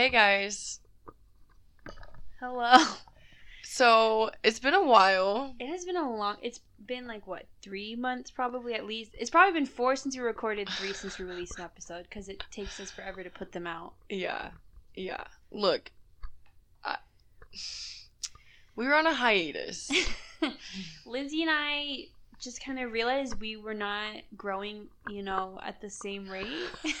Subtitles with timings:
[0.00, 0.80] Hey guys.
[2.40, 2.78] Hello.
[3.64, 5.54] So it's been a while.
[5.60, 6.38] It has been a long.
[6.40, 9.10] It's been like what three months probably at least.
[9.18, 12.42] It's probably been four since we recorded, three since we released an episode because it
[12.50, 13.92] takes us forever to put them out.
[14.08, 14.52] Yeah.
[14.94, 15.24] Yeah.
[15.50, 15.90] Look.
[16.82, 16.96] I,
[18.76, 19.90] we were on a hiatus.
[21.04, 22.06] Lindsay and I
[22.40, 26.46] just kind of realized we were not growing, you know, at the same rate.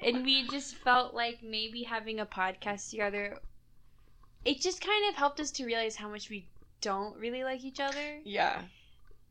[0.00, 3.38] and we just felt like maybe having a podcast together
[4.44, 6.46] it just kind of helped us to realize how much we
[6.80, 8.18] don't really like each other.
[8.24, 8.62] Yeah.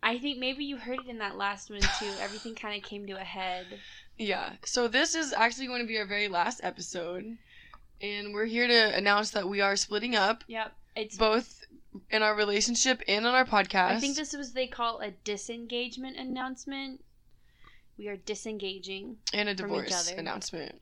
[0.03, 2.11] I think maybe you heard it in that last one too.
[2.19, 3.65] Everything kind of came to a head.
[4.17, 4.53] Yeah.
[4.63, 7.37] So this is actually going to be our very last episode.
[8.01, 10.43] And we're here to announce that we are splitting up.
[10.47, 10.71] Yep.
[10.95, 11.65] It's both
[12.11, 13.91] in our relationship and on our podcast.
[13.91, 17.03] I think this was they call a disengagement announcement.
[17.97, 19.17] We are disengaging.
[19.33, 20.81] And a divorce announcement.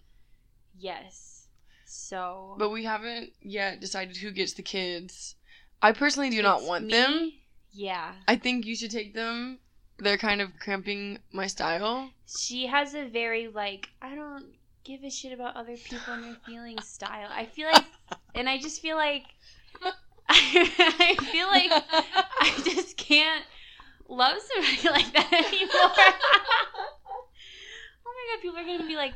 [0.77, 1.47] Yes.
[1.85, 5.35] So, but we haven't yet decided who gets the kids.
[5.81, 6.91] I personally do not want me?
[6.91, 7.31] them.
[7.71, 8.13] Yeah.
[8.27, 9.59] I think you should take them.
[9.97, 12.09] They're kind of cramping my style.
[12.27, 14.47] She has a very like I don't
[14.85, 17.27] give a shit about other people and their feelings style.
[17.31, 17.85] I feel like,
[18.35, 19.23] and I just feel like,
[20.29, 21.71] I, feel like
[22.39, 23.43] I just can't
[24.07, 26.15] love somebody like that anymore.
[28.25, 29.13] My god, people are gonna be like,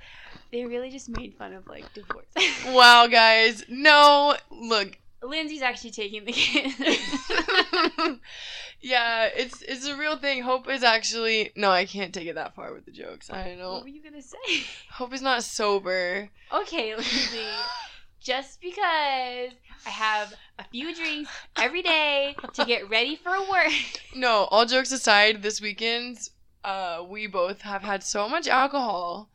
[0.51, 2.25] they really just made fun of like divorce.
[2.67, 3.63] wow, guys.
[3.69, 4.97] No, look.
[5.21, 6.75] Lindsay's actually taking the kids.
[8.81, 10.41] yeah, it's it's a real thing.
[10.41, 13.29] Hope is actually no, I can't take it that far with the jokes.
[13.29, 13.73] I know.
[13.73, 14.63] What were you gonna say?
[14.91, 16.29] Hope is not sober.
[16.53, 17.45] Okay, Lindsay.
[18.21, 19.51] Just because
[19.85, 23.71] I have a few drinks every day to get ready for work.
[24.15, 26.29] No, all jokes aside, this weekend,
[26.63, 29.29] uh, we both have had so much alcohol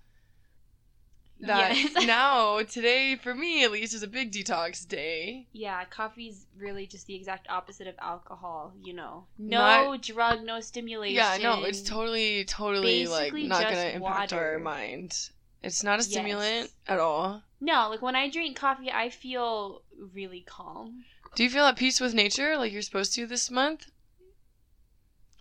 [1.41, 1.93] that yes.
[2.07, 5.47] now today for me at least is a big detox day.
[5.53, 9.25] Yeah, coffee's really just the exact opposite of alcohol, you know.
[9.39, 11.17] No not, drug, no stimulation.
[11.17, 14.53] Yeah, no, it's totally totally Basically like not going to impact water.
[14.53, 15.31] our mind.
[15.63, 16.73] It's not a stimulant yes.
[16.87, 17.43] at all.
[17.61, 21.05] No, like when I drink coffee, I feel really calm.
[21.35, 23.91] Do you feel at peace with nature like you're supposed to this month?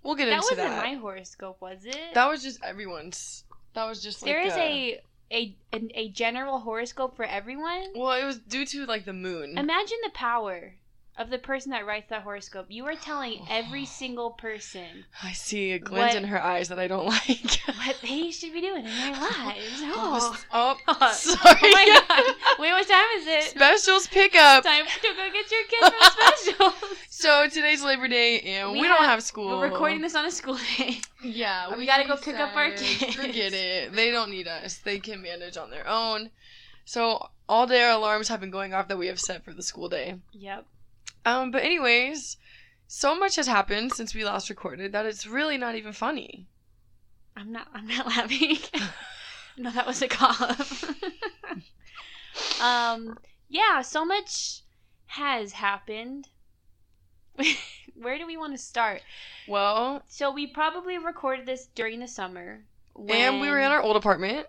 [0.04, 0.58] We'll get that into that.
[0.58, 2.14] That wasn't my horoscope, was it?
[2.14, 3.46] That was just everyone's.
[3.74, 7.94] That was just like there is a, a a, a a general horoscope for everyone?
[7.96, 9.58] Well, it was due to like the moon.
[9.58, 10.76] Imagine the power
[11.18, 12.66] of the person that writes that horoscope.
[12.70, 13.48] You are telling oh.
[13.50, 15.06] every single person.
[15.22, 17.60] I see a glint what, in her eyes that I don't like.
[17.68, 19.84] what they should be doing in their lives.
[19.96, 21.60] Oh, oh, oh sorry.
[21.62, 22.36] Oh my god.
[22.60, 23.44] Wait, what time is it?
[23.52, 24.64] Specials pickup.
[24.64, 26.98] Time to go get your kids from specials.
[27.10, 29.60] so today's Labor Day and we, we have, don't have school.
[29.60, 31.00] We're recording this on a school day.
[31.24, 31.72] Yeah.
[31.72, 33.16] We, we gotta go pick up our kids.
[33.16, 33.94] Forget it.
[33.94, 34.78] They don't need us.
[34.78, 36.32] They can manage on their own.
[36.86, 39.64] So all day our alarms have been going off that we have set for the
[39.64, 40.16] school day.
[40.34, 40.66] Yep.
[41.26, 42.38] Um, but anyways,
[42.88, 46.48] so much has happened since we last recorded that it's really not even funny.
[47.36, 47.68] I'm not.
[47.74, 48.58] I'm not laughing.
[49.58, 50.84] no, that was a cough.
[52.62, 53.18] um.
[53.50, 53.82] Yeah.
[53.82, 54.62] So much
[55.08, 56.30] has happened.
[57.96, 59.02] Where do we want to start?
[59.48, 62.64] Well, so we probably recorded this during the summer.
[63.10, 64.48] and we were in our old apartment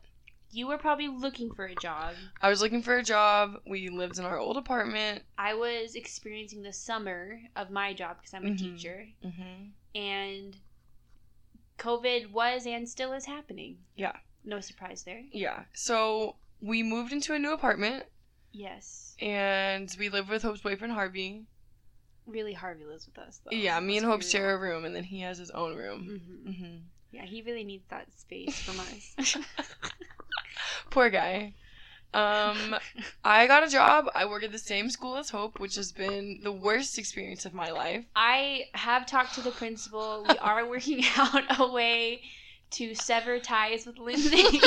[0.55, 2.15] you were probably looking for a job.
[2.41, 3.61] I was looking for a job.
[3.67, 5.23] We lived in our old apartment.
[5.37, 8.57] I was experiencing the summer of my job because I'm a mm-hmm.
[8.57, 9.07] teacher.
[9.25, 9.99] Mm-hmm.
[10.01, 10.57] And
[11.79, 13.79] COVID was and still is happening.
[13.97, 14.17] Yeah.
[14.45, 15.23] No surprise there.
[15.33, 15.65] Yeah.
[15.73, 18.05] So we moved into a new apartment.
[18.53, 19.17] Yes.
[19.21, 21.47] And we live with Hope's boyfriend Harvey.
[22.27, 23.41] Really, Harvey lives with us.
[23.45, 23.57] Though.
[23.57, 26.21] Yeah, me and Hope share a room, and then he has his own room.
[26.47, 26.77] Mm-hmm.
[27.15, 29.37] Yeah, he really needs that space from us.
[30.91, 31.55] Poor guy.
[32.13, 32.77] Um,
[33.25, 34.09] I got a job.
[34.15, 37.55] I work at the same school as Hope, which has been the worst experience of
[37.55, 38.05] my life.
[38.17, 40.25] I have talked to the principal.
[40.29, 42.23] We are working out a way
[42.73, 44.61] to sever ties with Lindsay.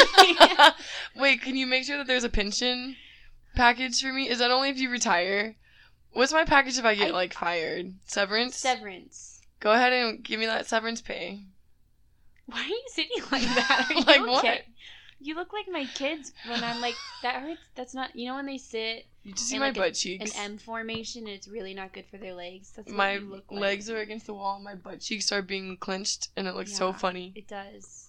[1.18, 2.96] Wait, can you make sure that there's a pension
[3.56, 4.30] package for me?
[4.30, 5.56] Is that only if you retire?
[6.14, 7.94] What's my package if I get I, like fired?
[8.06, 8.56] Severance?
[8.56, 9.42] Severance.
[9.60, 11.42] Go ahead and give me that severance pay.
[12.52, 13.90] Why are you sitting like that?
[14.08, 14.30] like okay?
[14.30, 14.62] what?
[15.20, 17.60] You look like my kids when I'm like that hurts.
[17.76, 19.06] That's not you know when they sit.
[19.24, 20.34] You just see my like butt cheeks.
[20.38, 21.24] An M formation.
[21.24, 22.72] And it's really not good for their legs.
[22.76, 23.44] That's my like.
[23.50, 24.60] legs are against the wall.
[24.60, 27.34] My butt cheeks are being clenched, and it looks yeah, so funny.
[27.36, 28.07] It does.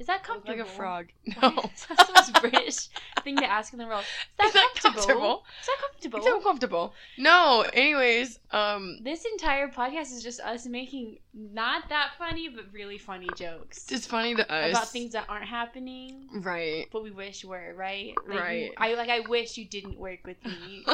[0.00, 0.58] Is that comfortable?
[0.58, 1.06] Like a frog.
[1.42, 1.48] No.
[1.74, 2.88] is that the most British
[3.22, 4.02] thing to ask in the world?
[4.02, 4.06] Is
[4.38, 5.06] that Is that comfortable?
[5.06, 5.44] comfortable?
[5.60, 6.18] Is that comfortable?
[6.18, 6.94] It's uncomfortable.
[7.18, 12.98] No, anyways, um, This entire podcast is just us making not that funny, but really
[12.98, 14.70] funny jokes it's funny to us.
[14.70, 16.86] about things that aren't happening, Right.
[16.90, 18.14] but we wish were right.
[18.26, 18.70] Like, Right.
[18.78, 19.10] I like.
[19.10, 20.84] I wish you didn't work with me.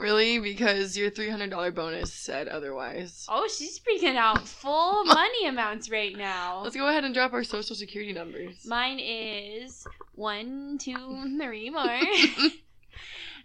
[0.00, 0.38] Really?
[0.38, 3.26] Because your $300 bonus said otherwise.
[3.28, 6.62] oh, she's freaking out full money amounts right now.
[6.64, 8.12] Let's go ahead and drop our social security
[8.46, 8.66] numbers.
[8.66, 11.82] Mine is one, two, three more.
[11.88, 12.50] um,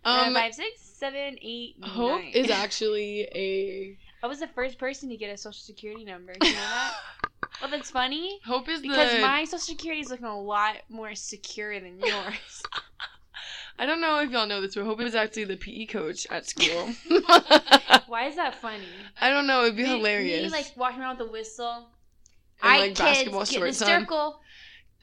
[0.06, 2.32] uh, five, six, seven, eight, Hope nine.
[2.34, 3.98] is actually a.
[4.24, 6.34] I was the first person to get a social security number.
[6.42, 6.94] You know that?
[7.62, 9.22] well, that's funny Hope is because the.
[9.22, 12.64] my social security is looking a lot more secure than yours.
[13.80, 16.46] I don't know if y'all know this, but Hope is actually the PE coach at
[16.46, 16.90] school.
[18.08, 18.86] Why is that funny?
[19.20, 19.64] I don't know.
[19.64, 20.44] It'd be Me- hilarious.
[20.44, 21.88] Me like walking around with a whistle.
[22.62, 23.88] And, I like, kids basketball get in shorts on.
[23.88, 24.42] circle.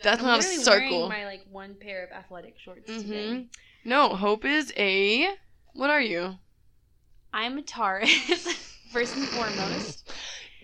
[0.02, 1.08] That's I'm not a circle.
[1.08, 3.46] Wearing my like one pair of athletic shorts hmm today.
[3.84, 5.28] No, Hope is a.
[5.74, 6.36] What are you?
[7.32, 8.10] I'm a Taurus,
[8.92, 10.10] first and foremost.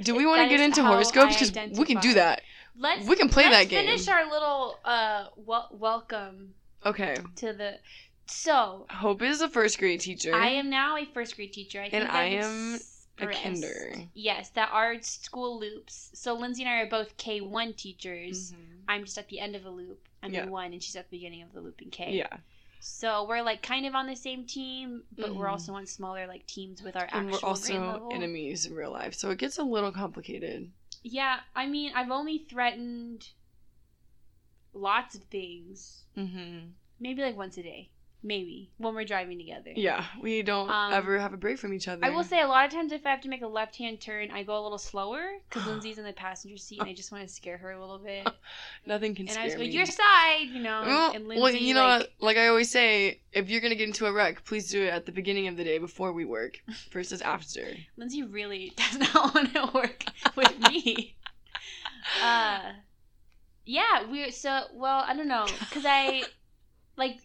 [0.01, 1.51] Do we want to get into horoscopes?
[1.51, 2.43] Because we can do that.
[2.77, 3.87] Let's We can play that game.
[3.87, 6.55] Finish our little uh wel- welcome
[6.85, 7.17] Okay.
[7.37, 7.79] to the.
[8.27, 10.35] So Hope is a first grade teacher.
[10.35, 11.81] I am now a first grade teacher.
[11.81, 12.81] I think And I am
[13.19, 13.95] a kinder.
[14.15, 16.11] Yes, that are school loops.
[16.15, 18.53] So Lindsay and I are both K one teachers.
[18.53, 18.57] Mhm.
[18.89, 20.09] I'm just at the end of a loop.
[20.23, 20.45] I'm Yeah.
[20.45, 22.17] in one, and she's at the beginning of the loop in K.
[22.17, 22.39] Yeah.
[22.81, 25.53] So we're like kind of on the same team, but we're Mhm.
[25.53, 29.15] also on smaller like teams with our And actual we're also enemies in real life,
[29.15, 30.71] so it gets a little complicated.
[31.03, 33.31] Yeah, I mean, I've only threatened
[34.73, 36.05] lots of things.
[36.17, 36.71] Mm-hmm.
[37.01, 37.91] Maybe like once a day.
[38.27, 39.71] Maybe when we're driving together.
[39.77, 42.03] Yeah, we don't Um, ever have a break from each other.
[42.03, 44.01] I will say a lot of times if I have to make a left hand
[44.01, 47.13] turn, I go a little slower because Lindsay's in the passenger seat and I just
[47.13, 48.27] want to scare her a little bit.
[48.87, 49.69] nothing can and scare I just go, me.
[49.69, 50.85] your side, you know.
[50.87, 53.89] well, and Lindsay, well, you know, like, like, I always say, if you're gonna get
[53.89, 56.59] into a wreck, please do it at the beginning of the day before we work,
[56.93, 57.77] versus after.
[57.99, 60.03] Lindsay really does not want to work
[60.35, 61.15] with me.
[62.23, 62.73] Uh,
[63.67, 65.05] yeah, we're so well.
[65.07, 66.23] I don't know, cause I
[66.97, 67.19] like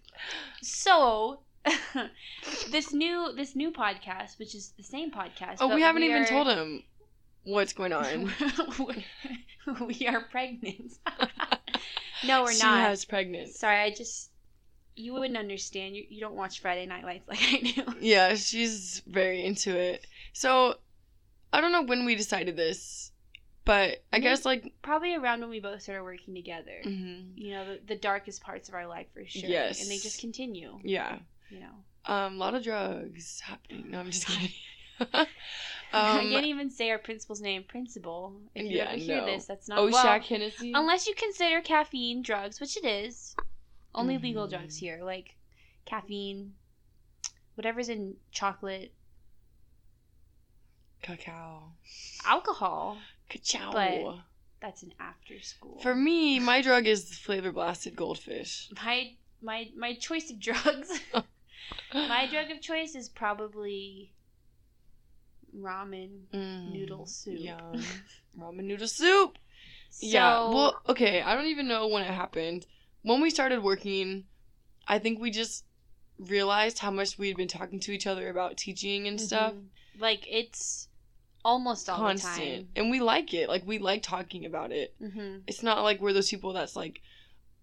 [0.61, 1.39] so
[2.71, 5.57] this new this new podcast, which is the same podcast.
[5.59, 6.83] Oh, we haven't even are- told him
[7.43, 8.31] what's going on.
[9.87, 10.93] we are pregnant.
[12.25, 12.77] no, we're she not.
[12.77, 13.49] She has pregnant.
[13.49, 14.31] Sorry, I just
[14.95, 15.95] you wouldn't understand.
[15.95, 17.93] You you don't watch Friday Night Lights like I do.
[17.99, 20.05] Yeah, she's very into it.
[20.33, 20.75] So,
[21.51, 23.08] I don't know when we decided this,
[23.69, 26.81] but I guess like, Probably around when we both started working together.
[26.83, 29.79] mhm, you know the, the darkest parts of our life for sure Yes.
[29.79, 31.19] and they just continue yeah,
[31.51, 31.75] you know
[32.11, 33.91] um, a lot of drugs happening.
[33.91, 34.49] No, I'm just kidding.
[35.13, 35.27] i
[35.93, 39.25] um, can't even say our principal's name principal if you Yeah, ever hear no.
[39.27, 40.73] this that's not oh, well, Shaq Hennessy.
[40.73, 43.35] unless you consider caffeine drugs which it is
[43.93, 44.51] only legal Mhm.
[44.51, 45.35] drugs here like
[45.85, 46.53] caffeine
[47.55, 48.93] whatever's in chocolate
[51.01, 51.73] Cacao.
[52.25, 52.97] alcohol
[53.29, 53.71] Cacao.
[53.71, 54.17] But-
[54.61, 58.69] that's an after school For me, my drug is flavor blasted goldfish.
[58.83, 60.99] my my my choice of drugs
[61.93, 64.11] my drug of choice is probably
[65.55, 67.81] ramen Mm, noodle soup Yum.
[68.39, 69.37] Ramen noodle soup.
[69.89, 70.49] so, yeah.
[70.49, 71.21] Well, okay.
[71.21, 72.65] I don't even know when it happened.
[73.01, 74.25] When we started working,
[74.87, 75.63] I think we just
[76.19, 79.53] realized how much we'd been talking to each other about teaching and stuff.
[79.53, 79.67] Mhm.
[79.97, 80.88] Like it's
[81.45, 82.35] almost all Constant.
[82.37, 82.67] The time.
[82.75, 83.49] and we like it.
[83.49, 84.93] Like we like talking about it.
[84.99, 85.19] the time.
[85.19, 87.01] hmm It's not like we're those people that's like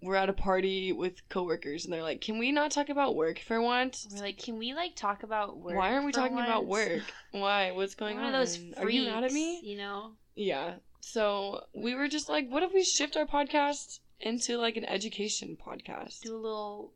[0.03, 3.39] we're at a party with coworkers and they're like, "Can we not talk about work
[3.39, 5.75] for once?" We're like, can we like talk about work?
[5.77, 7.03] Why aren't we talking about work?
[7.33, 7.73] Why?
[7.73, 8.35] What's going One on?
[8.35, 9.61] of those freaks, Are you mad at me?
[9.63, 10.75] You know, Yeah.
[11.01, 15.57] So we were just like, what if we shift our podcast into like an education
[15.57, 16.21] podcast?
[16.23, 16.93] do a little,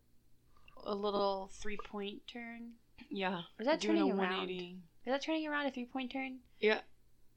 [0.84, 2.72] a little three point turn.
[3.08, 3.42] Yeah.
[3.58, 4.48] Is that Doing turning a around?
[5.04, 5.06] 180.
[5.06, 6.38] Is that turning around a three point turn?
[6.60, 6.80] Yeah.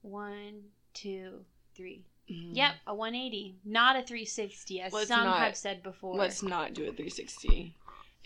[0.02, 1.44] One, two,
[1.74, 2.04] three.
[2.30, 2.56] Mhm.
[2.56, 6.16] Yep, a 180, not a 360, as Let's some not- have said before.
[6.16, 7.74] Let's not do a 360.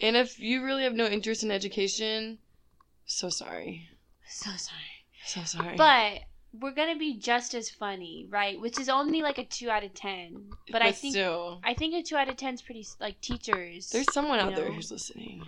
[0.00, 2.38] And if you really have no interest in education,
[3.07, 3.88] so sorry.
[4.28, 5.04] So sorry.
[5.25, 5.76] So sorry.
[5.76, 8.61] But we're gonna be just as funny, right?
[8.61, 10.52] Which is only like a two out of ten.
[10.71, 13.90] But, I think still, I think a two out of ten is pretty like teachers.
[13.90, 15.45] there's someone out you there who's listening.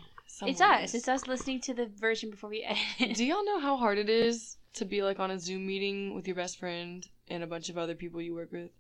[0.47, 0.90] It's Someone us.
[0.90, 0.94] is.
[0.94, 2.62] It's us listening to the version before we
[2.99, 3.16] edit.
[3.16, 6.26] Do y'all know how hard it is to be like on a Zoom meeting with
[6.26, 8.70] your best friend and a bunch of other people you work with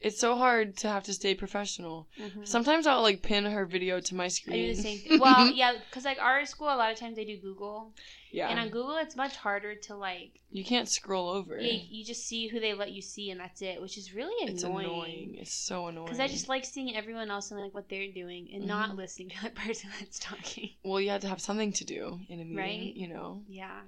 [0.00, 2.08] it's so hard to have to stay professional.
[2.18, 2.46] Mhm.
[2.46, 4.68] Sometimes I'll like pin her video to my I screen.
[4.68, 5.20] do the same thing.
[5.20, 7.92] Well, yeah, because like our school, a lot of times they do Google,
[8.32, 8.48] yeah.
[8.48, 10.40] and on Google, it's much harder to like.
[10.50, 11.58] you can't scroll over.
[11.60, 14.34] Yeah, you just see who they let you see, and that's it, which is really
[14.42, 14.54] annoying.
[14.54, 15.36] it's annoying.
[15.38, 16.06] It's so annoying.
[16.06, 18.96] Because I just like seeing everyone else and like what they're doing, and not Mhm.
[18.96, 20.70] listening to the person that's talking.
[20.82, 22.94] well, you have to have something to do in a meeting, Right?
[22.96, 23.42] you know.
[23.48, 23.80] Yeah.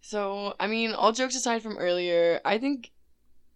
[0.00, 2.90] So, I mean, all jokes aside from earlier, I think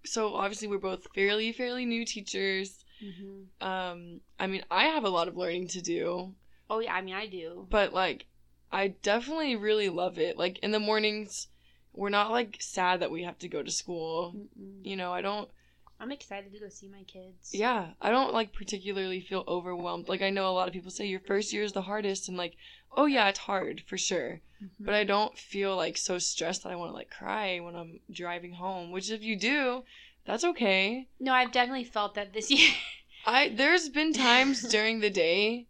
[0.07, 2.85] so obviously we're both fairly fairly new teachers.
[3.01, 6.35] hmm Um I mean, I have a lot of learning to do,
[6.71, 7.67] Oh yeah, I mean I do.
[7.71, 8.27] but like
[8.73, 10.37] I definitely really love it.
[10.37, 11.49] Like in the mornings,
[11.93, 14.35] we're not like sad that we have to go to school.
[14.37, 14.85] Mm-mm.
[14.85, 15.49] You know, I don't
[15.99, 17.51] I'm excited to go see my kids.
[17.55, 20.09] yeah, I don't like particularly feel overwhelmed.
[20.09, 22.37] Like I know a lot of people say your first year is the hardest and
[22.37, 22.55] like,
[22.97, 24.41] oh yeah, it's hard for sure.
[24.63, 24.71] Mhm.
[24.87, 28.01] But I don't feel like so stressed that I want to like cry when I'm
[28.11, 29.85] driving home, which if you do,
[30.25, 31.09] that's okay.
[31.21, 32.71] no, I've definitely felt that this year.
[33.27, 35.67] I there's been times during the day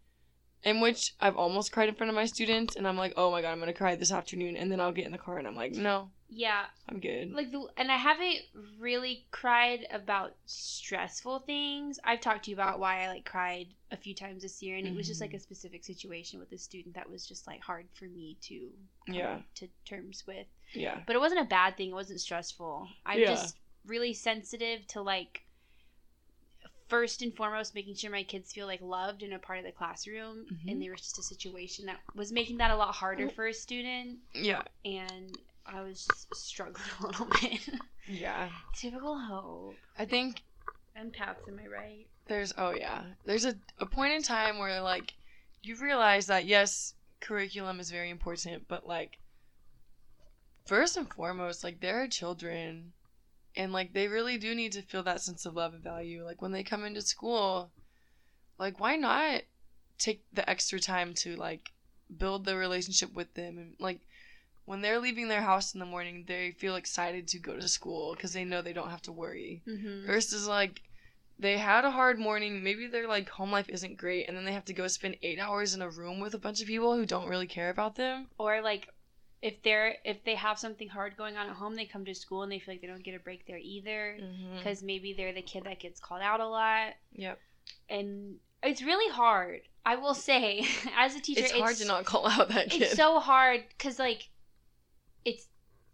[0.64, 3.42] in which I've almost cried in front of my students and I'm like, "Oh my
[3.42, 5.54] god, I'm to cry this afternoon." And then I'll get in the car and I'm
[5.56, 8.40] like, "No, yeah, I'm good." like the, and I haven't
[8.78, 11.98] really cried about stressful things.
[12.04, 14.86] I've talked to you about why I like cried a few times this year, and
[14.86, 15.36] it was just like Mhm.
[15.36, 18.72] a specific situation with a student that was just like hard for me to
[19.06, 19.42] come Yeah.
[19.56, 20.46] to terms with.
[20.72, 21.02] yeah.
[21.06, 21.90] But it wasn't a bad thing.
[21.90, 22.88] It wasn't stressful.
[23.06, 23.26] I'm Yeah.
[23.28, 25.45] just really sensitive to like
[26.88, 29.72] first and foremost making sure my kids feel like loved and a part of the
[29.72, 30.46] classroom.
[30.50, 30.70] Mhm.
[30.72, 33.54] And there was just a situation that was making that a lot harder for a
[33.54, 34.62] student, Yeah.
[34.84, 37.68] and I was just struggling a little bit.
[38.06, 38.50] Yeah.
[38.74, 39.74] Typical hope.
[39.98, 40.42] I think
[40.96, 42.06] Empaths, am I right?
[42.26, 43.04] there's oh yeah.
[43.24, 45.14] There's a a point in time where like
[45.62, 49.18] you realize that yes, curriculum is very important, but like
[50.66, 52.92] first and foremost, like there are children
[53.56, 56.24] and like they really do need to feel that sense of love and value.
[56.24, 57.70] Like when they come into school,
[58.58, 59.42] like why not
[59.98, 61.70] take the extra time to like
[62.16, 64.00] build the relationship with them and like
[64.64, 68.14] when they're leaving their house in the morning, they feel excited to go to school
[68.16, 70.06] because they know they don't have to worry Mm-hmm.
[70.06, 70.80] versus like
[71.38, 74.52] they had a hard morning maybe their like home life isn't great and then they
[74.52, 77.04] have to go spend eight hours in a room with a bunch of people who
[77.06, 78.88] don't really care about them Or like,
[79.42, 82.42] if they're if they have something hard going on at home, they come to school
[82.42, 84.16] and they feel like they don't get a break there either.
[84.20, 84.56] mm-hmm.
[84.56, 86.94] Because maybe they're the kid that gets called out a lot.
[87.14, 87.38] yep
[87.88, 89.62] and it's really hard.
[89.84, 90.66] I will say,
[90.98, 93.98] as a teacher, it's hard to not call out that kid It's so hard because
[93.98, 94.28] like,
[95.24, 95.46] it's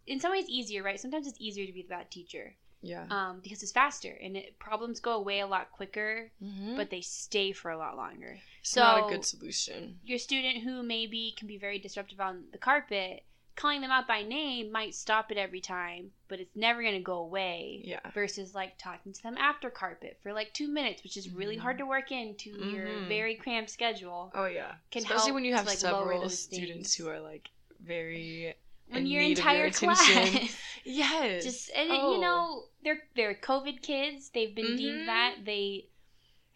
[0.07, 0.99] in some ways easier, right?
[0.99, 4.59] Sometimes it's easier to be the bad teacher, yeah um, because it's faster and it,
[4.59, 6.77] problems go away a lot quicker, mm-hmm.
[6.77, 8.39] but they stay for a lot longer.
[8.61, 12.59] it's not a good solution Your student who maybe can be very disruptive on the
[12.59, 13.23] carpet,
[13.55, 17.19] calling them out by name might stop it every time, but it's never gonna go
[17.19, 17.81] away.
[17.85, 21.57] yeah versus like talking to them after carpet for like two minutes, which is really
[21.57, 21.61] Mhm.
[21.61, 23.09] hard to work into your Mhm.
[23.09, 24.31] very cramped schedule.
[24.35, 27.49] oh yeah Can especially when you to, have like, several students who are like
[27.81, 28.55] very
[28.89, 32.15] When in your of your entire class, yes just and it- Oh.
[32.15, 34.31] you know they're they're COVID kids.
[34.31, 34.77] They've been Mhm.
[34.77, 35.87] deemed that they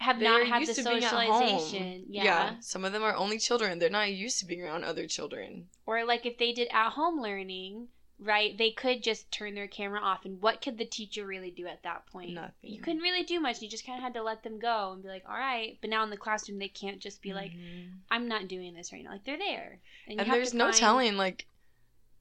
[0.00, 1.48] have They're not had the used to being at home.
[1.48, 2.04] socialization.
[2.08, 2.56] Yeah.
[2.60, 6.04] some of them are only children they're not used to being around other children or
[6.04, 7.88] like if they did at home learning.
[8.18, 11.66] Right, they could just turn their camera off, and what could the teacher really do
[11.66, 12.30] at that point?
[12.32, 12.54] Nothing.
[12.62, 13.60] You couldn't really do much.
[13.60, 15.90] You just kind of had to let them go and be like, "All right." But
[15.90, 17.90] now in the classroom, they can't just be like, Mhm.
[18.10, 19.10] I'm not doing this right now.
[19.10, 21.46] Like they're there, and have there's no find- telling like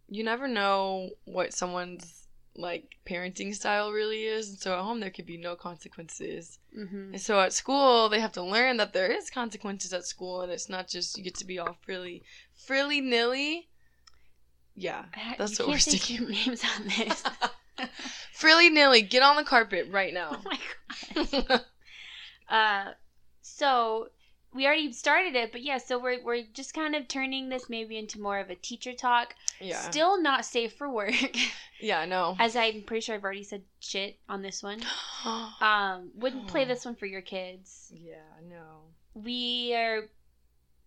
[0.09, 2.24] you never know what someone's
[2.57, 7.09] like parenting style really is and so at home there could be no consequences Mhm.
[7.11, 10.51] and so at school they have to learn that there is consequences at school and
[10.51, 13.67] it's not just you get to be all frilly frilly nilly
[14.75, 15.05] yeah
[15.37, 17.23] that's you what we're sticking names on this.
[18.33, 20.29] frilly nilly get on the carpet right now.
[20.31, 20.59] oh my
[21.49, 21.61] god.
[22.49, 22.91] Uh,
[23.41, 24.07] so
[24.55, 25.77] we already started it, but yeah.
[25.77, 29.35] So we're we're just kind of turning this maybe into more of a teacher talk.
[29.59, 31.13] yeah Still not safe for work,
[31.81, 34.81] yeah no as I'm pretty sure I've already said shit on this one.
[35.59, 37.91] Um, wouldn't play this one for your kids.
[37.91, 38.81] yeah no
[39.15, 40.03] We are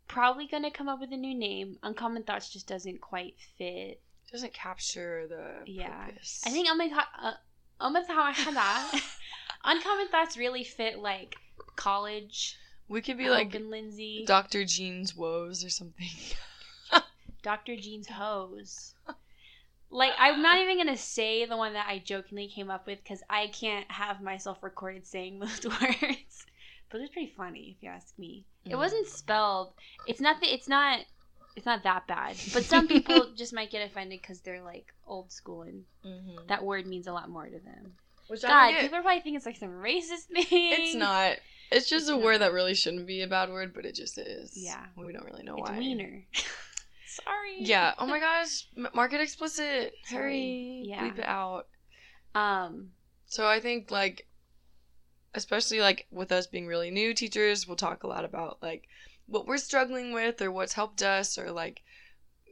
[0.07, 1.77] probably gonna come up with a new name.
[1.83, 4.01] Uncommon Thoughts just doesn't quite fit.
[4.33, 6.07] doesn't capture the Yeah.
[6.07, 6.43] purpose.
[6.47, 7.33] I think Uncommon uh,
[9.65, 11.35] Uncommon Thoughts really fit like
[11.77, 12.57] college.
[12.89, 14.65] We could be like Lindsay, Dr.
[14.65, 16.09] Jean's woes or something.
[17.43, 17.77] Dr.
[17.77, 18.95] Jean's hose.
[19.91, 23.23] Like I'm not even gonna say the one that I jokingly came up with because
[23.31, 26.45] I can't have myself recorded saying those words.
[26.91, 28.45] But it's pretty funny if you ask me.
[28.65, 28.79] It Mm.
[28.79, 29.73] wasn't spelled.
[30.07, 30.41] It's not.
[30.41, 31.01] The, it's not.
[31.57, 32.37] It's not that bad.
[32.53, 36.47] But some people just might get offended because they're like old school and Mhm.
[36.49, 37.95] that word means a lot more to them.
[38.29, 40.47] Which God, people are probably thinking it's like some racist thing.
[40.51, 41.37] It's not.
[41.71, 42.23] It's just It's a not.
[42.23, 44.53] word that really shouldn't be a bad word, but it just is.
[44.57, 44.85] Yeah.
[44.97, 45.79] We don't really know It's why.
[45.79, 46.25] wiener.
[47.07, 47.57] Sorry.
[47.59, 47.95] Yeah.
[47.99, 48.67] Oh my gosh.
[48.95, 49.93] Market explicit.
[50.05, 50.23] Sorry.
[50.23, 50.83] Hurry.
[50.87, 51.03] Yeah.
[51.05, 51.67] Bleep it out.
[52.35, 52.91] Um.
[53.27, 54.27] So I think like
[55.35, 58.89] especially like with us being really new teachers, we'll talk a lot about like
[59.27, 61.83] what we're struggling with or what's helped us or like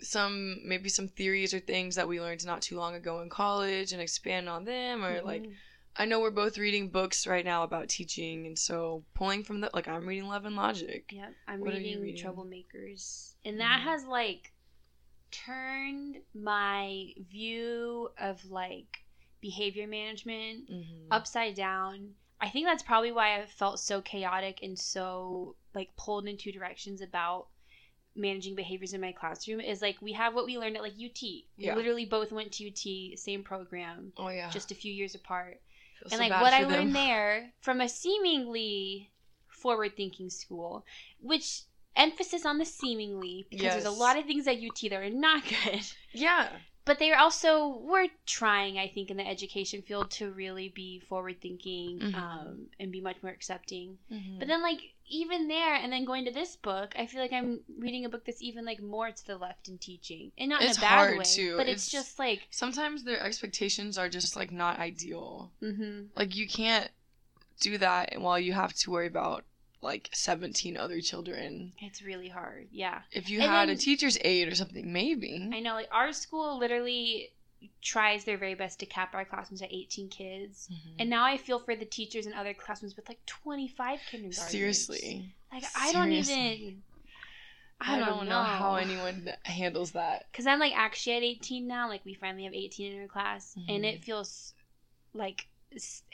[0.02, 3.92] some maybe some theories or things that we learned not too long ago in college
[3.92, 5.52] and expand on them or like mhm.
[5.98, 9.70] I know we're both reading books right now about teaching and so pulling from the
[9.72, 11.04] like I'm reading Love and Logic.
[11.10, 12.22] Yep, I'm reading, reading?
[12.24, 13.84] Troublemakers, and that Mhm.
[13.84, 14.52] has like
[15.30, 19.04] turned my view of like
[19.40, 21.08] behavior management Mm-hmm.
[21.10, 22.14] upside down.
[22.40, 26.52] I think that's probably why I felt so chaotic and so like pulled in two
[26.52, 27.48] directions about
[28.14, 31.20] managing behaviors in my classroom is like we have what we learned at like UT.
[31.22, 31.74] We Yeah.
[31.74, 34.50] literally both went to UT, same program, Oh yeah.
[34.50, 35.60] just a few years apart.
[35.98, 36.72] Feel and so like what I them.
[36.72, 39.10] learned there from a seemingly
[39.48, 40.84] forward thinking school,
[41.20, 41.62] which
[41.96, 45.42] emphasis on the seemingly because there's a lot of things at UT that are not
[45.64, 45.80] good.
[46.12, 46.48] Yeah.
[46.86, 51.40] But they also were trying, I think, in the education field to really be forward
[51.42, 52.14] thinking Mhm.
[52.14, 53.98] um, and be much more accepting.
[54.10, 54.38] Mhm.
[54.38, 57.60] But then, like even there, and then going to this book, I feel like I'm
[57.78, 60.78] reading a book that's even like more to the left in teaching, and not It's
[60.78, 61.24] in a bad hard, way.
[61.24, 61.56] too.
[61.56, 65.52] But it's, It's- just like, sometimes their expectations are just like not ideal.
[65.60, 66.90] hmm Like you can't
[67.60, 69.44] do that while you have to worry about
[69.82, 71.72] like 17 other children.
[71.80, 72.68] it's really hard.
[72.72, 73.02] Yeah.
[73.12, 75.48] If you And had then- a teacher's aide or something, maybe.
[75.52, 77.30] I know, like our school literally
[77.82, 80.68] tries their very best to cap our classrooms at 18 kids.
[80.72, 80.94] Mhm.
[81.00, 84.50] And now I feel for the teachers in other classrooms with like 25 kindergartners.
[84.50, 85.34] Seriously.
[85.52, 86.82] Like I don't even
[87.80, 88.42] I don't, know.
[88.42, 90.26] how anyone handles that.
[90.32, 93.54] Cuz I'm like actually at 18 now, like we finally have 18 in our class
[93.68, 93.94] and Mhm.
[93.94, 94.54] it feels
[95.12, 95.46] like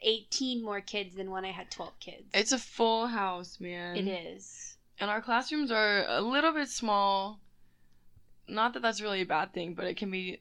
[0.02, 2.24] 18 more kids than when I had 12 kids.
[2.34, 3.96] It's a full house, man.
[3.96, 4.76] it is.
[4.98, 7.40] And our classrooms are a little bit small.
[8.48, 10.40] Not that that's really a bad thing, but it can be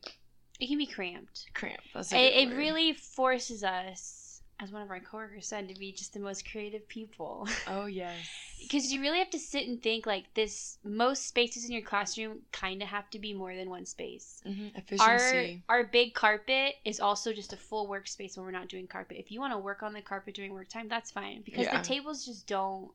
[0.59, 1.47] It can be cramped.
[1.53, 1.87] cramped.
[1.93, 4.20] That's It, it really forces us,
[4.61, 7.47] as one of our coworkers said, to be just the most creative people.
[7.67, 8.19] Oh yes.
[8.61, 12.39] because you really have to sit and think like this most spaces in your classroom
[12.51, 14.67] kind of have to be more than one space hmm
[14.99, 15.63] our Efficiency.
[15.67, 19.31] our big carpet is also just a full workspace when we're not doing carpet if
[19.31, 21.77] you want to work on the carpet during work time that's fine because Yeah.
[21.77, 22.91] the tables just don't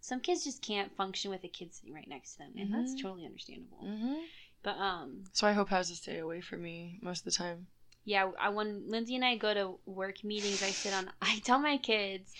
[0.00, 2.94] some kids just can't function with a kid sitting right next to them and that's
[2.94, 3.02] Mhm.
[3.02, 4.24] totally understandable hmm
[4.62, 7.66] but um So I hope has to stay away from me most of the time.
[8.04, 11.58] Yeah I, when lindsay and i go to work meetings i sit on i tell
[11.60, 12.34] my kids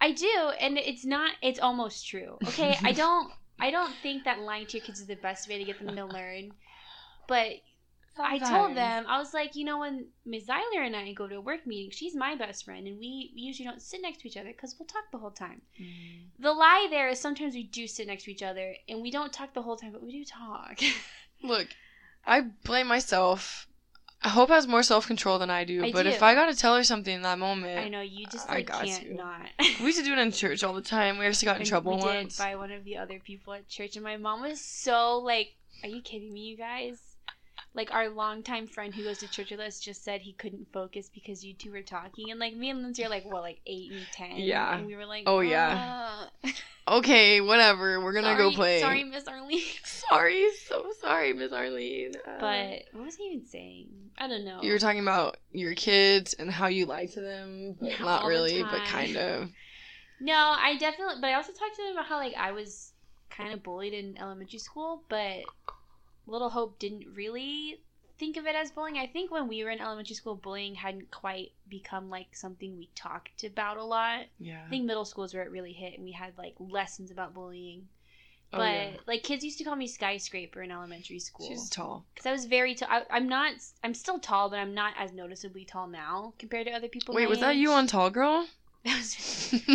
[0.00, 4.40] i do and it's not it's almost true okay i don't i don't think that
[4.40, 6.52] lying to your kids is the best way to get them to learn
[7.28, 7.48] but
[8.24, 11.36] i told them i was like you know when ms zeiler and i go to
[11.36, 14.36] a work meeting she's my best friend and we usually don't sit next to each
[14.36, 16.28] other because we'll talk the whole time Mhm.
[16.38, 19.32] the lie there is sometimes we do sit next to each other and we don't
[19.32, 20.80] talk the whole time but we do talk
[21.42, 21.68] Look,
[22.24, 23.66] I blame myself.
[24.24, 25.84] I hope has more self control than I do.
[25.84, 26.08] I but do.
[26.10, 28.66] if I gotta tell her something in that moment, i know you just I like
[28.66, 29.14] got can't to.
[29.14, 29.40] not
[29.80, 31.18] we used to do it in church all the time.
[31.18, 32.36] We actually got in And trouble we once.
[32.36, 35.54] did by one of the other people at church, and my mom was so like,
[35.82, 37.11] "Are you kidding me, you guys?"
[37.74, 41.08] Like our longtime friend who goes to church with us just said he couldn't focus
[41.12, 43.92] because you two were talking, and like me and Lindsay are like, what, like eight
[43.92, 44.36] and ten?
[44.36, 44.76] Yeah.
[44.76, 46.26] and we were like, Oh, yeah.
[46.44, 46.48] "Uh."
[46.88, 48.00] Okay, whatever.
[48.02, 48.80] We're gonna go play.
[48.80, 49.60] Sorry, Miss Arlene.
[49.84, 52.10] sorry, so sorry, Miss Arlene.
[52.26, 53.88] Uh, but what was I even saying?
[54.18, 54.60] I don't know.
[54.62, 58.28] you were talking about your kids and how you lie to them, Yeah, not all
[58.28, 59.48] the really, but kind of.
[60.20, 62.92] No, I definitely, but I also talked to them about how like I was
[63.30, 65.42] kind of bullied in elementary school, but
[66.26, 67.80] Little Hope didn't really
[68.18, 68.98] think of it as bullying.
[68.98, 72.88] I think when we were in elementary school, bullying hadn't quite become like something we
[72.94, 74.26] talked about a lot.
[74.38, 74.62] Yeah.
[74.66, 77.34] I think middle school is where it really hit, and we had like lessons about
[77.34, 77.88] bullying.
[78.54, 78.90] Oh, But yeah.
[79.06, 82.04] like kids used to call me skyscraper in elementary school She's tall.
[82.14, 82.88] because I was very tall.
[82.90, 83.54] I- I'm not.
[83.82, 87.14] I'm still tall, but I'm not as noticeably tall now compared to other people.
[87.14, 88.46] Wait, was that you on Tall Girl?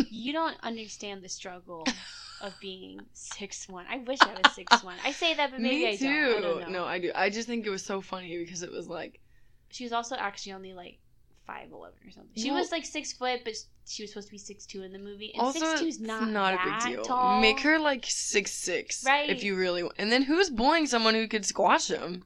[0.09, 1.85] You don't understand the struggle
[2.41, 3.85] of being six one.
[3.89, 4.95] I wish I was six one.
[5.03, 6.05] I say that, but maybe Me I too.
[6.05, 6.37] don't.
[6.37, 6.79] I don't know.
[6.79, 7.11] No, I do.
[7.15, 9.19] I just think it was so funny because it was like
[9.69, 10.99] She was also actually only like
[11.45, 12.31] five eleven or something.
[12.35, 13.53] She Well- was like six foot, but
[13.85, 15.31] she was supposed to be six two in the movie.
[15.33, 17.03] And also six two is not not a big deal.
[17.03, 17.39] tall.
[17.41, 19.29] Make her like six six, Right.
[19.29, 19.95] If you really want.
[19.97, 22.25] And then who's bullying someone who could squash them?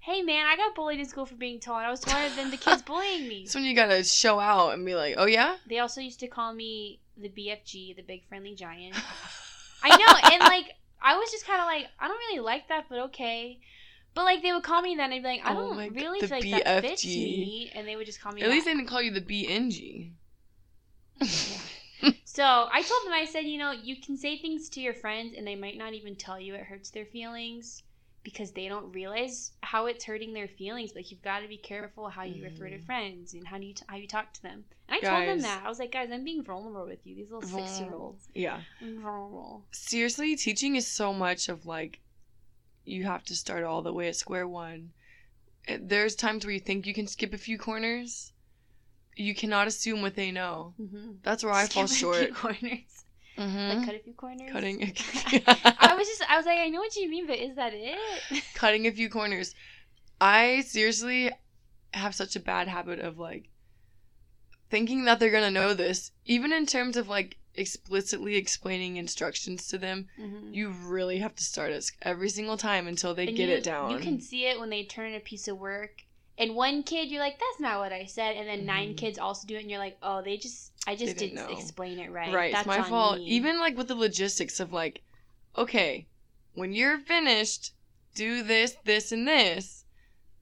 [0.00, 2.50] Hey man, I got bullied in school for being tall, and I was taller than
[2.50, 3.42] the kids bullying me.
[3.44, 5.56] That's when you gotta show out and be like, oh yeah.
[5.68, 8.94] They also used to call me the BFG, the Big Friendly Giant.
[9.82, 12.86] I know, and like I was just kind of like, I don't really like that,
[12.88, 13.60] but okay.
[14.14, 15.86] But like they would call me then, and I'd be like, I Oh don't my
[15.86, 18.42] really feel like that fits me, and they would just call me.
[18.42, 20.12] At least they didn't call you the BNG.
[22.24, 25.34] So I told them, I said, you know, you can say things to your friends,
[25.36, 27.82] and they might not even tell you it hurts their feelings
[28.30, 30.92] because they don't realize how it's hurting their feelings.
[30.94, 32.84] Like you've got to be careful how you refer to Mhm.
[32.86, 34.64] friends and how do you t- how you talk to them.
[34.88, 37.14] And I told them that I was like, guys, I'm being vulnerable with you.
[37.14, 38.28] These little six year olds.
[38.34, 38.60] Yeah.
[38.82, 39.64] I'm vulnerable.
[39.72, 42.00] Seriously, teaching is so much of like,
[42.84, 44.90] you have to start all the way at square one.
[45.80, 48.32] There's times where you think you can skip a few corners.
[49.16, 50.74] You cannot assume what they know.
[50.80, 51.12] Mm-hmm.
[51.22, 52.32] That's where I fall short.
[52.42, 53.04] corners.
[53.38, 54.50] Hmm Like cut a few corners.
[54.50, 54.80] Cutting.
[55.46, 58.42] I was just, I was like, I know what you mean, but is that it?
[58.54, 59.54] cutting a few corners.
[60.20, 61.30] I seriously
[61.94, 63.48] have such a bad habit of like
[64.70, 69.78] thinking that they're gonna know this, even in terms of like explicitly explaining instructions to
[69.78, 70.08] them.
[70.20, 70.54] Mhm.
[70.54, 73.64] You really have to start it every single time until they And get you- it
[73.64, 73.90] down.
[73.90, 76.02] You can see it when they turn in a piece of work.
[76.40, 78.96] And one kid, you're like, "That's not what I said," and then nine Mhm.
[78.96, 81.58] kids also do it, and you're like, "Oh, they just, I just They didn't didn't
[81.58, 82.32] explain it right.
[82.32, 83.18] right, That's it's my fault.
[83.18, 85.02] me." Even like with the logistics of like,
[85.56, 86.06] okay,
[86.54, 87.72] when you're finished,
[88.14, 89.84] do this, this, and this.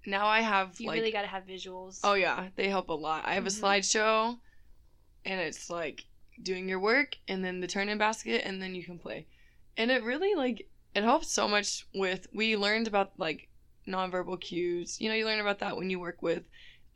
[0.04, 2.00] Now I have you like really got to have visuals.
[2.04, 3.24] Oh yeah, they help a lot.
[3.26, 3.46] I have Mhm.
[3.46, 4.38] a slideshow,
[5.24, 6.04] and it's like
[6.42, 9.26] doing your work, and then the turn-in basket, and then you can play.
[9.78, 12.26] And it really like it helps so much with.
[12.34, 13.48] We learned about like
[13.86, 15.00] nonverbal cues.
[15.00, 16.44] You know, you learn about that when you work with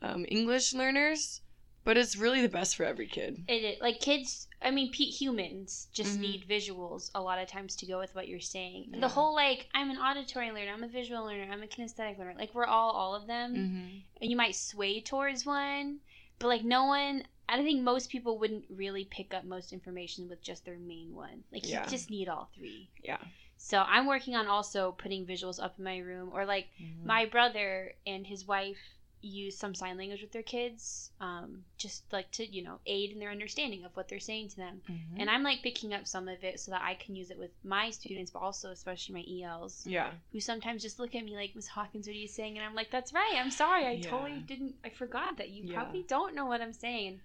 [0.01, 1.41] um, English learners,
[1.83, 3.43] but it's really the best for every kid.
[3.47, 4.47] It, it like kids.
[4.61, 6.21] I mean, humans just Mhm.
[6.21, 8.89] need visuals a lot of times to go with what you're saying.
[8.93, 8.99] Yeah.
[8.99, 12.35] The whole like, I'm an auditory learner, I'm a visual learner, I'm a kinesthetic learner.
[12.37, 13.55] Like we're all all of them.
[13.55, 13.97] Mm-hmm.
[14.21, 15.99] and you might sway towards one,
[16.39, 17.23] but like no one.
[17.49, 21.13] I don't think most people wouldn't really pick up most information with just their main
[21.13, 21.43] one.
[21.51, 21.83] Like Yeah.
[21.83, 22.89] you just need all three.
[23.03, 23.17] Yeah.
[23.63, 27.05] So I'm working on also putting visuals up in my room, or like Mm-hmm.
[27.07, 28.79] my brother and his wife
[29.21, 33.19] use some sign language with their kids, um, just like to you know aid in
[33.19, 34.81] their understanding of what they're saying to them.
[34.89, 35.19] Mhm.
[35.19, 37.51] And I'm like picking up some of it so that I can use it with
[37.63, 40.11] my students, but also especially my ELs yeah.
[40.31, 42.57] who sometimes just look at me like, Miss Hawkins, what are you saying?
[42.57, 43.35] And I'm like, that's right.
[43.37, 43.85] I'm sorry.
[43.85, 44.09] I Yeah.
[44.09, 44.73] totally didn't.
[44.83, 45.75] I forgot that you Yeah.
[45.75, 47.21] probably don't know what I'm saying.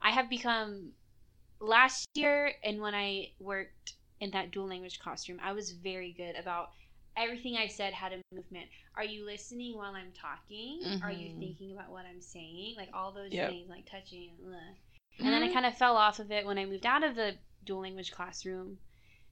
[0.00, 0.92] I have become
[1.60, 6.36] last year, and when I worked in that dual language classroom, I was very good
[6.36, 6.70] about
[7.16, 8.66] everything I said had a movement.
[8.96, 11.00] Are you listening while I'm talking?
[11.02, 11.38] Are you Mhm.
[11.40, 12.74] thinking about what I'm saying?
[12.76, 13.50] Like all those Yep.
[13.50, 14.30] things, like touching.
[14.46, 14.76] ugh.
[15.18, 15.52] And then I Mhm.
[15.52, 18.78] kind of fell off of it when I moved out of the dual language classroom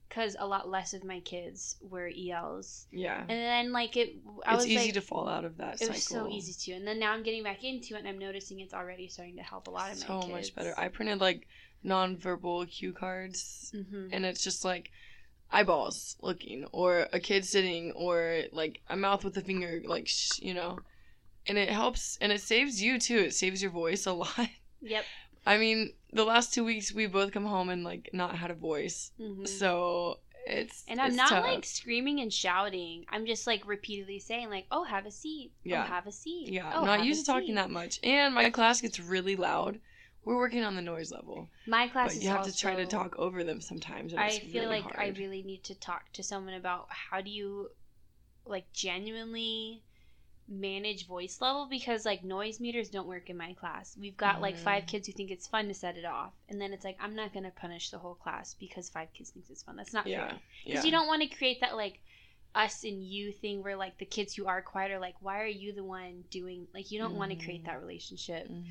[0.09, 2.87] because a lot less of my kids were ELs.
[2.91, 3.21] yeah.
[3.21, 5.79] And then like it, I it's was easy like, to fall out of that it
[5.79, 5.93] cycle.
[5.93, 6.71] was so easy to.
[6.77, 9.43] And then now I'm getting back into it, and I'm noticing it's already starting to
[9.43, 10.73] help a lot of my so much better.
[10.77, 11.47] I printed like
[11.83, 14.91] nonverbal cue cards hmm and it's just like
[15.51, 20.39] eyeballs looking or a kid sitting or like a mouth with a finger like sh-
[20.39, 20.79] you know
[21.47, 24.49] and it helps and it saves you too it saves your voice a lot
[24.81, 25.05] Yep.
[25.45, 28.55] i mean the last two weeks we both come home and like not had a
[28.55, 31.43] voice hmm so it's And I'm it's not tough.
[31.43, 33.05] like screaming and shouting.
[33.09, 35.53] I'm just like repeatedly saying like, "Oh, have a seat.
[35.63, 35.81] Yeah.
[35.83, 36.49] Oh, have a seat.
[36.49, 39.35] yeah oh, i'm not used to talking seat." that much and my class gets really
[39.35, 39.79] loud
[40.25, 42.85] we're working on the noise level My class but is you have to try to
[42.85, 46.55] talk over them sometimes I feel really like I really need to talk to someone
[46.55, 47.69] about how do you
[48.45, 49.83] like genuinely
[50.47, 53.97] manage voice level because like noise meters don't work in my class.
[53.99, 54.87] We've got like five Mhm.
[54.87, 57.33] kids who think it's fun to set it off, and then it's like I'm not
[57.33, 59.75] gonna punish the whole class because five kids thinks it's fun.
[59.75, 60.29] That's not yeah fair.
[60.37, 61.99] yeah Because you don't want to create that like
[62.55, 65.45] us and you thing where like the kids who are quiet are like, why are
[65.45, 68.49] you the one doing like you don't want to create that relationship.
[68.49, 68.65] Mhm.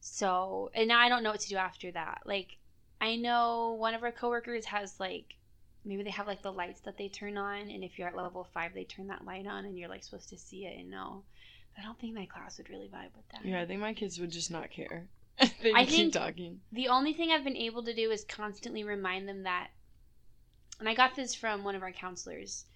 [0.00, 2.22] So, and now I don't know what to do after that.
[2.24, 2.56] Like,
[3.00, 5.34] I know one of our coworkers has like,
[5.84, 8.46] maybe they have like the lights that they turn on, and if you're at level
[8.52, 11.22] five, they turn that light on, and you're like supposed to see it and know.
[11.78, 13.44] I don't think my class would really vibe with that.
[13.44, 15.06] Yeah, I think my kids would just not care.
[15.62, 16.60] they I keep talking.
[16.70, 19.68] The only thing I've been able to do is constantly remind them that,
[20.78, 22.66] and I got this from one of our counselors.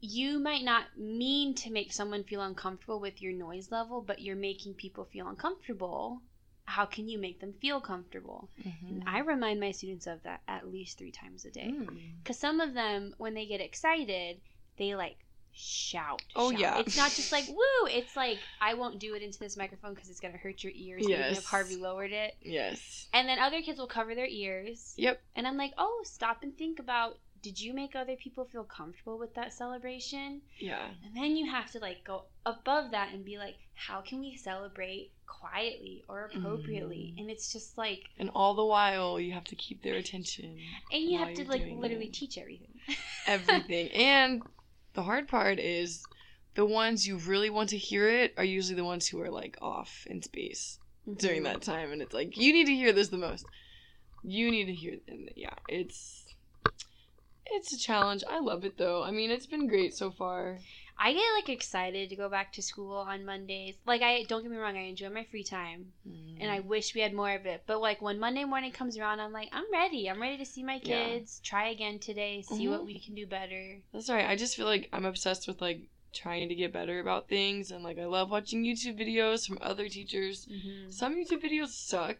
[0.00, 4.36] You might not mean to make someone feel uncomfortable with your noise level, but you're
[4.36, 6.20] making people feel uncomfortable.
[6.64, 8.48] How can you make them feel comfortable?
[8.88, 11.72] And I remind my students of that at least three times a day.
[11.72, 11.96] Mm.
[12.22, 14.40] Because some of them, when they get excited,
[14.76, 15.16] they like
[15.52, 16.20] shout.
[16.34, 16.60] Oh, shout.
[16.60, 16.78] yeah.
[16.80, 17.86] It's not just like woo.
[17.88, 21.02] It's like I won't do it into this microphone because it's gonna hurt your ears.
[21.04, 21.38] Even Yes.
[21.38, 22.34] if Harvey lowered it.
[22.42, 23.06] Yes.
[23.14, 24.92] And then other kids will cover their ears.
[24.98, 25.22] Yep.
[25.36, 27.16] And I'm like, oh, stop and think about.
[27.46, 30.42] Did you make other people feel comfortable with that celebration?
[30.58, 30.88] Yeah.
[31.04, 34.36] And then you have to like go above that and be like, how can we
[34.36, 37.14] celebrate quietly or appropriately?
[37.14, 37.20] Mhm.
[37.20, 40.58] And it's just like, And all the while, you have to keep their attention.
[40.90, 42.14] and you have to like literally it.
[42.14, 42.80] teach everything.
[43.28, 43.90] Everything.
[43.92, 44.42] and
[44.94, 46.02] the hard part is
[46.56, 49.56] the ones you really want to hear it are usually the ones who are like
[49.62, 50.80] off in space
[51.16, 51.44] during Mhm.
[51.44, 53.46] that time and it's like you need to hear this the most
[54.24, 56.25] you need to hear and yeah it's
[57.52, 60.58] it's a challenge i love it though i mean it's been great so far
[60.98, 63.74] I get like excited to go back to school on Mondays.
[63.84, 65.92] Like I don't get me wrong, I enjoy my free time
[66.40, 67.64] and I wish we had more of it.
[67.66, 70.08] But like when Monday morning comes around, I'm like, I'm ready.
[70.08, 71.08] I'm ready to see my Yeah.
[71.08, 72.86] kids, try again today, see what Mhm.
[72.86, 73.82] we can do better.
[73.92, 75.80] that's right i just feel like i'm obsessed with like
[76.14, 79.90] trying to get better about things and like i love watching youtube videos from other
[79.90, 80.88] teachers Mm-hmm.
[80.90, 82.16] some youtube videos suck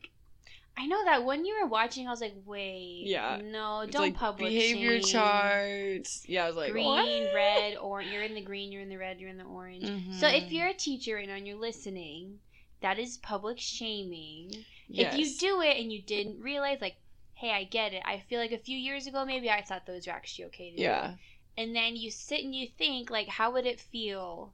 [0.78, 3.40] I know that when you were watching, I was like, wait, Yeah.
[3.42, 5.12] no, it's don't like public behavior shame.
[5.12, 7.32] charts yeah i was like green, what?
[7.32, 8.10] red, orange.
[8.10, 8.70] You're in the green.
[8.72, 9.18] You're in the red.
[9.18, 9.86] You're in the orange.
[10.20, 10.52] So if Mhm.
[10.52, 12.40] you're a teacher right now and you're listening,
[12.82, 14.64] that is public shaming.
[14.88, 15.14] yes.
[15.14, 16.96] If you do it and you didn't realize, like,
[17.34, 18.02] hey, I get it.
[18.04, 20.76] I feel like a few years ago, maybe I thought those were actually okay to
[20.76, 20.82] do.
[20.82, 21.14] yeah
[21.56, 24.52] And then you sit and you think, like, how would it feel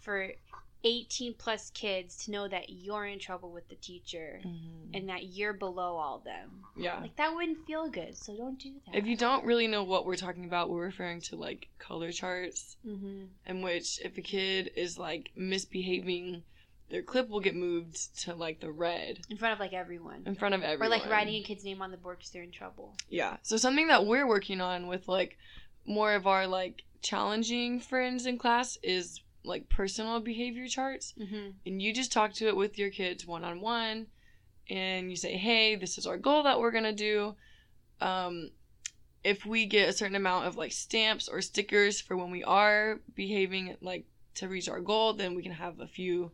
[0.00, 0.32] for
[0.84, 4.90] 18 plus kids to know that you're in trouble with the teacher Mhm.
[4.94, 6.64] and that you're below all them?
[6.76, 8.16] yeah Like, that wouldn't feel good.
[8.16, 8.94] So don't do that.
[8.96, 12.76] If you don't really know what we're talking about, we're referring to like color charts,
[12.82, 16.42] hmm in which if a kid is like misbehaving,
[16.88, 20.24] their clip will get moved to like the red In front of, like, everyone.
[20.26, 22.42] in front of everyone Or, like, writing a kid's name on the board because they're
[22.42, 22.94] in trouble.
[23.08, 23.38] Yeah.
[23.42, 25.38] So something that we're working on with like
[25.86, 31.14] more of our like challenging friends in class is like personal behavior charts.
[31.20, 31.50] Mm-hmm.
[31.66, 34.06] and you just talk to it with your kids one on one
[34.70, 37.34] and you say hey this is our goal that we're gonna do
[38.00, 38.50] um,
[39.24, 43.00] if we get a certain amount of like stamps or stickers for when we are
[43.14, 46.30] behaving like to reach our goal then we can have a few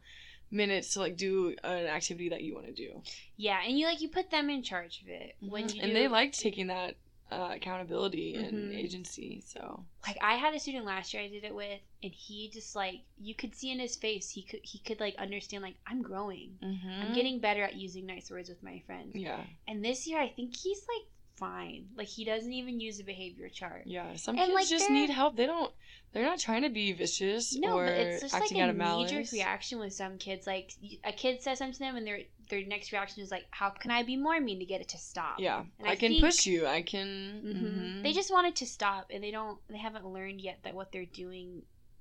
[0.50, 3.02] minutes to like do an activity that you want to do
[3.36, 5.36] Yeah, and you, like, you put them in charge of it.
[5.40, 5.80] When Mm-hmm.
[5.80, 6.96] and do- they liked taking that
[7.30, 8.76] uh, accountability and Mhm.
[8.76, 12.48] agency so like I had a student last year I did it with and he
[12.48, 15.76] just like you could see in his face he could he could like understand like
[15.86, 16.58] I'm growing.
[16.62, 17.02] mm-hmm.
[17.02, 19.12] I'm getting better at using nice words with my friends.
[19.14, 21.06] yeah And this year I think he's like
[21.38, 21.86] fine.
[21.96, 23.82] Like he doesn't even use a behavior chart.
[23.86, 25.72] yeah some And, kids like, just need help they don't
[26.12, 28.76] they're not trying to be vicious No, or but it's just like a out of
[28.76, 30.46] malice knee-jerk reaction with some kids.
[30.46, 30.72] Like
[31.04, 33.90] a kid says something to them, and their their next reaction is like, "How can
[33.90, 36.46] I be more mean to get it to stop?" Yeah, I, I can think- push
[36.46, 36.66] you.
[36.66, 37.40] I can.
[37.42, 37.66] hmm
[37.98, 38.02] mhm.
[38.02, 39.58] They just want it to stop, and they don't.
[39.68, 41.60] They haven't learned yet that what they're doing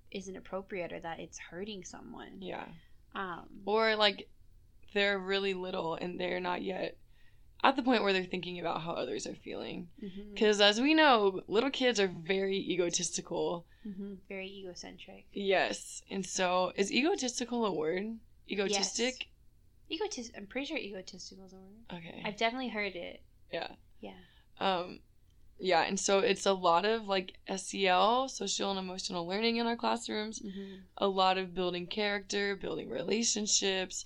[0.10, 2.38] isn't appropriate or that it's hurting someone.
[2.40, 2.64] Yeah,
[3.14, 4.30] Um, or like
[4.94, 6.96] they're really little and they're not yet
[7.64, 9.90] at the point where they're thinking about how others are feeling.
[10.02, 13.66] mhm, Because as we know, little kids are very egotistical.
[13.86, 15.26] mhm, very egocentric.
[15.34, 18.20] Yes, and so is egotistical a word?
[18.50, 19.28] Egotistic.
[19.90, 20.32] Egotist.
[20.36, 21.84] I'm pretty sure egotistical is a word.
[21.94, 22.22] Okay.
[22.26, 23.22] I've definitely heard it.
[23.52, 23.72] yeah.
[24.02, 24.20] Yeah.
[24.60, 25.00] Um,
[25.60, 29.76] yeah, and so it's a lot of like SEL, social and emotional learning in our
[29.76, 30.40] classrooms.
[30.42, 30.76] Mm-hmm.
[30.98, 34.06] a lot of building character, building relationships.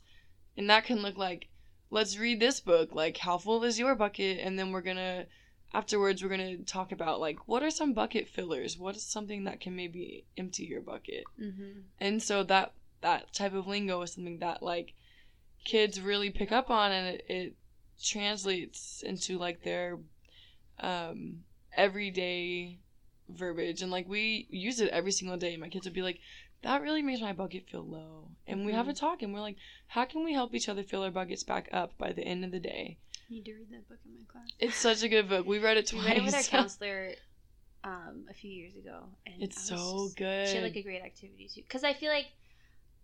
[0.57, 1.47] And that can look like,
[1.91, 4.39] let's read this book, like, how full is your bucket?
[4.39, 5.25] And then we're gonna,
[5.73, 8.77] afterwards, we're gonna talk about, like, what are some bucket fillers?
[8.77, 11.25] What is something that can maybe empty your bucket?
[11.39, 11.81] Mm-hmm.
[11.99, 14.93] And so that, that type of lingo is something that, like,
[15.65, 17.55] kids really pick up on and it, it
[18.01, 19.99] translates into, like, their,
[20.79, 21.43] um,
[21.77, 22.79] everyday
[23.29, 26.19] verbiage and like we use it every single day my kids would be like
[26.63, 28.99] that really makes my bucket feel low and we have a Mhm.
[28.99, 31.97] talk and we're like how can we help each other fill our buckets back up
[31.97, 32.97] by the end of the day
[33.29, 34.47] Need to read that book in my class.
[34.59, 36.03] it's such a good book we read it twice.
[36.03, 37.13] We read it with our counselor
[37.83, 41.01] um, a few years ago, and it's so just- good She had like a great
[41.01, 42.27] activity too, because I feel like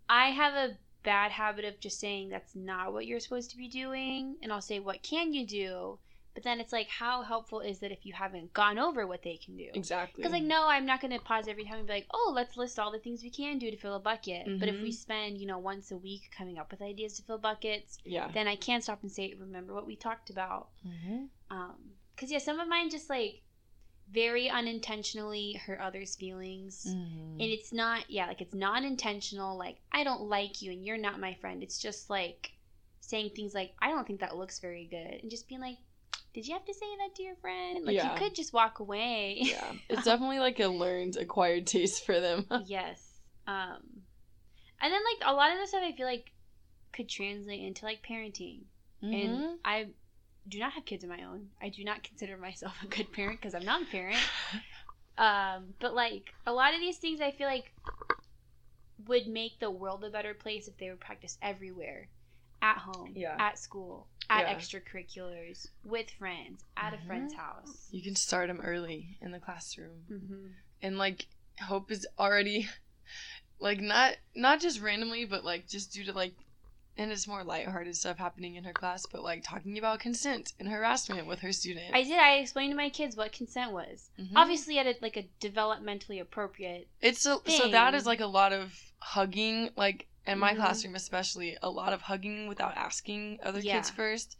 [0.08, 3.67] I have a bad habit of just saying that's not what you're supposed to be
[3.70, 5.98] doing, and I'll say what can you do,
[6.38, 9.38] but then it's like how helpful is it if you haven't gone over what they
[9.38, 9.69] can do?
[9.73, 12.56] exactly Because like no, I'm not gonna pause every time and be like, oh, let's
[12.58, 14.60] list all the things we can do to fill a bucket.
[14.60, 14.93] But if we Mhm.
[14.93, 18.47] spend you know once a week coming up with ideas to fill buckets, yeah then
[18.47, 20.69] I can stop and say, remember what we talked about.
[20.88, 21.26] mm-hmm.
[21.50, 21.76] Um,
[22.21, 23.41] yeah, some of mine just like
[24.12, 26.86] very unintentionally hurt others' feelings.
[26.88, 27.32] Mm-hmm.
[27.41, 29.58] And it's not, yeah, like it's non intentional.
[29.58, 31.63] Like, I don't like you and you're not my friend.
[31.63, 32.52] It's just like
[33.02, 35.19] saying things like, I don't think that looks very good.
[35.21, 35.78] And just being like,
[36.38, 37.84] did you have to say that to your friend?
[37.84, 38.13] Like, Yeah.
[38.13, 39.38] you could just walk away.
[39.41, 43.02] yeah it's definitely like a learned acquired taste for them yes.
[43.47, 43.82] Um,
[44.80, 46.32] and then, like, a lot of the stuff I feel like
[46.93, 48.60] could translate into like parenting.
[49.04, 49.23] Mhm.
[49.26, 49.88] And I
[50.47, 51.50] do not have kids of my own.
[51.60, 54.19] I do not consider myself a good parent because I'm not a parent.
[55.17, 57.73] Um, but like a lot of these things, I feel like
[59.08, 62.10] would make the world a better place if they were practiced everywhere,
[62.62, 63.36] at home, Yeah.
[63.39, 64.55] at school, at Yeah.
[64.55, 67.87] extracurriculars, with friends, at a friend's house.
[67.91, 70.47] you can start them early in the classroom Mm-hmm.
[70.81, 71.27] and like
[71.61, 72.67] hope is already
[73.59, 76.33] like not not just randomly, but like just due to like
[76.99, 80.67] and it's more lighthearted stuff happening in her class, but like talking about consent and
[80.67, 81.91] harassment with her students.
[81.93, 82.17] I did.
[82.19, 84.09] I explained to my kids what consent was.
[84.19, 84.31] Mhm.
[84.35, 86.87] Obviously, at a, like a developmentally appropriate.
[86.99, 90.57] It's a, so that is like a lot of hugging, like in my Mhm.
[90.57, 93.77] classroom especially, a lot of hugging without asking other Yeah.
[93.77, 94.37] kids first.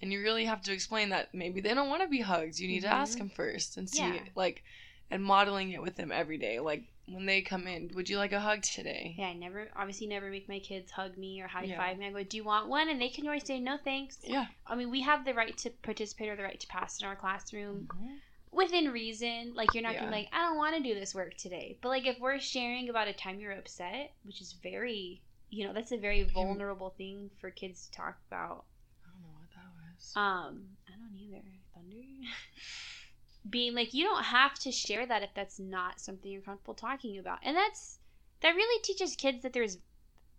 [0.00, 2.58] And you really have to explain that maybe they don't want to be hugged.
[2.58, 3.18] You need to ask Mhm.
[3.18, 4.24] them first and see Yeah.
[4.34, 4.62] like
[5.10, 6.60] and modeling it with them every day.
[6.60, 9.14] Like when they come in, would you like a hug today?
[9.16, 11.78] Yeah, I never obviously never make my kids hug me or high Yeah.
[11.78, 12.06] five me.
[12.06, 14.46] I go, "Do you want one?" And they can always say, "No, thanks." Yeah.
[14.66, 17.16] I mean, we have the right to participate or the right to pass in our
[17.16, 18.18] classroom Mhm.
[18.50, 19.54] within reason.
[19.54, 20.00] Like you're not Yeah.
[20.00, 21.78] gonna be like, I don't want to do this work today.
[21.80, 25.72] But like if we're sharing about a time you're upset, which is very, you know,
[25.72, 28.64] that's a very vulnerable thing for kids to talk about.
[29.04, 30.12] I don't know what that was.
[30.16, 31.42] Um, I don't either.
[31.74, 31.96] Thunder.
[33.50, 37.18] Being like, you don't have to share that if that's not something you're comfortable talking
[37.18, 37.98] about, and that's
[38.40, 39.78] that really teaches kids that there's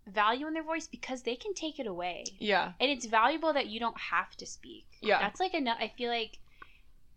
[0.05, 2.73] value in their voice because they can take it away, yeah.
[2.79, 4.85] and it's valuable that you don't have to speak.
[5.01, 5.19] Yeah.
[5.19, 5.77] That's like enough.
[5.79, 6.39] I feel like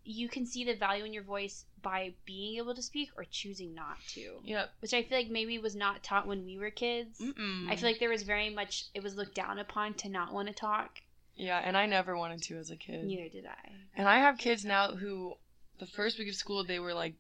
[0.05, 3.75] you can see the value in your voice by being able to speak or choosing
[3.75, 4.73] not to, Yep.
[4.81, 7.19] which I feel like maybe was not taught when we were kids.
[7.21, 7.69] Mm-mm.
[7.71, 10.49] I feel like there was very much it was looked down upon to not want
[10.49, 11.01] to talk.
[11.35, 13.05] Yeah, and I never wanted to as a kid.
[13.05, 13.73] Neither did I.
[13.97, 15.35] And I have kids now who,
[15.79, 17.15] the first week of school, they were like,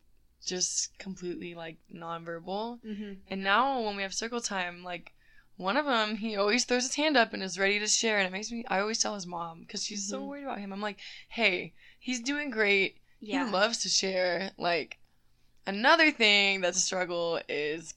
[0.44, 2.80] just completely like nonverbal.
[2.84, 3.12] Mm-hmm.
[3.30, 5.12] And now when we have circle time, like
[5.56, 8.18] one of them, he always throws his hand up and is ready to share.
[8.18, 10.26] And it makes me, I always tell his mom because she's so Mhm.
[10.26, 10.72] worried about him.
[10.72, 12.96] I'm like, hey, he's doing great.
[13.20, 13.46] Yeah.
[13.46, 14.50] He loves to share.
[14.58, 14.98] Like
[15.66, 17.94] another thing that's a struggle is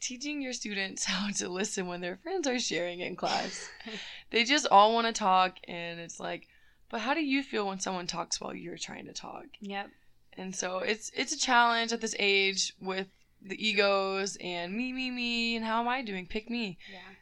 [0.00, 3.68] teaching your students how to listen when their friends are sharing in class.
[4.30, 6.48] they just all want to talk, and it's like,
[6.90, 9.46] but how do you feel when someone talks while you're trying to talk?
[9.60, 9.90] Yep.
[10.34, 13.06] And so it's it's a challenge at this age with
[13.42, 16.26] the egos and me me me and how am I doing?
[16.26, 16.78] Pick me.
[16.92, 17.14] Yeah.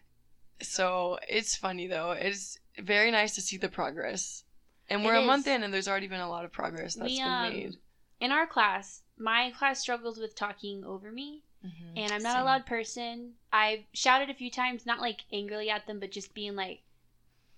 [0.62, 2.12] So it's funny though.
[2.12, 4.43] It's very nice to see the progress.
[4.90, 5.26] And we're a is.
[5.26, 7.76] month in and there's already been a lot of progress that's We, been um, made.
[8.20, 11.92] In our class, my class struggles with talking over me, Mhm.
[11.96, 12.42] and I'm not Same.
[12.42, 13.34] a loud person.
[13.52, 16.82] I've shouted a few times, not like angrily at them, but just being like,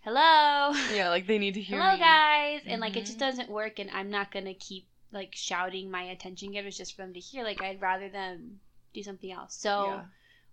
[0.00, 1.98] "Hello." Yeah, like they need to hear hello me.
[1.98, 3.20] guys and like it just Mhm.
[3.20, 7.12] doesn't work and i'm not gonna keep like shouting my attention getters just for them
[7.14, 8.60] to hear like i'd rather them
[8.92, 10.04] do something else so Yeah.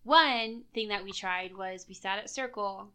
[0.03, 2.91] one thing that we tried was we sat at circle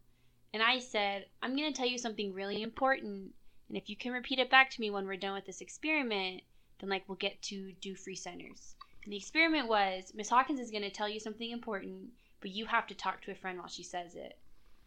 [0.53, 3.35] and i said i'm gonna tell you something really important
[3.69, 6.43] and if you can repeat it back to me when we're done with this experiment
[6.81, 10.71] then like we'll get to do free centers and the experiment was miss hawkins is
[10.71, 12.09] gonna tell you something important
[12.41, 14.39] but you have to talk to a friend while she says it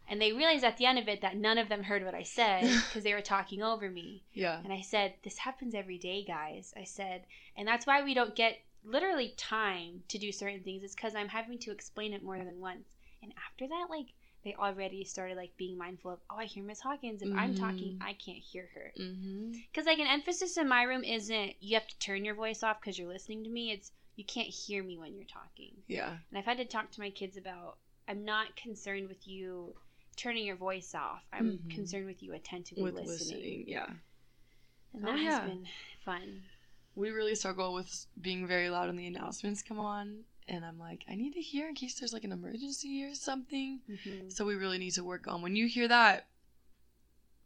[0.08, 2.22] and they realized at the end of it that none of them heard what I
[2.22, 4.24] said because they were talking over me.
[4.32, 4.60] Yeah.
[4.62, 6.74] And I said, This happens every day, guys.
[6.76, 7.22] I said,
[7.56, 10.82] and that's why we don't get literally time to do certain things.
[10.82, 12.88] It's because I'm having to explain it more than once.
[13.22, 14.08] And after that, like,
[14.44, 17.22] they already started like being mindful of, oh, I hear Miss Hawkins.
[17.22, 18.02] If I'm talking, Mhm.
[18.02, 18.92] I can't hear her.
[18.98, 19.52] Mm-hmm.
[19.70, 22.80] Because like an emphasis in my room isn't you have to turn your voice off
[22.80, 23.70] because you're listening to me.
[23.70, 25.72] It's you can't hear me when you're talking.
[25.86, 26.10] Yeah.
[26.30, 27.78] And I've had to talk to my kids about
[28.08, 29.74] I'm not concerned with you
[30.16, 31.22] turning your voice off.
[31.32, 31.70] I'm Mhm.
[31.74, 33.38] concerned with you attentively With listening.
[33.38, 33.68] listening.
[33.68, 33.86] Yeah.
[34.92, 35.40] And Oh, that yeah.
[35.40, 35.66] has been
[36.04, 36.42] fun.
[36.94, 40.24] We really struggle with being very loud when the announcements come on.
[40.48, 43.80] And I'm like, I need to hear in case there's like an emergency or something.
[43.90, 44.28] Mm-hmm.
[44.28, 46.26] So we really need to work on when you hear that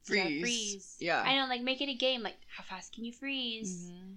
[0.05, 0.19] freeze.
[0.35, 0.97] Yeah, freeze.
[1.01, 1.23] Yeah.
[1.23, 2.23] I know, like make it a game.
[2.23, 3.91] Like, how fast can you freeze?
[3.91, 4.17] Mhm.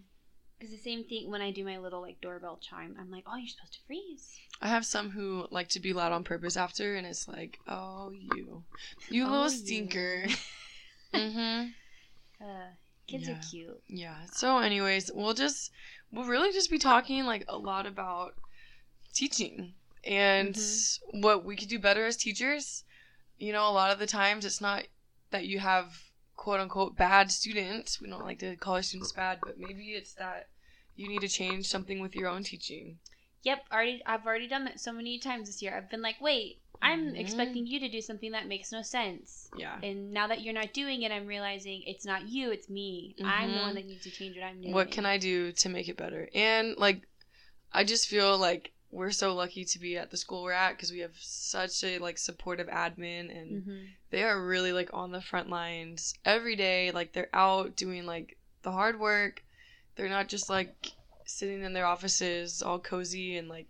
[0.62, 2.96] The same thing when I do my little like doorbell chime.
[3.00, 4.30] I'm like, oh, you're supposed to freeze.
[4.62, 8.12] I have some who like to be loud on purpose after, and it's like, oh,
[8.12, 8.64] you.
[9.10, 9.50] You Oh, little you.
[9.58, 10.26] stinker.
[11.14, 11.70] mm-hmm.
[12.44, 12.68] Uh,
[13.08, 13.36] kids Yeah.
[13.36, 13.82] are cute.
[13.88, 14.26] Yeah.
[14.34, 15.72] So, anyways, we'll just,
[16.12, 18.36] we'll really just be talking like a lot about
[19.20, 19.74] teaching
[20.06, 21.22] and Mm-hmm.
[21.22, 22.84] what we could do better as teachers.
[23.38, 24.84] You know, a lot of the times it's not
[25.32, 25.88] that you have
[26.36, 28.02] quote unquote bad students.
[28.02, 30.48] We don't like to call our students bad, but maybe it's that
[30.96, 33.00] you need to change something with your own teaching.
[33.44, 34.02] Yep, already.
[34.06, 35.76] I've already done that so many times this year.
[35.76, 37.20] I've been like, wait, I'm Mhm.
[37.20, 39.50] expecting you to do something that makes no sense.
[39.56, 39.80] Yeah.
[39.82, 43.16] And now that you're not doing it, I'm realizing it's not you, it's me.
[43.24, 43.62] I'm the Mhm.
[43.62, 44.74] one that needs to change what I'm doing.
[44.74, 46.30] What can I do to make it better?
[46.34, 47.08] And like,
[47.72, 50.92] I just feel like we're so lucky to be at the school we're at because
[50.92, 55.22] we have such a like supportive admin and hmm they are really like on the
[55.22, 56.90] front lines every day.
[56.90, 59.44] Like they're out doing like the hard work.
[59.96, 60.94] They're not just like
[61.26, 63.68] sitting in their offices all cozy and like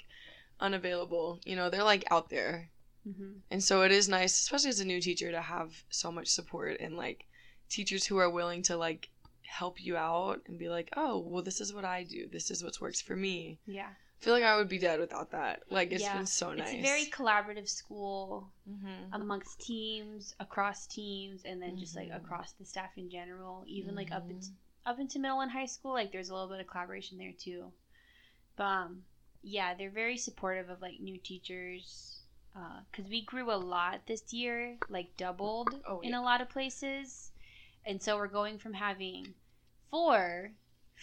[0.60, 1.40] unavailable.
[1.46, 2.70] You know, they're like out there.
[3.04, 6.28] hmm And so it is nice, especially as a new teacher, to have so much
[6.28, 7.26] support and like
[7.70, 9.10] teachers who are willing to like
[9.44, 12.28] help you out and be like, oh, well, this is what I do.
[12.32, 13.60] This is what works for me.
[13.66, 13.90] Yeah.
[14.20, 15.64] I feel like I would be dead without that.
[15.70, 16.18] Like it's Yeah.
[16.18, 16.74] been so nice.
[16.74, 19.14] It's a very collaborative school Mhm.
[19.14, 22.18] amongst teams, across teams, and then just like Mhm.
[22.18, 23.64] across the staff in general.
[23.66, 24.32] Even like up Mhm.
[24.32, 24.50] into
[24.86, 27.72] up into middle and high school, like there's a little bit of collaboration there too.
[28.58, 29.06] But um,
[29.42, 32.16] yeah, they're very supportive of like new teachers.
[32.92, 37.32] Because we grew a lot this year, like doubled Oh, in a lot of places.
[37.86, 39.34] And so we're going from having
[39.90, 40.52] four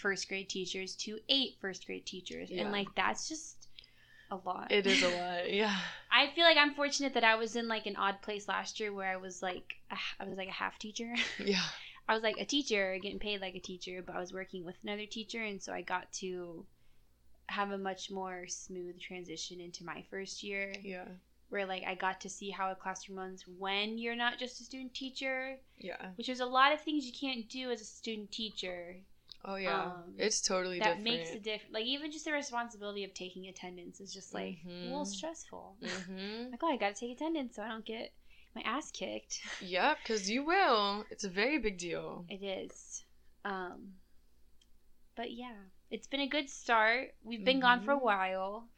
[0.00, 2.50] first grade teachers to eight first grade teachers.
[2.50, 2.62] Yeah.
[2.62, 3.68] And like that's just
[4.30, 4.70] a lot.
[4.70, 5.52] It is a lot.
[5.52, 5.76] Yeah.
[6.10, 8.92] I feel like I'm fortunate that I was in like an odd place last year
[8.92, 11.14] where I was like a, I was like a half teacher.
[11.44, 11.62] Yeah.
[12.08, 14.76] I was like a teacher, getting paid like a teacher, but I was working with
[14.84, 16.64] another teacher, and so I got to
[17.48, 21.06] have a much more smooth transition into my first year, Yeah.
[21.48, 24.64] where like I got to see how a classroom runs when you're not just a
[24.64, 26.10] student teacher, Yeah.
[26.16, 28.94] which is a lot of things you can't do as a student teacher.
[29.46, 29.86] Oh yeah.
[29.86, 31.04] Um, it's totally that different.
[31.04, 31.72] makes a difference.
[31.72, 35.06] Like even just the responsibility of taking attendance is just like a little Mhm.
[35.06, 35.76] stressful.
[35.82, 36.50] Mhm.
[36.50, 38.12] like, oh, I got to take attendance so I don't get
[38.54, 39.40] my ass kicked.
[39.60, 41.04] Yep, because you will.
[41.10, 42.24] It's a very big deal.
[42.28, 43.04] It is.
[43.44, 43.94] Um,
[45.14, 45.54] but yeah,
[45.90, 47.14] it's been a good start.
[47.24, 48.02] We've been gone for a Mhm.
[48.02, 48.68] while.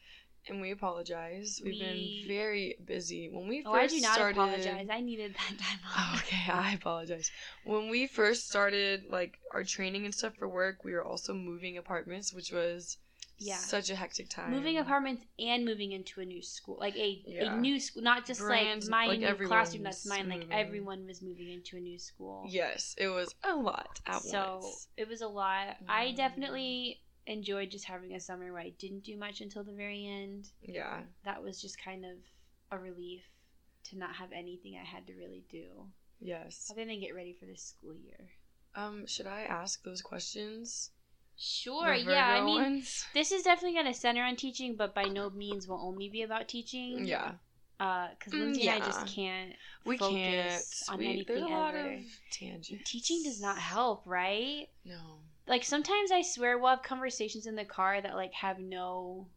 [0.47, 1.61] And we apologize.
[1.63, 1.79] We've We-
[2.25, 3.29] been very busy.
[3.29, 4.89] When we first Oh, I do not started, apologize.
[4.91, 7.31] I needed that time Oh, okay, I apologize.
[7.65, 11.77] When we first started like our training and stuff for work, we were also moving
[11.77, 12.97] apartments, which was
[13.37, 13.57] Yeah.
[13.59, 14.51] such a hectic time.
[14.51, 17.55] Moving apartments and moving into a new school, like a, Yeah.
[17.55, 19.83] a new school, not just Brand- like my like new classroom.
[19.83, 20.29] That's mine.
[20.31, 22.47] Like everyone was moving into a new school.
[22.49, 24.89] Yes, it was a lot at so once.
[24.97, 25.77] it was a lot.
[25.89, 26.17] I Mm.
[26.17, 30.49] definitely enjoyed just having a summer where I didn't do much until the very end.
[30.63, 31.01] Yeah.
[31.25, 32.17] That was just kind of
[32.73, 33.23] a relief
[33.91, 35.67] to not have anything I had to really do
[36.21, 36.69] Yes.
[36.71, 38.29] other than get ready for this school year.
[38.75, 40.91] Um, should I ask those questions?
[41.37, 42.41] Sure, yeah.
[42.41, 43.07] I mean, ones?
[43.15, 46.23] this is definitely going to center on teaching, but by no means will only be
[46.23, 47.05] about teaching.
[47.07, 47.33] Yeah.
[47.79, 49.53] Because Mm, Lindsay and I just can't
[49.85, 50.93] We focus can't.
[50.95, 51.93] on we, anything there's a lot ever.
[51.95, 52.01] of
[52.33, 52.91] tangents.
[52.91, 54.69] Teaching does not help, right?
[54.85, 55.21] No.
[55.49, 59.29] Like sometimes I swear we'll have conversations in the car that like have no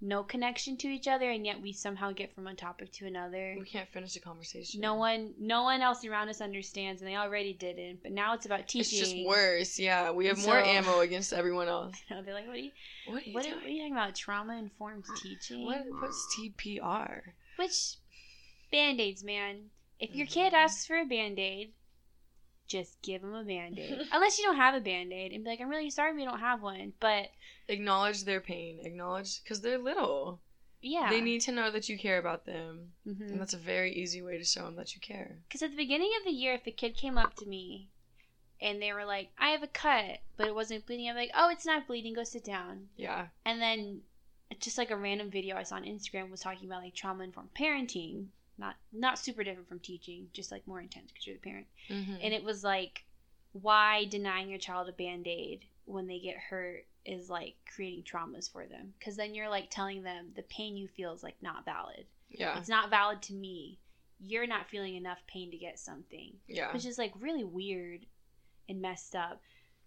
[0.00, 3.56] no connection to each other and yet we somehow get from one topic to another.
[3.58, 4.80] We can't finish a conversation.
[4.80, 8.46] No one no one else around us understands and they already didn't, but now it's
[8.46, 8.80] about teaching.
[9.00, 9.78] It's just worse.
[9.78, 11.96] Yeah, we have more ammo against everyone else.
[12.10, 12.70] I know, they're like, what are you
[13.06, 14.14] What are you what are, what are you talking about?
[14.14, 15.64] Trauma informed teaching?
[15.64, 17.20] What, what's TPR?
[17.56, 17.96] Which
[18.70, 19.70] band aids, man.
[19.98, 20.30] If your Mhm.
[20.30, 21.72] kid asks for a band aid,
[22.68, 24.00] just give them a band aid.
[24.12, 26.38] Unless you don't have a band aid and be like, I'm really sorry we don't
[26.40, 26.92] have one.
[27.00, 27.28] But
[27.68, 28.78] Acknowledge their pain.
[28.84, 30.40] Acknowledge because they're little.
[30.80, 31.10] yeah.
[31.10, 33.20] They need to know that you care about them, Mhm.
[33.32, 35.38] and that's a very easy way to show them that you care.
[35.48, 37.88] Because at the beginning of the year, if a kid came up to me
[38.60, 41.48] and they were like, I have a cut, but it wasn't bleeding, I'm like, oh,
[41.50, 42.88] it's not bleeding, go sit down.
[42.96, 43.26] Yeah.
[43.44, 44.02] And then
[44.60, 47.54] just like a random video I saw on Instagram was talking about like trauma informed
[47.54, 48.26] parenting.
[48.58, 51.66] Not not super different from teaching, just like more intense because you're the parent.
[51.88, 52.14] Mm-hmm.
[52.22, 53.04] And it was like,
[53.52, 58.50] why denying your child a band aid when they get hurt is like creating traumas
[58.50, 58.92] for them?
[58.98, 62.04] Because then you're like telling them the pain you feel is like not valid.
[62.30, 62.58] yeah.
[62.58, 63.78] It's not valid to me.
[64.20, 66.72] You're not feeling enough pain to get something Yeah.
[66.72, 68.00] which is like really weird
[68.68, 69.40] and messed up.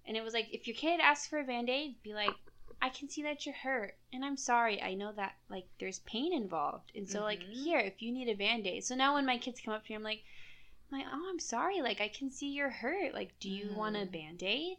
[0.08, 2.34] And it was like, if your kid asks for a band aid, be like,
[2.82, 4.82] I can see that you're hurt, and I'm sorry.
[4.82, 7.54] I know that like there's pain involved, and so like Mhm.
[7.64, 8.84] here, if you need a band aid.
[8.84, 10.24] So now when my kids come up to me, I'm like,
[10.92, 11.82] like, oh, I'm sorry.
[11.82, 13.14] Like I can see you're hurt.
[13.14, 14.12] Like, do you want a Mhm.
[14.12, 14.78] band aid?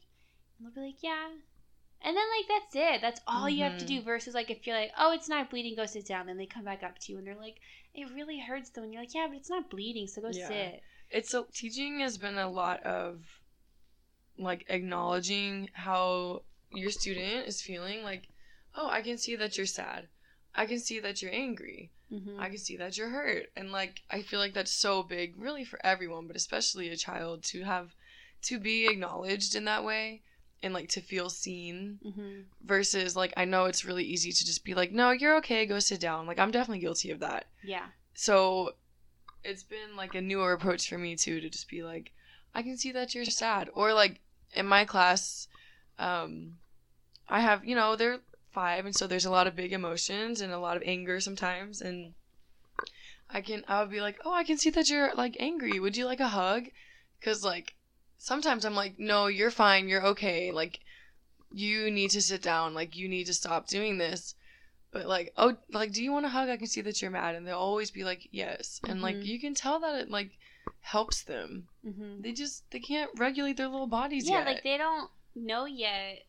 [0.58, 1.28] And they'll be like, yeah.
[2.04, 3.00] And then like that's it.
[3.00, 4.02] That's all you have to do.
[4.02, 6.26] Versus like if you're like, oh, it's not bleeding, go sit down.
[6.26, 7.58] Then they come back up to you and they're like,
[7.94, 8.82] it really hurts though.
[8.82, 10.48] And you're like, yeah, but it's not bleeding, so go Yeah.
[10.48, 10.82] sit.
[11.10, 13.24] it's a teaching has been a lot of
[14.38, 16.42] like acknowledging how
[16.74, 18.28] your student is feeling like
[18.74, 20.08] oh i can see that you're sad.
[20.54, 21.90] I can see that you're angry.
[22.12, 22.38] Mm-hmm.
[22.38, 23.46] i can see that you're hurt.
[23.56, 27.42] And like i feel like that's so big really for everyone but especially a child
[27.44, 27.94] to have
[28.42, 30.22] to be acknowledged in that way
[30.62, 32.40] and like to feel seen mm-hmm.
[32.64, 35.78] versus like i know it's really easy to just be like no you're okay go
[35.78, 36.26] sit down.
[36.26, 37.46] Like i'm definitely guilty of that.
[37.62, 37.86] Yeah.
[38.14, 38.72] so
[39.44, 42.12] it's been like a newer approach for me too to just be like
[42.54, 43.70] i can see that you're sad.
[43.74, 44.20] Or like
[44.52, 45.48] in my class
[45.98, 46.58] um
[47.36, 48.18] i have you know they're
[48.50, 51.80] five and so there's a lot of big emotions and a lot of anger sometimes
[51.80, 52.12] and
[53.30, 55.80] i can i would be like oh i can see that you're like angry.
[55.80, 56.64] Would you like a hug?
[57.18, 57.74] Because like
[58.18, 59.88] sometimes i'm like no you're fine.
[59.88, 60.52] You're okay.
[60.52, 60.80] Like
[61.54, 62.74] you need to sit down.
[62.74, 64.34] Like you need to stop doing this.
[64.92, 66.48] But like oh like do you want a hug?
[66.50, 67.34] I can see that you're mad.
[67.34, 68.80] And they'll always be like yes.
[68.88, 69.26] And like Mhm.
[69.26, 70.30] you can tell that it like
[70.80, 71.68] helps them.
[71.86, 72.20] Mm-hmm.
[72.22, 74.46] they just they can't regulate their little bodies Yeah, yet.
[74.46, 76.24] like they don't know yet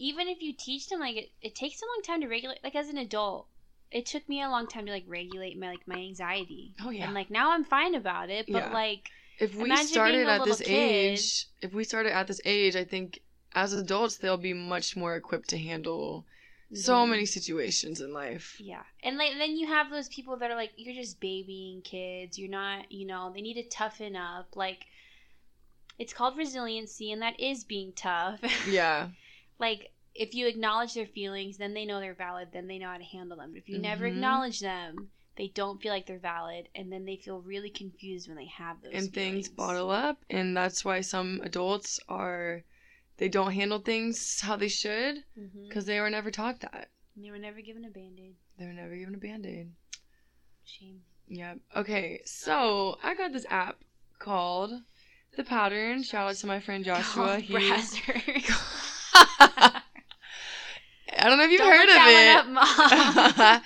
[0.00, 2.58] even if you teach them, like it, it takes a long time to regulate.
[2.64, 3.46] Like as an adult,
[3.92, 6.74] it took me a long time to like regulate my like my anxiety.
[6.84, 7.04] Oh yeah.
[7.04, 8.72] And like now I'm fine about it, but Yeah.
[8.72, 10.68] like if we started at this kid.
[10.70, 13.20] age, if we started at this age, I think
[13.54, 16.24] as adults they'll be much more equipped to handle
[16.72, 17.10] so Mhm.
[17.10, 18.56] many situations in life.
[18.60, 18.84] Yeah.
[19.02, 22.38] And like then you have those people that are like you're just babying kids.
[22.38, 24.56] You're not, you know, they need to toughen up.
[24.56, 24.86] Like
[25.98, 28.40] it's called resiliency and that is being tough.
[28.66, 29.08] Yeah.
[29.60, 32.98] like if you acknowledge their feelings, then they know they're valid, then they know how
[32.98, 33.52] to handle them.
[33.52, 34.14] But if you never Mhm.
[34.14, 38.36] acknowledge them, they don't feel like they're valid and then they feel really confused when
[38.36, 42.64] they have those and things bottle up and that's why some adults are
[43.16, 45.24] they don't handle things how they should
[45.68, 46.90] because they were never taught that.
[47.14, 48.34] And they were never given a band-aid.
[48.58, 49.72] They were never given a band-aid.
[50.64, 51.02] Shame.
[51.28, 51.58] Yep.
[51.76, 53.84] Okay, so I got this app
[54.18, 54.72] called
[55.36, 56.02] The Pattern.
[56.02, 57.36] Shout out to my friend Joshua.
[57.36, 57.72] Oh, he.
[59.12, 59.82] I
[61.24, 62.58] don't know if you've Don't heard that of one
[63.46, 63.62] up,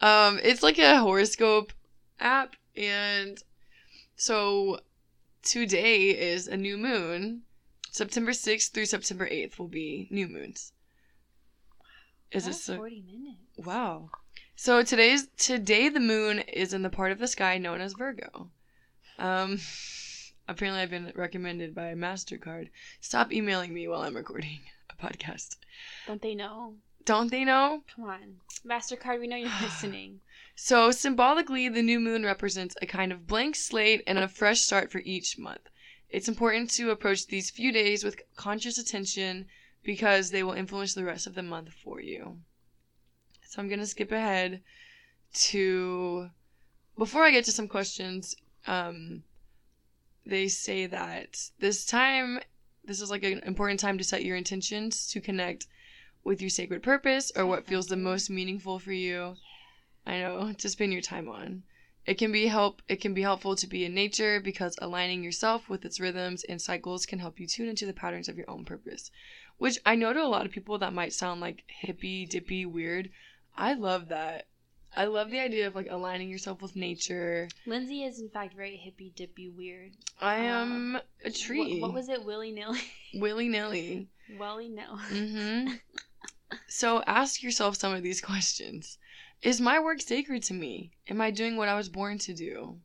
[0.00, 1.72] um, it's like a horoscope
[2.20, 3.42] app, and
[4.16, 4.80] so
[5.42, 7.42] today is a new moon.
[7.90, 10.72] September sixth through September eighth will be new moons.
[12.30, 12.76] Is it That's so?
[12.76, 13.66] 40 minutes.
[13.66, 14.10] Wow.
[14.54, 18.50] So today's today the moon is in the part of the sky known as Virgo.
[19.18, 19.60] Um
[20.48, 22.68] apparently I've been recommended by Mastercard.
[23.00, 24.60] Stop emailing me while I'm recording
[24.96, 25.56] podcast.
[26.06, 26.74] Don't they know?
[27.04, 27.82] Don't they know?
[27.94, 28.36] Come on.
[28.64, 30.20] MasterCard, we know you're listening.
[30.54, 34.90] So symbolically the new moon represents a kind of blank slate and a fresh start
[34.90, 35.68] for each month.
[36.08, 39.46] It's important to approach these few days with conscious attention
[39.82, 42.38] because they will influence the rest of the month for you.
[43.46, 44.62] So I'm going to skip ahead
[45.34, 46.30] to
[46.96, 48.34] before I get to some questions,
[48.66, 49.22] um
[50.24, 52.40] they say that this time
[52.86, 55.66] this is like an important time to set your intentions to connect
[56.24, 59.36] with your sacred purpose or what feels the most meaningful for you.
[60.06, 61.64] I know, to spend your time on.
[62.06, 65.68] It can be help it can be helpful to be in nature because aligning yourself
[65.68, 68.64] with its rhythms and cycles can help you tune into the patterns of your own
[68.64, 69.10] purpose.
[69.58, 73.10] Which I know to a lot of people that might sound like hippy dippy weird.
[73.56, 74.46] I love that.
[74.96, 77.48] I love the idea of like aligning yourself with nature.
[77.66, 79.92] Lindsay is, in fact, very hippy dippy weird.
[80.20, 81.80] I Uh, am a tree.
[81.80, 82.24] What, what was it?
[82.24, 82.80] Willy nilly?
[83.14, 84.08] willy nilly.
[84.38, 84.96] Welly no.
[85.12, 85.74] Mm-hmm.
[86.68, 88.98] so ask yourself some of these questions.
[89.42, 90.92] Is my work sacred to me?
[91.08, 92.78] Am I doing what I was born to do?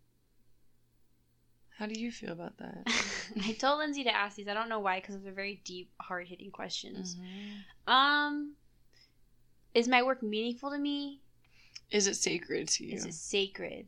[1.77, 2.83] How do you feel about that?
[3.45, 4.47] I told Lindsay to ask these.
[4.49, 7.15] I don't know why, because they're very deep, hard hitting questions.
[7.15, 7.91] Mhm.
[7.91, 8.53] Um,
[9.73, 11.21] is my work meaningful to me?
[11.91, 12.95] Is it sacred to you?
[12.95, 13.85] Is it sacred?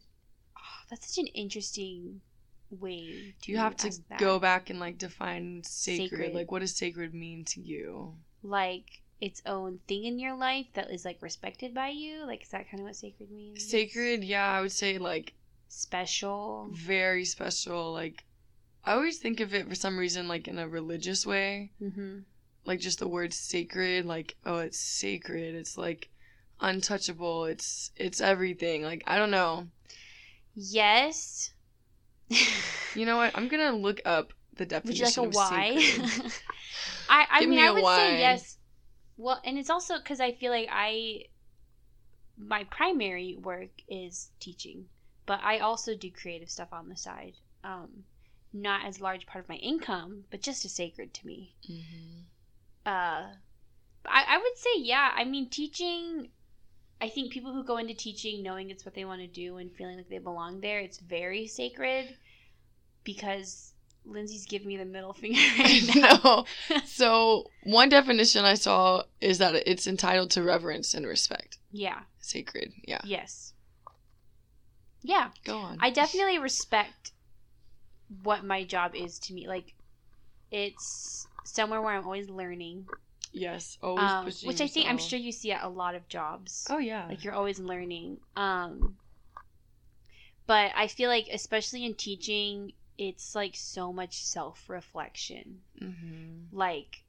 [0.57, 2.21] Oh, that's such an interesting
[2.69, 4.19] way Do you have to that.
[4.19, 6.09] go back and like define sacred.
[6.09, 6.33] Sacred.
[6.33, 8.15] Like, what does sacred mean to you?
[8.45, 12.25] like its own thing in your life that is like respected by you.
[12.25, 13.63] Like, is that kind of what sacred means?
[13.65, 15.33] Sacred, yeah, I would say like
[15.69, 16.69] special.
[16.73, 17.93] very special.
[17.93, 18.25] Like,
[18.83, 21.71] I always think of it for some reason like in a religious way.
[21.81, 22.19] Mm-hmm.
[22.65, 26.09] like just the word sacred like oh it's sacred it's like
[26.59, 29.67] untouchable it's it's everything like i don't know
[30.55, 31.51] Yes.
[32.93, 36.29] you know what i'm gonna look up the Would you definition like a of why?
[37.09, 37.97] I I Give mean me I would why.
[37.97, 38.57] say yes.
[39.17, 41.25] Well, and it's also because I feel like I
[42.37, 44.85] my primary work is teaching,
[45.25, 47.33] but I also do creative stuff on the side.
[47.63, 48.03] Um,
[48.53, 51.55] not as large part of my income, but just as sacred to me.
[51.69, 52.21] Mm-hmm.
[52.85, 53.33] Uh,
[54.05, 55.11] I I would say yeah.
[55.15, 56.29] I mean teaching.
[57.03, 59.69] I think people who go into teaching knowing it's what they want to do and
[59.75, 62.15] feeling like they belong there, it's very sacred
[63.03, 63.73] because
[64.05, 66.19] Lindsay's giving me the middle finger right now.
[66.23, 71.99] no so one definition i saw is that it's entitled to reverence and respect Yeah.
[72.19, 73.53] sacred yeah Yes.
[75.01, 75.29] Yeah.
[75.43, 77.11] go on I definitely respect
[78.23, 79.47] what my job is to me.
[79.47, 79.73] Like,
[80.51, 82.85] it's somewhere where I'm always learning,
[83.34, 86.67] yes always um, which I think I'm sure you see at a lot of jobs.
[86.69, 88.19] oh yeah Like you're always learning.
[88.36, 88.95] Um,
[90.45, 95.61] but I feel like, especially in teaching, it's like so much self reflection.
[95.79, 97.03] hmm Like,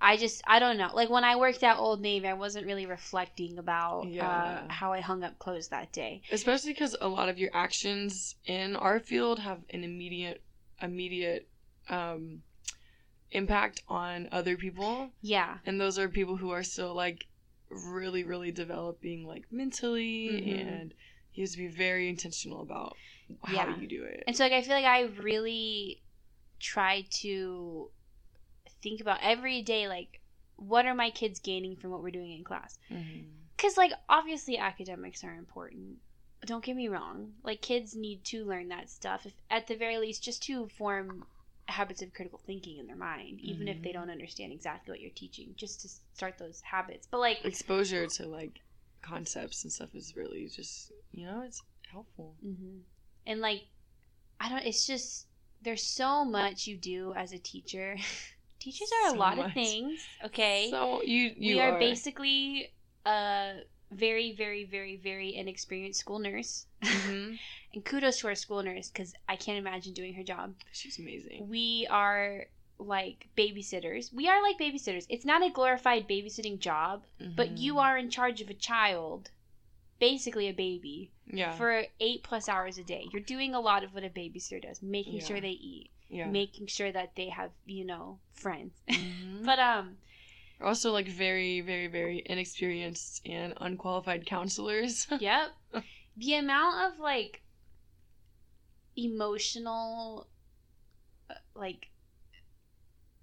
[0.00, 0.90] I just I don't know.
[0.94, 4.64] Like when I worked at Old Navy, I wasn't really reflecting about Yeah.
[4.68, 6.22] uh, how I hung up clothes that day.
[6.32, 10.42] especially because a lot of your actions in our field have an immediate
[10.80, 11.48] immediate
[11.88, 12.42] um
[13.32, 15.58] impact on other people Yeah.
[15.66, 17.26] and those are people who are still like
[17.70, 20.68] really really developing like mentally Mhm.
[20.70, 20.94] and
[21.34, 22.96] you have to be very intentional about
[23.44, 23.78] how Yeah.
[23.80, 26.02] you do it And so like I feel like I really
[26.60, 27.90] try to
[28.82, 30.20] think about every day like
[30.56, 32.78] what are my kids gaining from what we're doing in class?
[32.90, 33.24] Mhm.
[33.56, 35.98] Because, like, obviously academics are important.
[36.46, 37.34] Don't get me wrong.
[37.42, 41.26] Like, kids need to learn that stuff, if, at the very least, just to form
[41.68, 43.94] habits of critical thinking in their mind, even if they Mhm.
[43.94, 47.06] don't understand exactly what you're teaching, just to start those habits.
[47.10, 48.60] But, like, Exposure to like
[49.02, 52.34] concepts and stuff is really just you know it's helpful.
[52.42, 52.78] hmm
[53.26, 53.62] And like,
[54.40, 54.64] I don't.
[54.64, 55.26] It's just
[55.62, 57.96] there's so much you do as a teacher.
[58.60, 59.46] Teachers are So a lot much.
[59.48, 60.06] of things.
[60.24, 62.72] Okay, So you you we are, basically
[63.04, 63.60] a
[63.90, 66.66] very, very, very, very inexperienced school nurse.
[66.82, 67.38] Mhm.
[67.74, 70.54] and kudos to our school nurse because I can't imagine doing her job.
[70.72, 71.48] She's amazing.
[71.48, 72.46] We are
[72.78, 74.12] like babysitters.
[74.12, 75.06] We are like babysitters.
[75.08, 77.04] It's not a glorified babysitting job,
[77.36, 77.78] but you Mhm.
[77.84, 79.30] are in charge of a child,
[80.00, 83.06] basically a baby yeah for eight plus hours a day.
[83.12, 85.24] You're doing a lot of what a babysitter does, making Yeah.
[85.26, 86.26] sure they eat, yeah.
[86.26, 88.82] making sure that they have, you know, friends.
[88.88, 89.44] Mhm.
[89.46, 89.98] but um,
[90.60, 95.06] also like very very very inexperienced and unqualified counselors.
[95.20, 95.52] yep.
[96.16, 97.42] The amount of like
[98.96, 100.28] emotional,
[101.30, 101.88] uh, like,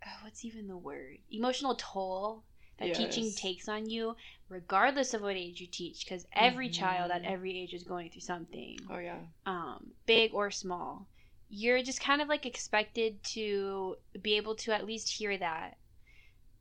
[0.06, 1.18] uh, what's even the word?
[1.32, 2.44] Emotional toll
[2.80, 4.16] that teaching takes on you,
[4.48, 7.32] regardless of what age you teach, because every child at Mhm.
[7.32, 8.78] every age is going through something.
[8.90, 9.26] oh yeah.
[9.46, 11.08] um, big or small,
[11.50, 15.79] you're just kind of like expected to be able to at least hear that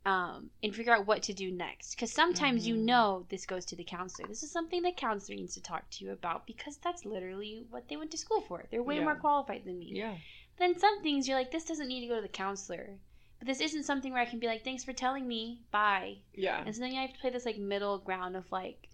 [0.07, 1.95] um, and figure out what to do next.
[1.95, 2.85] Because sometimes you Mhm.
[2.85, 4.29] know this goes to the counselor.
[4.29, 7.89] This is something the counselor needs to talk to you about because that's literally what
[7.89, 8.67] they went to school for.
[8.71, 9.05] They're way Yeah.
[9.05, 9.93] more qualified than me.
[9.93, 10.17] Yeah.
[10.57, 12.99] Then some things you're like, this doesn't need to go to the counselor.
[13.39, 15.63] But this isn't something where I can be like, thanks for telling me.
[15.71, 16.19] Bye.
[16.35, 16.63] Yeah.
[16.65, 18.89] And so then you have to play this like middle ground of like,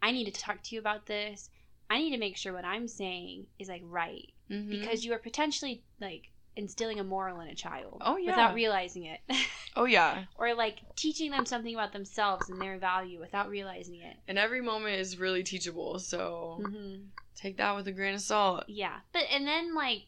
[0.00, 1.50] I need to talk to you about this.
[1.90, 4.70] I need to make sure what I'm saying is like right Mhm.
[4.70, 8.30] because you are potentially like instilling a moral in a child Oh, yeah.
[8.30, 9.20] without realizing it,
[9.76, 10.24] oh yeah.
[10.36, 14.16] or like teaching them something about themselves and their value without realizing it.
[14.28, 15.98] And every moment is really teachable.
[15.98, 16.96] So hmm
[17.34, 18.64] take that with a grain of salt.
[18.68, 20.02] Yeah, but and then like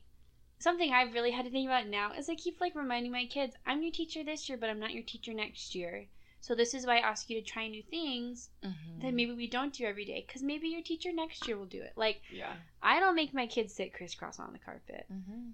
[0.59, 3.57] something I've really had to think about now is I keep like reminding my kids,
[3.67, 6.07] I'm your teacher this year, but I'm not your teacher next year.
[6.41, 9.01] So this is why I ask you to try new things Mhm.
[9.01, 11.81] that maybe we don't do every day, because maybe your teacher next year will do
[11.83, 11.95] it.
[11.97, 12.55] Like Yeah.
[12.83, 15.51] I don't make my kids sit crisscross on the carpet Mm-hmm.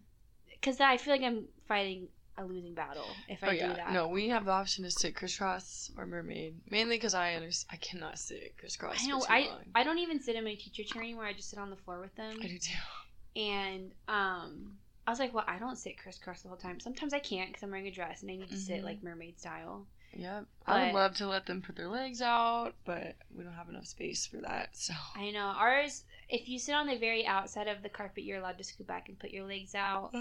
[0.61, 2.09] Because I feel like I'm fighting
[2.39, 3.73] a losing battle if I Oh do yeah.
[3.75, 3.93] that.
[3.93, 6.55] No, we have the option to sit crisscross or mermaid.
[6.71, 9.25] Mainly because I under- I cannot sit crisscross I know.
[9.29, 9.59] I long.
[9.75, 11.27] I don't even sit in my teacher chair anymore.
[11.27, 12.39] I just sit on the floor with them.
[12.43, 13.41] I do too.
[13.41, 16.81] And um, I was like, well, I don't sit crisscross the whole time.
[16.81, 18.85] Sometimes I can't because I'm wearing a dress and I need to sit Mhm.
[18.85, 19.87] like mermaid style.
[20.15, 20.47] Yep.
[20.67, 23.87] I would love to let them put their legs out, but we don't have enough
[23.87, 24.71] space for that.
[24.77, 26.05] So I know ours.
[26.31, 29.09] If you sit on the very outside of the carpet, you're allowed to scoot back
[29.09, 30.13] and put your legs out.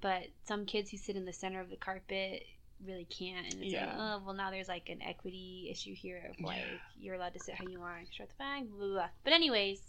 [0.00, 2.44] But some kids who sit in the center of the carpet
[2.86, 3.52] really can't.
[3.52, 6.78] And it's like, oh, well, now there's like an equity issue here of like Yeah.
[6.98, 9.08] you're allowed to sit how you want, extra the back, blah, blah, blah.
[9.24, 9.80] But anyways,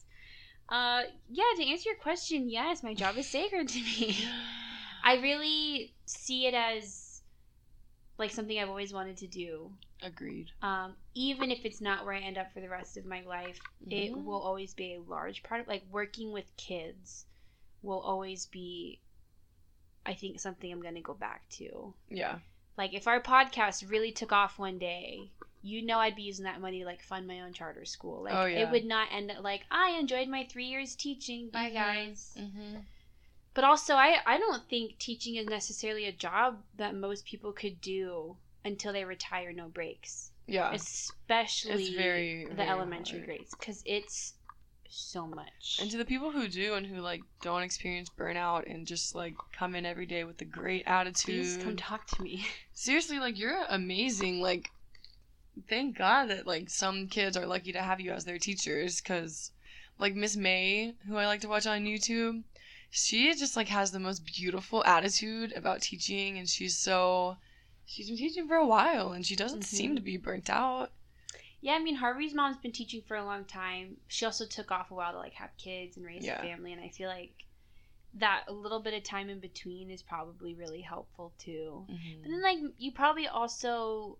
[0.69, 1.43] uh, yeah.
[1.57, 4.17] To answer your question, yes, my job is sacred to me.
[5.03, 7.08] I really see it as
[8.19, 9.71] like something I've always wanted to do.
[10.03, 10.51] Agreed.
[10.61, 13.59] Um, even if it's not where I end up for the rest of my life,
[13.89, 14.23] it Mhm.
[14.25, 17.25] will always be a large part of like working with kids
[17.81, 18.99] will always be
[20.05, 21.93] I think something I'm gonna go back to.
[22.09, 22.39] Yeah.
[22.77, 26.61] Like if our podcast really took off one day, you know I'd be using that
[26.61, 28.23] money to like fund my own charter school.
[28.23, 28.59] Like Oh, yeah.
[28.61, 31.49] it would not end up like I enjoyed my three years teaching.
[31.49, 31.73] Bye Mhm.
[31.73, 32.33] guys.
[32.39, 32.77] Mm-hmm.
[33.53, 37.81] But also, I, I don't think teaching is necessarily a job that most people could
[37.81, 40.31] do until they retire no breaks.
[40.47, 40.71] Yeah.
[40.73, 43.27] Especially It's very, the very elementary hard.
[43.27, 44.33] grades because it's
[44.89, 45.77] so much.
[45.81, 49.35] And to the people who do and who like don't experience burnout and just like
[49.51, 51.25] come in every day with a great attitude.
[51.43, 52.45] Please come talk to me.
[52.73, 54.41] Seriously, like you're amazing.
[54.41, 54.69] Like,
[55.67, 58.99] thank God that like some kids are lucky to have you as their teachers.
[59.01, 59.51] Cause,
[59.99, 62.43] like Miss May, who I like to watch on YouTube,
[62.89, 67.37] she just like has the most beautiful attitude about teaching, and she's so.
[67.85, 69.95] She's been teaching for a while, and she doesn't seem Mhm.
[69.95, 70.91] to be burnt out.
[71.61, 73.97] Yeah, I mean Harvey's mom's been teaching for a long time.
[74.07, 76.39] She also took off a while to like have kids and raise Yeah.
[76.39, 77.33] a family, and I feel like
[78.13, 81.85] that a little bit of time in between is probably really helpful too.
[81.87, 84.17] But then, like, you probably also,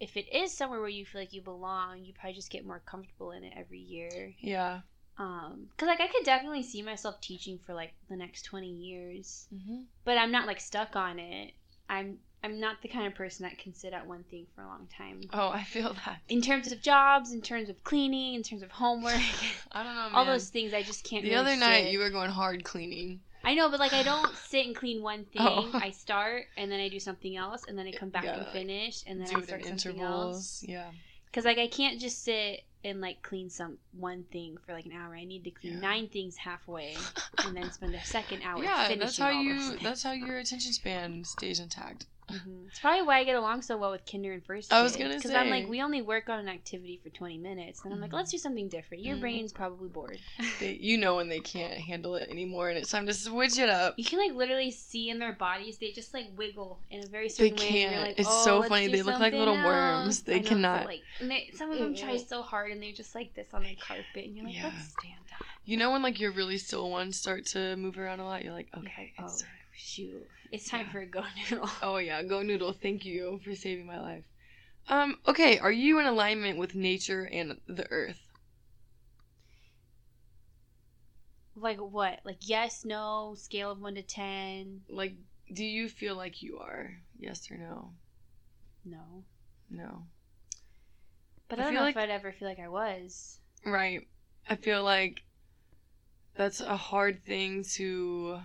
[0.00, 2.80] if it is somewhere where you feel like you belong, you probably just get more
[2.80, 4.34] comfortable in it every year.
[4.40, 4.82] Yeah.
[5.18, 9.46] Um, cause like I could definitely see myself teaching for like the next twenty years,
[9.54, 9.82] Mm-hmm.
[10.04, 11.52] but I'm not like stuck on it.
[11.88, 14.66] I'm I'm not the kind of person that can sit at one thing for a
[14.66, 15.22] long time.
[15.32, 16.18] Oh, I feel that.
[16.28, 19.14] In terms of jobs, in terms of cleaning, in terms of homework,
[19.72, 20.14] I don't know, man.
[20.14, 21.22] all those things, I just can't.
[21.22, 21.92] The really other night, sit.
[21.92, 23.20] you were going hard cleaning.
[23.44, 25.42] I know, but like I don't sit and clean one thing.
[25.42, 25.70] Oh.
[25.74, 28.46] I start and then I do something else, and then I come back Yeah, and
[28.48, 30.34] finish, and then Do I start in something intervals.
[30.36, 30.64] else.
[30.66, 30.90] Yeah.
[31.26, 34.92] Because like I can't just sit and like clean some one thing for like an
[34.92, 35.14] hour.
[35.16, 35.80] I need to clean Yeah.
[35.80, 36.96] nine things halfway,
[37.44, 38.62] and then spend a second hour.
[38.62, 39.78] yeah, finishing that's how you.
[39.78, 42.06] That's how your attention span stays intact.
[42.30, 42.68] Mhm.
[42.68, 44.72] It's probably why I get along so well with kinder and first.
[44.72, 47.36] I was gonna say because I'm like we only work on an activity for 20
[47.38, 48.14] minutes, and I'm like Mhm.
[48.14, 49.04] let's do something different.
[49.04, 49.20] Your Mhm.
[49.20, 50.18] brain's probably bored.
[50.60, 53.68] They, you know when they can't handle it anymore, and it's time to switch it
[53.68, 53.94] up.
[53.98, 57.26] You can like literally see in their bodies they just like wiggle in a very
[57.28, 57.58] They certain way.
[57.58, 58.02] They can't.
[58.08, 58.86] like, It's "Oh, so funny.
[58.86, 60.22] They look like little worms.
[60.22, 62.92] They know, but, cannot- like, and they, some of them try so hard and they're
[62.92, 64.64] just like this on the carpet, and you're like, Yeah.
[64.64, 65.46] let's stand up.
[65.64, 68.44] You know when like your really still ones start to move around a lot.
[68.44, 69.50] You're like, okay, Oh it's time.
[69.76, 70.92] Shoot, it's time Yeah.
[70.92, 71.68] for a go noodle.
[71.82, 72.80] Oh yeah, GoNoodle.
[72.80, 74.24] Thank you for saving my life.
[74.88, 78.20] Um, okay, are you in alignment with nature and the earth?
[81.56, 82.20] Like what?
[82.24, 84.82] Like yes, no, scale of one to ten.
[84.88, 85.14] Like,
[85.52, 86.90] do you feel like you are?
[87.18, 87.92] Yes or no?
[88.84, 89.24] No,
[89.70, 90.02] No.
[91.48, 93.38] but I I, don't feel know like- if I'd ever feel like I was.
[93.64, 94.06] Right.
[94.48, 95.22] I feel like
[96.36, 98.40] that's a hard thing to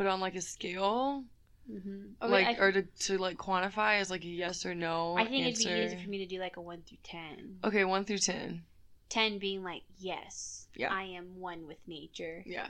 [0.00, 1.24] put on like a scale,
[1.70, 2.28] Mm-hmm.
[2.32, 5.44] like I, or to, to like quantify as like a yes or no I think
[5.46, 5.68] answer.
[5.68, 7.58] it'd be easy for me to do like a one through ten.
[7.62, 8.62] Okay, one through ten.
[9.10, 10.90] 10 being like, yes, Yeah.
[10.92, 12.42] I am one with nature.
[12.46, 12.68] Yeah.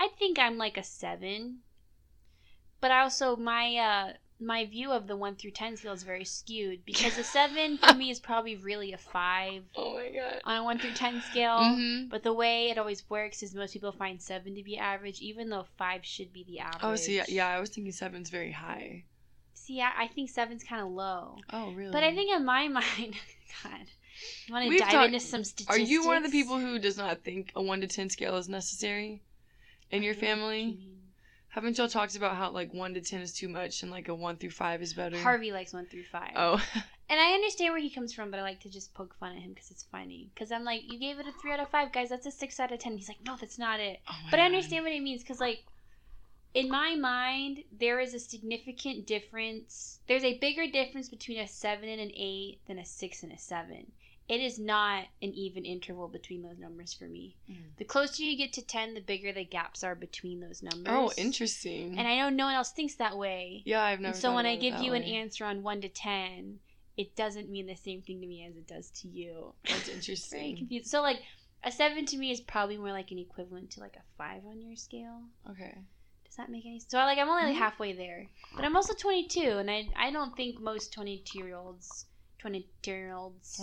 [0.00, 1.58] I think I'm like a 7.
[2.80, 4.12] But I also, my, uh,
[4.44, 7.94] my view of the 1 through 10 scale is very skewed because a 7 for
[7.94, 10.40] me is probably really a 5 Oh my god.
[10.44, 11.58] on a 1 through 10 scale.
[11.58, 12.08] Mm-hmm.
[12.08, 15.48] But the way it always works is most people find 7 to be average, even
[15.48, 16.80] though 5 should be the average.
[16.82, 19.04] Oh, see, yeah, I was thinking seven's very high.
[19.54, 21.36] See, I, I think 7's kind of low.
[21.50, 21.90] Oh, really?
[21.92, 23.14] But I think in my mind,
[23.62, 23.86] God,
[24.46, 25.74] you want to dive talked- into some statistics?
[25.76, 28.36] Are you one of the people who does not think a one to ten scale
[28.36, 29.22] is necessary
[29.90, 30.78] in your family?
[31.54, 34.14] Haven't y'all talked about how like one to ten is too much and like a
[34.14, 35.16] one through five is better?
[35.16, 36.32] Harvey likes one through five.
[36.34, 36.60] Oh,
[37.10, 39.42] And I understand where he comes from, but I like to just poke fun at
[39.42, 40.30] him because it's funny.
[40.34, 42.08] Because I'm like, you gave it a three out of five, guys.
[42.08, 42.96] That's a six out of ten.
[42.96, 44.00] He's like, no, that's not it.
[44.08, 45.64] Oh But I understand what it means because, like,
[46.54, 50.00] in my mind, there is a significant difference.
[50.08, 53.38] There's a bigger difference between a seven and an eight than a six and a
[53.38, 53.92] seven.
[54.28, 57.36] It is not an even interval between those numbers for me.
[57.50, 57.76] Mm.
[57.76, 60.86] The closer you get to ten, the bigger the gaps are between those numbers.
[60.88, 61.98] Oh, interesting.
[61.98, 63.62] And I know no one else thinks that way.
[63.66, 64.14] yeah, I've never.
[64.14, 66.60] And so when I give you an answer on one to ten,
[66.96, 69.52] it doesn't mean the same thing to me as it does to you.
[69.68, 70.38] that's interesting.
[70.38, 70.86] Very confused.
[70.86, 71.20] So like
[71.62, 74.62] a seven to me is probably more like an equivalent to like a five on
[74.62, 75.20] your scale.
[75.50, 75.76] Okay.
[76.24, 76.90] Does that make any sense?
[76.90, 77.58] So like I'm only like Mhm.
[77.58, 82.06] halfway there, but I'm also 22, and I I don't think most 22 year olds
[82.38, 83.58] 22 year olds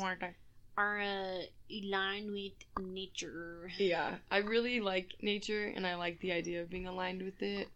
[0.81, 2.53] are uh, aligned with
[2.83, 3.69] nature.
[3.77, 7.69] Yeah, I really like nature and I like the idea of being aligned with it.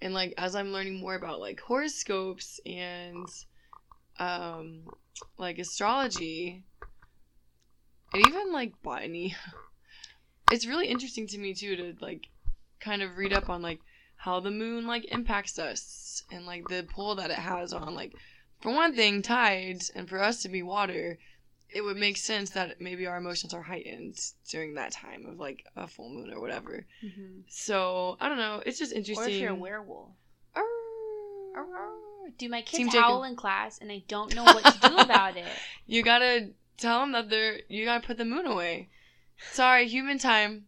[0.00, 3.28] And like as I'm learning more about like horoscopes and
[4.18, 4.88] um
[5.36, 6.64] like astrology
[8.14, 9.36] and even like botany.
[10.48, 12.28] It's really interesting to me too to like
[12.78, 13.80] kind of read up on like
[14.16, 18.12] how the moon like impacts us and like the pull that it has on like
[18.60, 21.18] for one thing tides and for us to be water
[21.70, 25.64] it would make sense that maybe our emotions are heightened during that time of like
[25.76, 26.86] a full moon or whatever.
[27.04, 27.40] Mm-hmm.
[27.48, 28.62] So I don't know.
[28.64, 29.24] It's just interesting.
[29.26, 30.10] Or if you're a werewolf.
[32.38, 33.02] Do my kids Team Jacob.
[33.04, 35.46] howl in class, and I don't know what to do about it.
[35.86, 37.60] You gotta tell them that they're.
[37.68, 38.88] You gotta put the moon away.
[39.52, 40.66] Sorry, human time.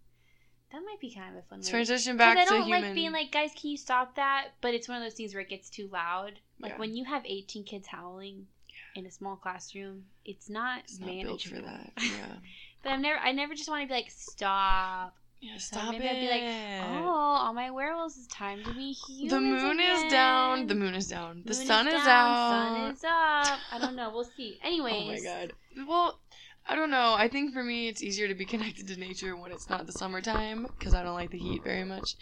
[0.72, 1.64] That might be kind of a fun way.
[1.64, 2.82] to- Transition Because back I to don't human.
[2.82, 4.48] like being like, guys, can you stop that?
[4.60, 6.32] But it's one of those things where it gets too loud.
[6.60, 6.78] Like Yeah.
[6.78, 8.46] when you have 18 kids howling
[8.94, 11.92] in a small classroom, it's not it's not built for that.
[12.00, 12.34] Yeah.
[12.82, 15.14] but I'm never, I never just want to be like, stop.
[15.40, 15.56] Yeah.
[15.58, 16.10] So Stop maybe it.
[16.10, 19.30] I'd be like, oh, all my werewolves, it's time to be humans.
[19.30, 20.66] the moon is down.
[20.66, 21.42] The moon is down.
[21.44, 22.50] The Moon sun is, down, out.
[22.50, 23.04] Sun is
[23.52, 23.58] up.
[23.72, 24.10] I don't know.
[24.12, 24.58] We'll see.
[24.64, 24.94] Anyways.
[25.26, 25.52] Oh my god.
[25.86, 26.18] Well,
[26.66, 27.14] I don't know.
[27.16, 29.92] I think for me, it's easier to be connected to nature when it's not the
[29.92, 32.16] summertime because I don't like the heat very much.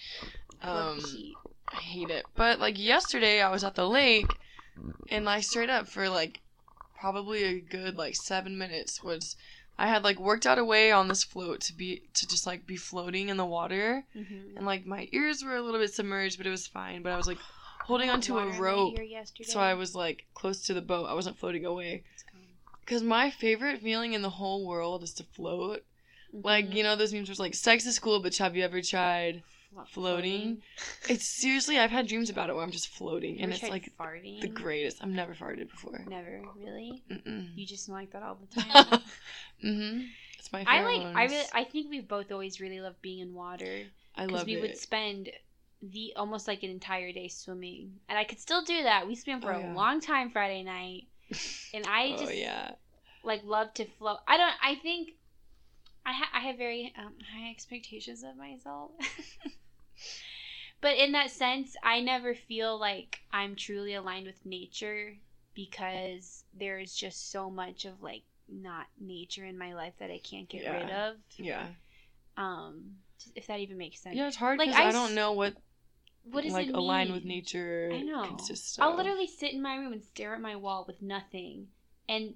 [0.63, 1.01] Um.
[1.69, 2.25] I hate it.
[2.37, 4.31] But like yesterday, I was at the lake,
[5.11, 6.41] and like straight up for like
[6.99, 9.37] probably a good like seven minutes was
[9.79, 12.67] I had like worked out a way on this float to be to just like
[12.67, 14.57] be floating in the water, Mhm.
[14.57, 17.03] and like my ears were a little bit submerged, but it was fine.
[17.03, 17.39] But I was like
[17.85, 18.97] holding onto a rope,
[19.43, 21.07] so I was like close to the boat.
[21.07, 22.05] I wasn't floating away.
[22.87, 25.85] Cause my favorite feeling in the whole world is to float.
[26.33, 26.75] Like Mhm.
[26.77, 29.43] you know those memes where it's like sex is cool, but have you ever tried?
[29.85, 30.63] Flo- floating.
[31.09, 33.93] It's seriously, I've had dreams about it where I'm just floating, and ever it's like
[33.99, 34.41] farting.
[34.41, 35.03] the greatest.
[35.03, 36.05] I've never farted before.
[36.09, 37.03] Never really.
[37.11, 37.49] Mm-mm.
[37.55, 39.01] You just like that all the time.
[39.65, 40.01] mm-hmm.
[40.39, 41.17] It's my I like.
[41.17, 41.45] I really.
[41.53, 43.83] I think we've both always really loved being in water
[44.17, 44.61] I because love we it.
[44.63, 45.31] would spend
[45.83, 49.07] the almost like an entire day swimming, and I could still do that.
[49.07, 49.75] We swam for Oh, a yeah.
[49.75, 51.05] long time Friday night,
[51.75, 52.73] and I oh just yeah.
[53.25, 54.19] like love to float.
[54.27, 54.55] I don't.
[54.63, 55.11] I think
[56.05, 58.93] I ha- I have very um, high expectations of myself.
[60.81, 65.17] but in that sense, I never feel like I'm truly aligned with nature
[65.55, 70.49] because there's just so much of like not nature in my life that I can't
[70.49, 71.17] get rid of.
[71.39, 71.67] Yeah.
[72.37, 72.97] Um,
[73.35, 74.15] if that even makes sense.
[74.17, 75.55] Yeah, it's hard Like, because I I, s- don't know what
[76.31, 78.37] What does like it align with nature I know.
[78.79, 81.69] I'll literally sit in my room and stare at my wall with nothing,
[82.09, 82.35] and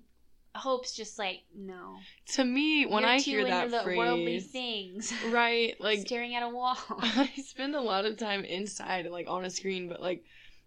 [0.54, 1.96] hope's just like no.
[2.34, 5.80] To me, when You're I hear that the phrase, worldly things, right?
[5.80, 6.76] Like staring at a wall.
[6.98, 10.24] I spend a lot of time inside, like on a screen, but like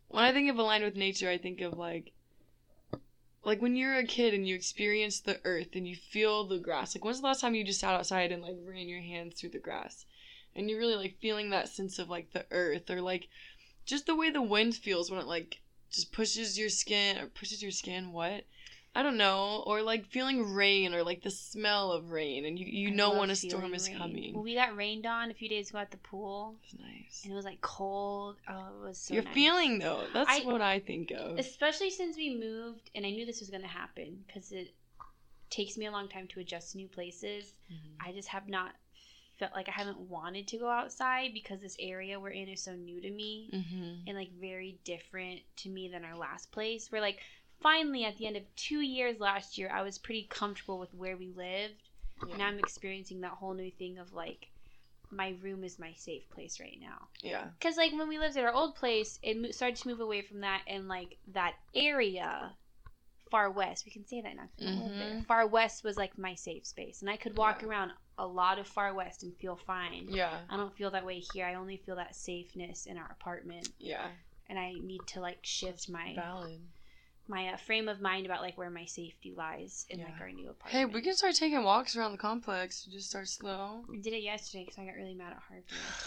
[0.08, 2.12] when I think of aligned with nature, I think of like
[3.44, 6.96] like when you're a kid and you experience the earth and you feel the grass.
[6.96, 9.50] Like when's the last time you just sat outside and like ran your hands through
[9.50, 10.06] the grass?
[10.56, 13.28] And you're really like feeling that sense of like the earth or like
[13.86, 15.60] just the way the wind feels when it like
[15.92, 18.46] just pushes your skin or pushes your skin what?
[18.96, 22.68] I don't know, or like feeling rain or like the smell of rain and you
[22.68, 23.98] you I know when a storm is rain.
[23.98, 24.34] coming.
[24.36, 27.22] Well, we got rained on a few days ago at the pool, It's nice.
[27.24, 28.38] and it was like cold.
[28.48, 29.34] Oh, it was so Your nice.
[29.34, 31.40] feeling though, that's I- what I think of.
[31.40, 34.74] especially since we moved, and I knew this was going to happen because it
[35.50, 37.54] takes me a long time to adjust to new places.
[37.72, 37.96] Mhm.
[38.00, 38.76] I just have not
[39.40, 42.76] felt like I haven't wanted to go outside because this area we're in is so
[42.76, 44.04] new to me Mhm.
[44.08, 46.92] and like very different to me than our last place.
[46.92, 47.20] We're like
[47.62, 51.18] finally at the end of two years last year, I was pretty comfortable with where
[51.18, 51.76] we lived.
[52.28, 52.38] Yeah.
[52.38, 54.48] Now I'm experiencing that whole new thing of like
[55.12, 57.08] my room is my safe place right now.
[57.22, 57.46] yeah.
[57.60, 60.40] Because like when we lived at our old place, it started to move away from
[60.42, 62.52] that, and like that area,
[63.30, 64.50] far west, we can say that now.
[64.60, 65.12] we don't live there.
[65.22, 65.26] Mhm.
[65.28, 67.68] Far west was like my safe space, and I could walk Yeah.
[67.68, 70.08] around a lot of far west and feel fine.
[70.10, 70.40] Yeah.
[70.50, 71.46] I don't feel that way here.
[71.46, 74.10] I only feel that safeness in our apartment, Yeah.
[74.48, 76.62] and I need to like shift my Valid.
[77.28, 80.50] My uh, frame of mind about like where my safety lies in like our new
[80.50, 80.74] apartment.
[80.74, 82.84] Hey, we can start taking walks around the complex.
[82.86, 83.84] Just start slow.
[83.94, 85.64] I did it yesterday because I got really mad at Harvey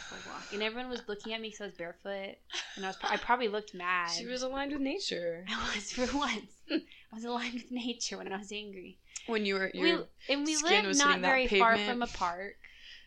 [0.08, 2.36] for a walk, and everyone was looking at me because I was barefoot,
[2.76, 4.10] and I was I probably looked mad.
[4.10, 5.44] She was aligned with nature.
[5.48, 6.52] I was for once.
[6.70, 8.98] I was aligned with nature when I was angry.
[9.26, 9.92] When you were, We
[10.28, 12.56] and we skin live was not very far from a park.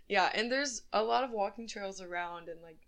[0.08, 2.80] yeah, and there's a lot of walking trails around, and like,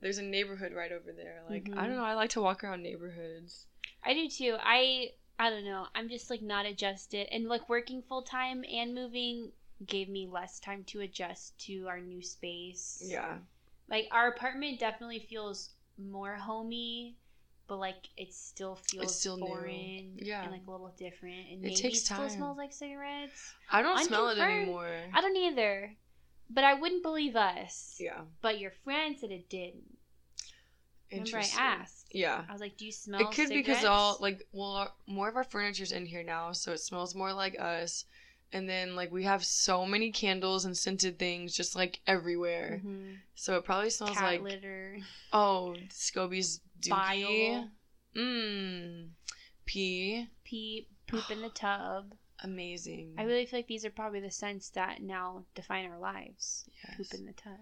[0.00, 1.42] there's a neighborhood right over there.
[1.48, 1.86] Like, I Mhm.
[1.88, 2.04] don't know.
[2.04, 3.66] I like to walk around neighborhoods.
[4.04, 4.56] I do too.
[4.60, 5.86] I I don't know.
[5.94, 9.50] I'm just like not adjusted, and like working full time and moving
[9.86, 13.02] gave me less time to adjust to our new space.
[13.06, 13.36] Yeah.
[13.88, 17.14] Like our apartment definitely feels more homey,
[17.68, 19.46] but like it still feels still new.
[19.46, 20.42] foreign Yeah.
[20.42, 21.46] and like a little different.
[21.50, 23.54] And It maybe takes it still smells like cigarettes.
[23.70, 24.62] I don't smell it Unconfirmed.
[24.62, 25.00] anymore.
[25.14, 25.94] I don't either,
[26.50, 27.96] but I wouldn't believe us.
[28.00, 28.20] Yeah.
[28.42, 29.96] But your friend said it didn't.
[31.12, 31.97] Remember, I asked.
[32.10, 32.44] Yeah.
[32.48, 35.28] I was like, "Do you smell?" It could be because all like well our, more
[35.28, 38.04] of our furniture's in here now, so it smells more like us.
[38.50, 43.18] And then like we have so many candles and scented things just like everywhere, Mhm.
[43.34, 44.98] so it probably smells cat like litter,
[45.34, 47.68] oh Scoby's dookie.
[48.16, 49.08] Mmm,
[49.66, 52.14] pee, pee, poop in the tub.
[52.42, 53.14] amazing.
[53.18, 56.64] I really feel like these are probably the scents that now define our lives.
[56.84, 56.96] yes.
[56.96, 57.58] Poop in the tub.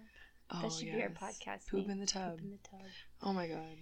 [0.51, 1.67] oh, that should be our podcast.
[1.67, 1.89] Poop name.
[1.91, 2.37] in the tub.
[2.37, 2.85] Poop in the tub.
[3.23, 3.75] Oh my god.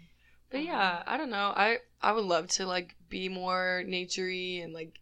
[0.50, 1.54] But Um, yeah, I don't know.
[1.56, 5.00] I I would love to like be more naturey and like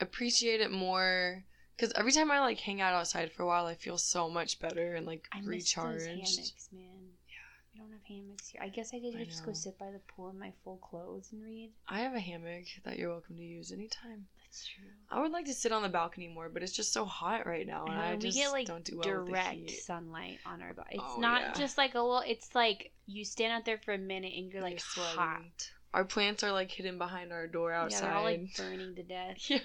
[0.00, 1.44] appreciate it more.
[1.78, 4.58] Cause every time I like hang out outside for a while, I feel so much
[4.60, 6.00] better and like I miss recharged.
[6.00, 7.10] those hammocks, man.
[7.28, 7.34] Yeah.
[7.74, 8.62] We don't have hammocks here.
[8.62, 9.48] I guess I could I just know.
[9.48, 11.72] go sit by the pool in my full clothes and read.
[11.88, 14.26] I have a hammock that you're welcome to use anytime.
[14.64, 14.84] True.
[15.10, 17.66] I would like to sit on the balcony more, but it's just so hot right
[17.66, 20.72] now, and I just get, like, don't do well with the Direct sunlight on our
[20.74, 20.90] body.
[20.96, 21.52] It's Oh, not yeah.
[21.54, 22.22] just like a little.
[22.26, 25.16] It's like you stand out there for a minute and you're like sweating.
[25.18, 25.70] hot.
[25.94, 28.02] Our plants are like hidden behind our door Yeah, outside.
[28.02, 29.36] they're all like burning to death.
[29.48, 29.58] yeah,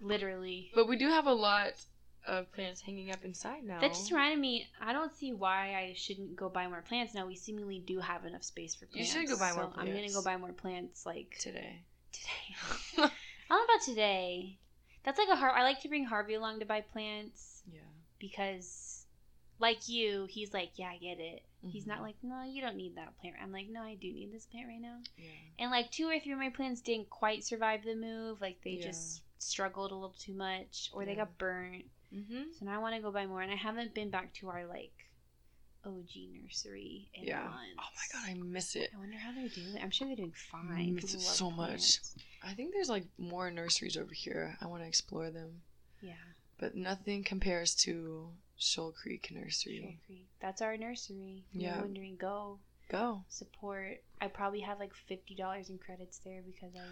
[0.00, 0.70] Literally.
[0.74, 1.72] but we do have a lot
[2.26, 3.80] of plants hanging up inside now.
[3.80, 4.66] That just reminded me.
[4.80, 7.26] I don't see why I shouldn't go buy more plants now.
[7.26, 9.14] We seemingly do have enough space for plants.
[9.14, 11.82] You should go buy more so I'm gonna go buy more plants like today.
[12.12, 13.08] today.
[13.50, 14.58] I don't know about today.
[15.04, 15.52] That's like a hard.
[15.54, 17.80] I like to bring Harvey along to buy plants Yeah.
[18.18, 19.04] because,
[19.58, 21.42] like you, he's like, yeah, I get it.
[21.66, 21.88] He's Mhm.
[21.88, 23.36] not like, no, you don't need that plant.
[23.42, 24.98] I'm like, no, I do need this plant right now.
[25.16, 25.30] Yeah.
[25.58, 28.40] And like two or three of my plants didn't quite survive the move.
[28.40, 28.86] Like they Yeah.
[28.86, 31.84] just struggled a little too much, or they got burnt.
[32.14, 32.52] Mm-hmm.
[32.58, 34.66] So now I want to go buy more, and I haven't been back to our
[34.66, 34.92] like
[35.86, 37.42] OG nursery in Yeah.
[37.44, 37.56] months.
[37.78, 38.90] Oh my god, I miss it.
[38.94, 39.78] I wonder how they're doing.
[39.82, 40.90] I'm sure they're doing I fine.
[40.90, 42.00] Mm, miss it so much.
[42.42, 44.56] I think there's like more nurseries over here.
[44.60, 45.62] I want to explore them,
[46.02, 46.14] Yeah,
[46.58, 49.80] but nothing compares to Shoal Creek Nursery.
[49.80, 50.26] Shoal Creek.
[50.40, 51.44] That's our nursery.
[51.54, 51.74] If Yeah.
[51.74, 52.58] You're wondering, go.
[52.90, 53.24] Go.
[53.28, 54.02] support.
[54.20, 56.84] I probably have like fifty dollars in credits there because I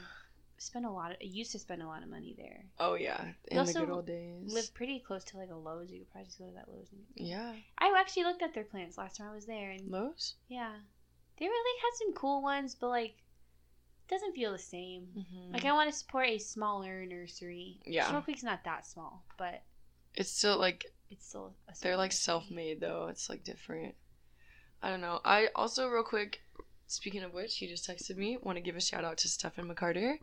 [0.63, 1.13] spent a lot.
[1.13, 2.65] Of, used to spend a lot of money there.
[2.79, 4.53] Oh yeah, in the good old days.
[4.53, 5.91] Live pretty close to like a Lowe's.
[5.91, 6.89] You could probably just go to that Lowe's.
[7.15, 10.35] Yeah, I actually looked at their plants last time I was there, and Lowe's.
[10.49, 10.73] yeah,
[11.39, 13.15] they really had some cool ones, but like,
[14.09, 15.07] doesn't feel the same.
[15.17, 15.55] Mm-hmm.
[15.55, 17.81] Like I want to support a smaller nursery.
[17.85, 18.11] Yeah.
[18.11, 19.63] Shoal Creek's not that small, but
[20.15, 21.55] it's still like it's still.
[21.69, 23.09] A they're like self-made though.
[23.11, 23.95] It's like different.
[24.83, 25.21] I don't know.
[25.25, 26.43] I also real quick.
[26.87, 28.37] Speaking of which, he just texted me.
[28.43, 30.19] Want to give a shout out to Stefan McCarter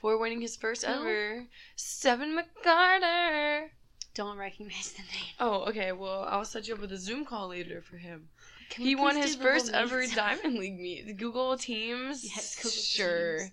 [0.00, 1.46] for winning his first ever
[1.76, 3.68] Seven McCarter.
[4.14, 5.34] Don't recognize the name.
[5.38, 5.92] Oh, okay.
[5.92, 8.28] Well, I'll set you up with a Zoom call later for him.
[8.70, 10.14] Can he won his first ever Meets?
[10.14, 11.16] Diamond League meet.
[11.16, 12.24] Google Teams.
[12.24, 13.38] Yes, Google sure.
[13.38, 13.50] Teams.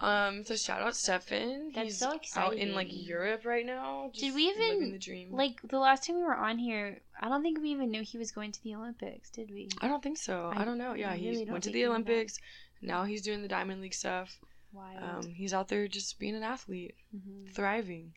[0.00, 0.44] Um.
[0.44, 1.70] So shout out Stefan.
[1.74, 2.88] That's He's so out in like.
[2.90, 4.10] Europe right now.
[4.14, 5.30] Did we even, the dream?
[5.32, 8.18] Like the last time we were on here, I don't think we even knew he
[8.18, 9.68] was going to the Olympics, did we?
[9.80, 10.50] I don't think so.
[10.54, 10.94] I, I- don't know.
[10.94, 11.90] Yeah, I he really went to the we knew that.
[11.92, 12.38] Olympics.
[12.82, 14.38] Now he's doing the Diamond League stuff.
[14.74, 15.24] Wild.
[15.26, 17.54] Um, he's out there just being an athlete, Mhm.
[17.54, 18.12] thriving.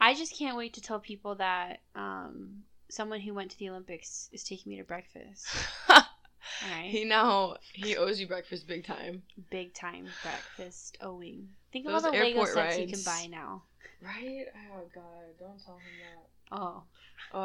[0.00, 4.28] I just can't wait to tell people that um, someone who went to the Olympics
[4.32, 5.46] is taking me to breakfast.
[5.88, 6.02] All
[6.70, 11.48] right, he now he owes you breakfast big time, big time breakfast owing.
[11.72, 13.62] Think of Those all the Lego airport sets you can buy now.
[14.00, 14.46] right?
[14.72, 15.04] Oh God,
[15.38, 15.82] don't tell him
[16.52, 16.82] Oh,
[17.32, 17.38] that.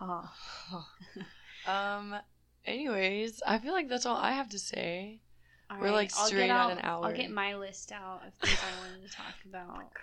[0.00, 0.28] Oh.
[0.70, 0.86] oh.
[1.70, 2.16] um.
[2.66, 5.20] Anyways, I feel like that's all I have to say.
[5.70, 7.04] All We're, like, I'll straight get at out- an hour.
[7.06, 9.92] I'll get my list out of things I wanted to talk about.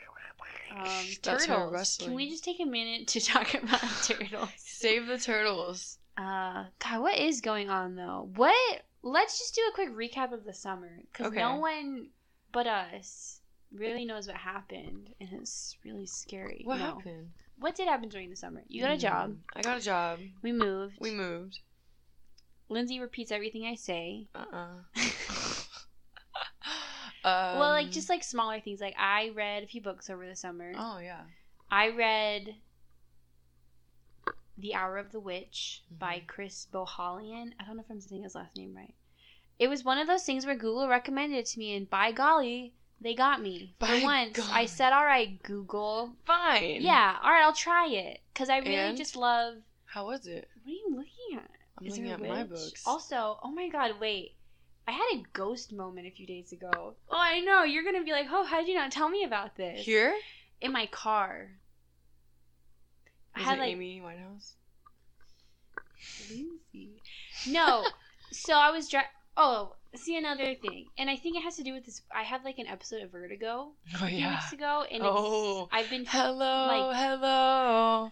[0.72, 0.84] Um,
[1.24, 1.72] That's her turtles.
[1.74, 2.10] wrestling.
[2.10, 4.50] Can we just take a minute to talk about turtles?
[4.58, 6.00] Save the turtles.
[6.18, 8.30] Uh, God, what is going on though?
[8.36, 8.82] What?
[9.02, 11.40] Let's just do a quick recap of the summer because Okay.
[11.40, 12.08] no one
[12.52, 13.40] but us
[13.72, 16.62] really knows what happened, and it's really scary.
[16.66, 16.86] What No.
[16.86, 17.30] happened?
[17.60, 18.64] What did happen during the summer?
[18.68, 19.30] You got a job.
[19.32, 20.20] Mm, I got a job.
[20.42, 20.98] We moved.
[21.00, 21.60] We moved.
[22.70, 24.28] Lindsay repeats everything I say.
[24.36, 24.68] Uh uh
[27.24, 28.82] um, well, like just like smaller things.
[28.82, 30.72] Like I read a few books over the summer.
[30.76, 31.22] Oh yeah.
[31.70, 32.56] I read
[34.58, 36.28] The Hour of the Witch by Mhm.
[36.28, 37.54] Chris Bohjalian.
[37.60, 38.94] I don't know if I'm saying his last name right.
[39.58, 42.74] It was one of those things where Google recommended it to me, and by golly,
[43.00, 43.74] they got me.
[43.80, 46.82] By For once, I said, "All right, Google, Fine.
[46.82, 48.98] yeah, all right, I'll try it," because I really And?
[48.98, 49.58] just love.
[49.86, 50.50] How was it?
[50.64, 51.12] What are you looking?
[51.78, 52.84] I'm Is looking at my books.
[52.86, 54.34] Also, oh my god, wait.
[54.88, 56.70] I had a ghost moment a few days ago.
[57.10, 57.64] Oh, I know.
[57.64, 60.14] You're gonna be like, "Oh, how did you not tell me about this?" Here?
[60.62, 61.50] in my car.
[63.36, 64.54] I Was had it like Amy Winehouse?
[66.30, 67.02] Lindsay.
[67.48, 67.86] No.
[68.32, 69.02] so I was dri
[69.38, 72.02] Oh, see another thing, and I think it has to do with this.
[72.16, 74.32] I had like an episode of Vertigo Oh a few yeah.
[74.36, 75.64] weeks ago, and Oh.
[75.64, 76.06] it's, I've been.
[76.06, 78.12] Hello, Like- hello.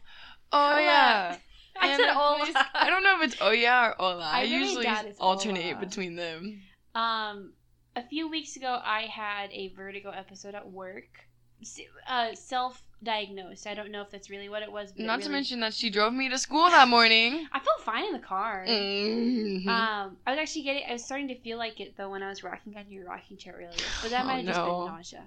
[0.51, 0.81] Oh Hola.
[0.81, 1.37] yeah.
[1.79, 2.39] I And said hola.
[2.45, 4.23] please- I don't know if it's oya or hola.
[4.23, 4.87] I, I really usually
[5.19, 6.61] alternate between them.
[6.95, 7.53] Um,
[7.95, 11.07] a few weeks ago, I had a Vertigo episode at work.
[12.09, 13.67] Uh, self-diagnosed.
[13.67, 14.91] I don't know if that's really what it was.
[14.91, 17.47] But it Not to mention that she drove me to school that morning.
[17.53, 18.65] I felt fine in the car.
[18.67, 19.65] Mhm.
[19.67, 20.83] Um, I was actually getting.
[20.89, 23.37] I was starting to feel like it though when I was rocking on your rocking
[23.37, 23.69] chair earlier,
[24.01, 25.23] but that Oh, might have just been nausea.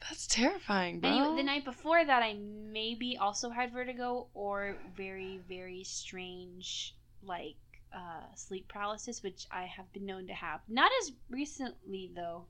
[0.00, 1.10] That's terrifying, bro.
[1.10, 7.56] Anyway, the night before that, I maybe also had vertigo or very, very strange, like
[7.94, 10.60] uh, sleep paralysis, which I have been known to have.
[10.68, 12.44] Not as recently though.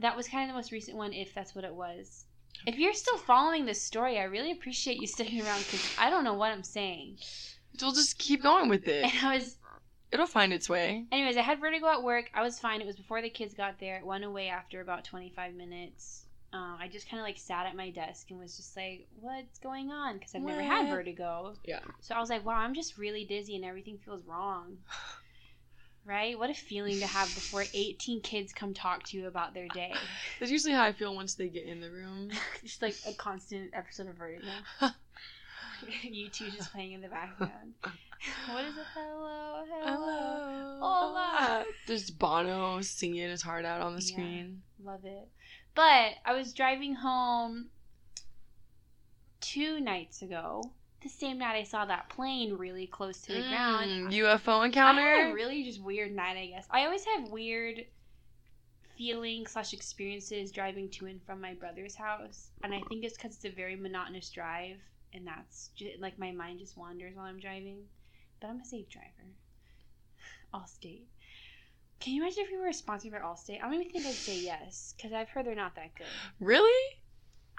[0.00, 2.24] That was kind of the most recent one, if that's what it was.
[2.66, 6.24] If you're still following this story, I really appreciate you sticking around because I don't
[6.24, 7.18] know what I'm saying.
[7.80, 9.04] We'll just keep going with it.
[9.12, 9.57] And I was
[10.10, 11.04] It'll find its way.
[11.12, 12.30] Anyways, I had vertigo at work.
[12.32, 12.80] I was fine.
[12.80, 13.98] It was before the kids got there.
[13.98, 16.24] It went away after about 25 minutes.
[16.50, 19.58] Um, I just kind of like sat at my desk and was just like, "What's
[19.58, 21.54] going on?" Because I've never had vertigo.
[21.62, 21.80] Yeah.
[22.00, 24.78] So I was like, "Wow, I'm just really dizzy and everything feels wrong."
[26.04, 26.38] Right?
[26.38, 29.92] What a feeling to have before 18 kids come talk to you about their day.
[30.40, 32.30] That's usually how I feel once they get in the room.
[32.64, 34.46] just like a constant episode of vertigo.
[36.02, 37.74] you two just playing in the background.
[38.50, 38.84] what is it?
[38.94, 40.78] Hello, hello.
[40.80, 41.64] Hola.
[41.86, 44.06] There's Bono singing his heart out on the Yeah.
[44.14, 44.62] screen.
[44.82, 45.28] Love it.
[45.74, 47.66] But I was driving home
[49.40, 50.62] two nights ago.
[51.02, 53.88] The same night I saw that plane really close to the ground.
[53.88, 55.00] Mm, UFO I encounter.
[55.00, 56.66] had a really just weird night, I guess.
[56.70, 57.84] I always have weird
[58.96, 63.36] feelings slash experiences driving to and from my brother's house, and I think it's because
[63.36, 64.78] it's a very monotonous drive,
[65.14, 67.78] and that's just, like my mind just wanders while I'm driving.
[68.40, 69.06] But I'm a safe driver.
[70.54, 71.02] Allstate.
[72.00, 73.58] Can you imagine if we were sponsored by Allstate?
[73.60, 76.06] I don't even think I'd say yes because I've heard they're not that good.
[76.40, 76.94] really?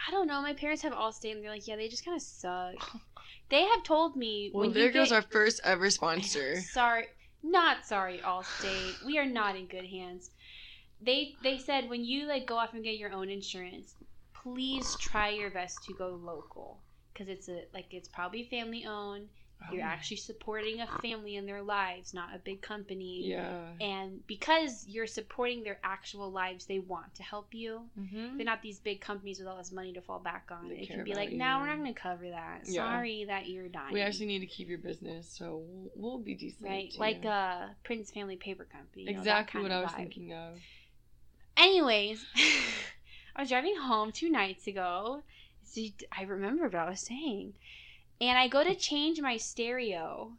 [0.07, 0.41] I don't know.
[0.41, 2.75] My parents have Allstate, and they're like, yeah, they just kind of suck.
[3.49, 6.61] They have told me Well, when there you goes get- our first ever sponsor.
[6.71, 7.05] Sorry.
[7.41, 9.03] Not sorry, Allstate.
[9.05, 10.29] we are not in good hands.
[11.01, 13.95] They they said when you like go off and get your own insurance,
[14.35, 16.77] please try your best to go local
[17.19, 19.27] because it's a like it's probably family owned.
[19.73, 19.87] You're Oh.
[19.87, 23.27] actually supporting a family in their lives, not a big company.
[23.27, 23.67] Yeah.
[23.81, 27.81] And because you're supporting their actual lives, they want to help you.
[27.99, 28.37] Mm-hmm.
[28.37, 30.69] They're not these big companies with all this money to fall back on.
[30.69, 32.61] They It can be like, no, we're not going to cover that.
[32.67, 32.85] Yeah.
[32.89, 33.91] Sorry that you're dying.
[33.91, 36.63] We actually need to keep your business, so we'll, we'll be decent.
[36.69, 37.29] right, like you.
[37.29, 39.03] uh, Prince Family Paper Company.
[39.03, 39.97] you know, exactly kind what I was vibe.
[39.97, 40.57] thinking of.
[41.57, 42.25] Anyways,
[43.35, 45.21] I was driving home two nights ago.
[45.69, 47.53] See, I remember what I was saying.
[48.19, 50.33] And I go to change my stereo,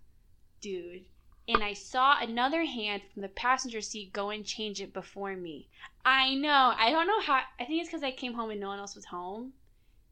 [0.61, 1.05] dude.
[1.47, 5.69] And I saw another hand from the passenger seat go and change it before me.
[6.05, 6.75] I know.
[6.77, 7.43] I don't know how.
[7.61, 9.53] I think it's because I came home and no one else was home.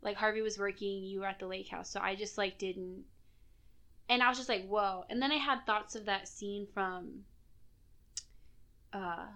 [0.03, 1.91] Like Harvey was working, you were at the lake house.
[1.91, 3.05] So I just like didn't.
[4.09, 5.05] And I was just like, whoa.
[5.11, 7.25] And then I had thoughts of that scene from.
[8.93, 9.27] Uh,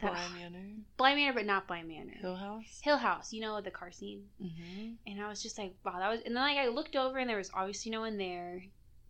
[0.00, 2.14] Bly Manor, Bly Manor, but not Bly Manor.
[2.20, 2.80] Hill House.
[2.82, 4.24] Hill House, you know the car scene.
[4.42, 4.92] Mm-hmm.
[5.06, 6.20] And I was just like, wow, that was.
[6.24, 8.62] And then like I looked over and there was obviously no one there,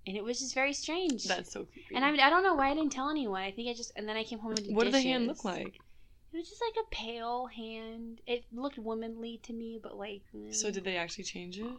[0.07, 1.24] and it was just very strange.
[1.24, 1.95] That's so creepy.
[1.95, 3.43] and I, I don't know why I didn't tell anyone.
[3.43, 3.93] I think I just.
[3.97, 5.78] And then I came home and did what did the hand look like?
[6.32, 8.20] It was just like a pale hand.
[8.26, 10.22] It looked womanly to me, but like.
[10.51, 10.72] So mm.
[10.72, 11.72] did they actually change it?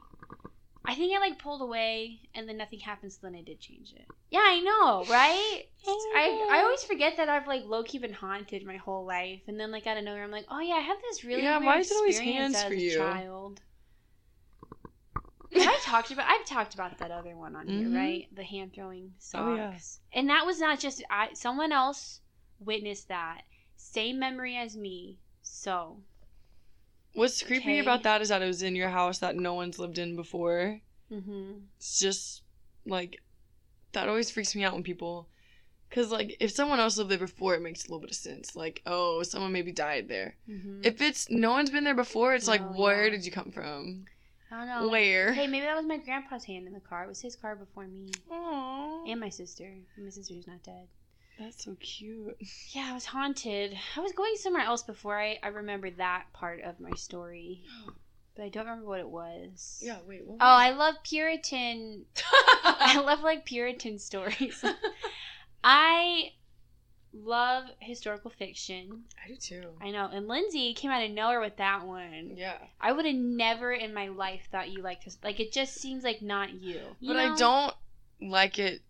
[0.86, 3.13] I think I like pulled away, and then nothing happened.
[3.13, 4.05] So then I did change it.
[4.32, 5.63] Yeah, I know, right?
[5.88, 9.59] I I always forget that I've like low key been haunted my whole life, and
[9.59, 11.65] then like out of nowhere, I'm like, oh yeah, I had this really Yeah, weird
[11.65, 12.97] why is it always hands for a you?
[12.97, 13.61] child.
[15.53, 16.30] Have I talked about?
[16.30, 17.80] I've talked about that other one on Mhm.
[17.80, 18.36] here, right?
[18.36, 19.80] The hand throwing socks, Oh, yeah.
[20.13, 21.34] and that was not just I.
[21.34, 22.21] Someone else
[22.59, 23.41] witnessed that.
[23.75, 25.19] Same memory as me.
[25.41, 26.03] So
[27.14, 27.80] What's creepy Okay.
[27.80, 30.82] about that is that it was in your house that no one's lived in before.
[31.10, 32.43] hmm It's just
[32.86, 33.22] like
[33.93, 35.28] that always freaks me out when people
[35.89, 38.55] cuz like if someone else lived there before it makes a little bit of sense.
[38.55, 40.36] Like, oh, someone maybe died there.
[40.45, 43.10] hmm If it's no one's been there before, it's like where yeah.
[43.12, 44.05] did you come from?
[44.51, 44.89] I don't know.
[44.89, 45.34] Where?
[45.34, 47.03] Hey, maybe that was my grandpa's hand in the car.
[47.03, 48.12] It was his car before me.
[48.32, 49.10] Aww.
[49.12, 49.78] And my sister.
[49.97, 50.88] My sister who's not dead.
[51.39, 52.37] That's so cute.
[52.71, 53.75] Yeah, I was haunted.
[53.95, 57.63] I was going somewhere else before I, I remember that part of my story.
[58.35, 59.81] But I don't remember what it was.
[59.83, 60.25] Yeah, wait.
[60.25, 62.05] What Oh, I love Puritan.
[62.63, 64.63] I love like Puritan stories.
[65.63, 66.31] I
[67.13, 69.03] love historical fiction.
[69.21, 69.63] I do too.
[69.81, 70.09] I know.
[70.13, 72.31] And Lindsay came out of nowhere with that one.
[72.35, 72.59] Yeah.
[72.79, 75.17] I would have never in my life thought you liked this.
[75.21, 76.79] Like, it just seems like not you.
[77.01, 77.73] You But I don't
[78.21, 78.81] like it.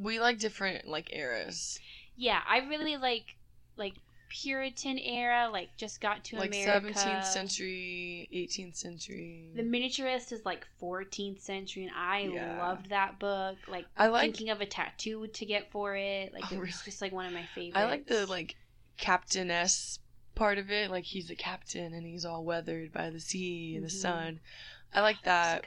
[0.00, 1.78] We like different like eras.
[2.16, 3.36] Yeah, I really like
[3.76, 3.94] like
[4.28, 5.48] Puritan era.
[5.52, 6.94] Like just got to like America.
[6.94, 9.50] 17th century, 18th century.
[9.54, 12.58] The miniaturist is like 14th century, and I Yeah.
[12.58, 13.56] loved that book.
[13.66, 16.32] Like, I like thinking of a tattoo to get for it.
[16.32, 16.72] Like Oh, it was really?
[16.84, 17.72] just like one of my favorites.
[17.76, 18.56] I like the like
[18.96, 19.98] captainess
[20.34, 20.90] part of it.
[20.90, 24.00] Like he's a captain and he's all weathered by the sea and the Mhm.
[24.00, 24.40] sun.
[24.94, 25.66] I like that.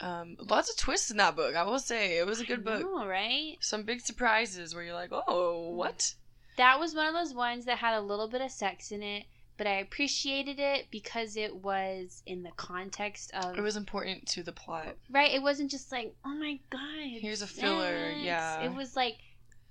[0.00, 1.54] Um, lots of twists in that book.
[1.56, 2.80] I will say it was a good book.
[2.80, 3.56] know, right?
[3.60, 6.14] Some big surprises where you're like, oh, what?
[6.56, 9.24] That was one of those ones that had a little bit of sex in it,
[9.56, 14.42] but I appreciated it because it was in the context of It was important to
[14.42, 14.96] the plot.
[15.10, 15.32] right.
[15.32, 16.80] It wasn't just like, oh my god,
[17.20, 18.20] Here's a filler, sex.
[18.22, 18.62] yeah.
[18.62, 19.16] It was like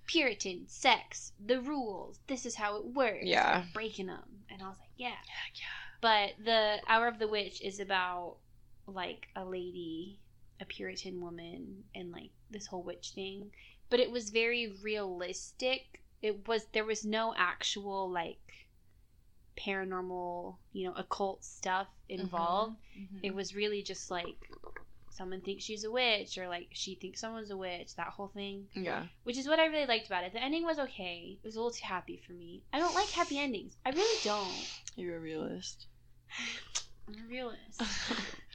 [0.05, 2.19] Puritan sex, the rules.
[2.27, 3.23] This is how it works.
[3.25, 3.63] Yeah.
[3.73, 5.07] breaking them, and I was like, yeah.
[5.09, 5.61] Yeah,
[5.99, 8.37] But the Hour of the Witch is about
[8.87, 10.19] like a lady,
[10.59, 13.51] a Puritan woman, and like this whole witch thing.
[13.89, 16.01] But it was very realistic.
[16.21, 18.39] It was there was no actual like
[19.57, 22.77] paranormal, you know, occult stuff involved.
[22.97, 23.19] Mhm.
[23.23, 24.35] It was really just like
[25.09, 28.67] someone thinks she's a witch or like she thinks someone's a witch, that whole thing.
[28.73, 29.07] Yeah.
[29.23, 30.33] Which is what I really liked about it.
[30.33, 31.37] The ending was okay.
[31.41, 32.61] It was a little too happy for me.
[32.71, 33.75] I don't like happy endings.
[33.85, 34.67] I really don't.
[34.95, 35.87] You're a realist.
[37.07, 37.81] I'm a realist.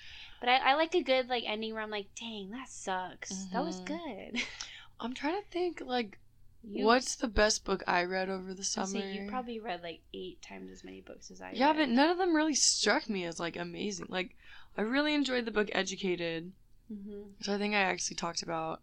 [0.43, 3.47] But I, I like a good like ending where I'm like, dang, that sucks.
[3.53, 3.87] That was Mhm.
[3.87, 4.43] good.
[5.01, 6.19] I'm trying to think like
[6.65, 8.89] You, what's the best book I read over the summer?
[8.89, 11.77] say you probably read like eight times as many books as I yeah, read.
[11.77, 14.07] but none of them really struck me as like amazing.
[14.09, 14.37] Like
[14.77, 16.53] I really enjoyed the book Educated,
[16.89, 18.81] hmm which I think I actually talked about.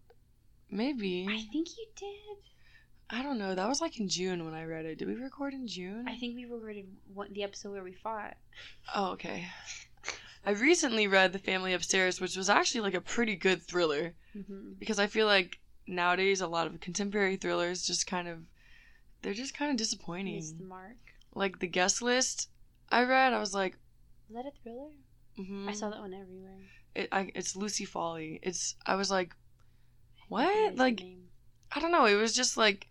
[0.71, 2.09] Maybe I think you did.
[3.09, 3.55] I don't know.
[3.55, 4.99] That was like in June when I read it.
[4.99, 6.05] Did we record in June?
[6.07, 8.38] I think we recorded one, the episode where we fought.
[8.95, 9.47] Oh, okay.
[10.45, 14.73] I recently read The Family Upstairs, which was actually like a pretty good thriller hmm
[14.79, 18.39] because I feel like nowadays a lot of contemporary thrillers just kind of
[19.21, 20.35] they're just kind of disappointing.
[20.37, 20.95] Missed the mark.
[21.35, 22.49] Like the guest list
[22.89, 23.75] I read, I was like,
[24.29, 24.91] Was that a thriller?
[25.37, 25.67] mhm.
[25.69, 26.59] I saw that one everywhere.
[26.95, 28.39] it, I, it's Lucy Foley.
[28.41, 29.35] It's I was like,
[30.29, 30.47] what?
[30.53, 31.03] didn't like
[31.71, 32.05] I don't know.
[32.05, 32.87] It was just like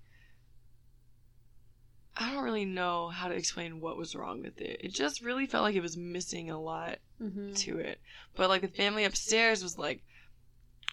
[2.16, 4.80] I don't really know how to explain what was wrong with it.
[4.82, 7.52] It just really felt like it was missing a lot mm-hmm.
[7.52, 8.00] to it.
[8.34, 10.02] But like the family upstairs was like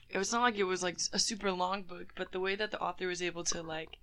[0.10, 2.72] it was not like it was like a super long book, but the way that
[2.72, 3.98] the author was able to like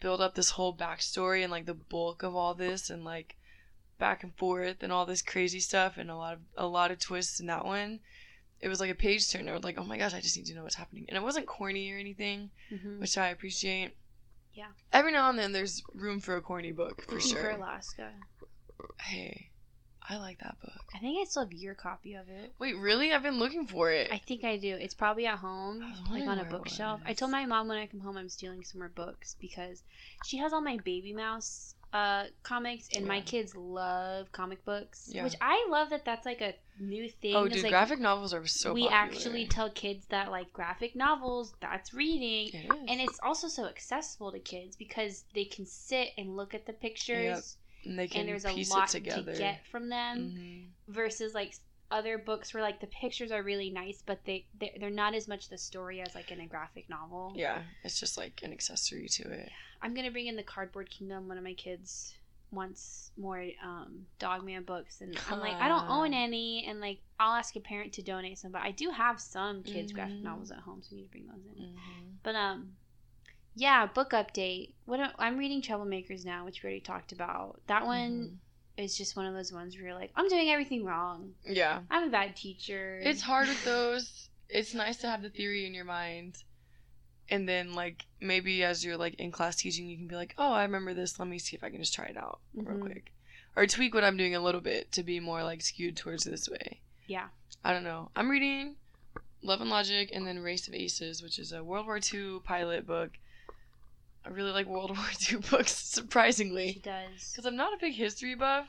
[0.00, 3.36] build up this whole backstory and like the bulk of all this and like
[3.98, 6.98] back and forth and all this crazy stuff and a lot of a lot of
[6.98, 8.00] twists in that one.
[8.60, 9.58] It was like a page turner.
[9.58, 11.04] Like, oh my gosh, I just need to know what's happening.
[11.08, 13.00] And it wasn't corny or anything, mm-hmm.
[13.00, 13.96] which I appreciate.
[14.54, 14.68] Yeah.
[14.92, 17.42] Every now and then there's room for a corny book for sure.
[17.42, 18.10] For Alaska.
[19.00, 19.50] Hey,
[20.08, 20.72] I like that book.
[20.94, 22.52] I think I still have your copy of it.
[22.58, 23.12] Wait, really?
[23.12, 24.08] I've been looking for it.
[24.12, 24.74] I think I do.
[24.74, 27.00] It's probably at home, like on a bookshelf.
[27.06, 29.82] I told my mom when I come home I'm stealing some more books because
[30.24, 35.24] she has all my Babymouse uh comics and my kids love comic books, Yeah.
[35.24, 37.36] which I love that that's like a new thing.
[37.36, 38.72] oh, dude, like, graphic novels are so.
[38.72, 38.96] we popular.
[39.02, 42.80] actually tell kids that like graphic novels that's reading It is.
[42.88, 46.72] and it's also so accessible to kids because they can sit and look at the
[46.72, 49.32] pictures and they can and there's a lot together.
[49.32, 50.68] to get from them Mhm.
[50.92, 51.54] versus like
[51.90, 55.28] other books where like the pictures are really nice but they they're, they're not as
[55.28, 59.08] much the story as like in a graphic novel Yeah, it's just like an accessory
[59.08, 59.50] to it.
[59.82, 62.14] i'm gonna bring in the cardboard kingdom one of my kids
[62.50, 67.34] wants more um dogman books and i'm like i don't own any and like i'll
[67.34, 70.22] ask a parent to donate some but i do have some kids graphic Mhm.
[70.22, 72.16] novels at home so i need to bring those in Mhm.
[72.22, 72.76] but um
[73.54, 78.38] yeah book update what i'm reading troublemakers now which we already talked about that one
[78.78, 81.32] is just one of those ones where you're like i'm doing everything wrong.
[81.44, 84.28] Yeah, i'm a bad teacher it's hard with those.
[84.48, 86.44] It's nice to have the theory in your mind,
[87.30, 90.52] and then like maybe as you're like in class teaching, you can be like, oh,
[90.52, 91.18] I remember this.
[91.18, 92.80] Let me see if I can just try it out real Mhm.
[92.82, 93.12] quick,
[93.56, 96.48] or tweak what I'm doing a little bit to be more like skewed towards this
[96.50, 96.80] way.
[97.06, 97.28] Yeah.
[97.64, 98.10] I don't know.
[98.14, 98.76] I'm reading
[99.42, 102.86] Love and Logic and then Race of Aces, which is a World War II pilot
[102.86, 103.12] book.
[104.24, 106.74] I really like World War II books, surprisingly.
[106.74, 107.30] She does.
[107.32, 108.66] Because I'm not a big history buff.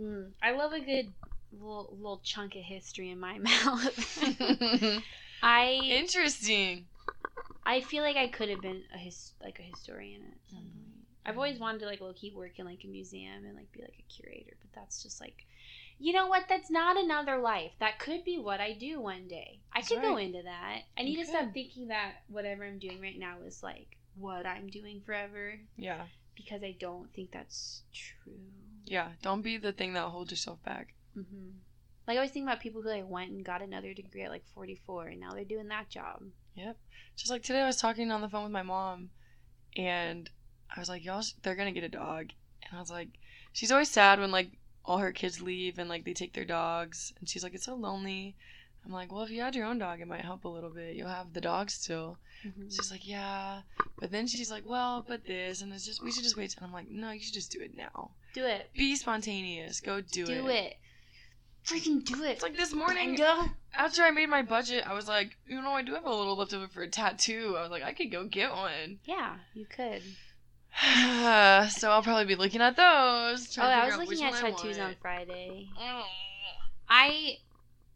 [0.00, 1.12] Mm, I love a good
[1.52, 5.02] little, little chunk of history in my mouth.
[5.42, 6.86] I Interesting.
[7.66, 10.64] I feel like I could have been a his like a historian at some Mm.
[10.64, 11.06] point.
[11.26, 13.80] I've always wanted to like low key work in like a museum and like be
[13.80, 15.46] like a curator, but that's just like,
[15.98, 16.44] you know what?
[16.50, 17.72] That's not another life.
[17.80, 19.60] That could be what I do one day.
[19.72, 20.80] I That's could go into that.
[20.98, 24.46] I You need to stop thinking that whatever I'm doing right now is like what
[24.46, 26.06] I'm doing forever Yeah.
[26.36, 28.32] because I don't think that's true.
[28.84, 29.08] Yeah.
[29.22, 30.94] Don't be the thing that holds yourself back.
[31.14, 31.50] hmm
[32.06, 34.44] Like I always think about people who like went and got another degree at like
[34.54, 36.22] 44 and now they're doing that job.
[36.54, 36.76] Yep.
[37.16, 39.10] Just like today, I was talking on the phone with my mom,
[39.76, 40.28] and
[40.74, 42.30] I was like, "Y'all, they're gonna get a dog,"
[42.62, 43.08] and I was like,
[43.52, 47.12] "She's always sad when like all her kids leave and like they take their dogs,
[47.18, 48.36] and she's like, it's so lonely."
[48.84, 50.94] I'm like, "Well, if you had your own dog, it might help a little bit.
[50.96, 52.70] You'll have the dog still." Mhm.
[52.74, 53.62] She's like, "Yeah,"
[53.98, 56.66] but then she's like, "Well, but this and it's just we should just wait." And
[56.66, 58.10] I'm like, "No, you should just do it now.
[58.34, 58.70] Do it.
[58.74, 59.80] Be spontaneous.
[59.80, 60.42] Go do, Do, it.
[60.42, 60.76] Do it.
[61.64, 62.32] Freaking do it.
[62.32, 63.54] It's like this morning Brenda.
[63.72, 66.36] after I made my budget, I was like, you know, I do have a little
[66.36, 67.54] left over for a tattoo.
[67.56, 68.98] I was like, I could go get one.
[69.06, 70.02] Yeah, you could.
[71.72, 73.56] so I'll probably be looking at those.
[73.56, 74.94] Oh, I was looking at tattoos on.
[75.00, 75.70] Friday.
[76.88, 77.38] I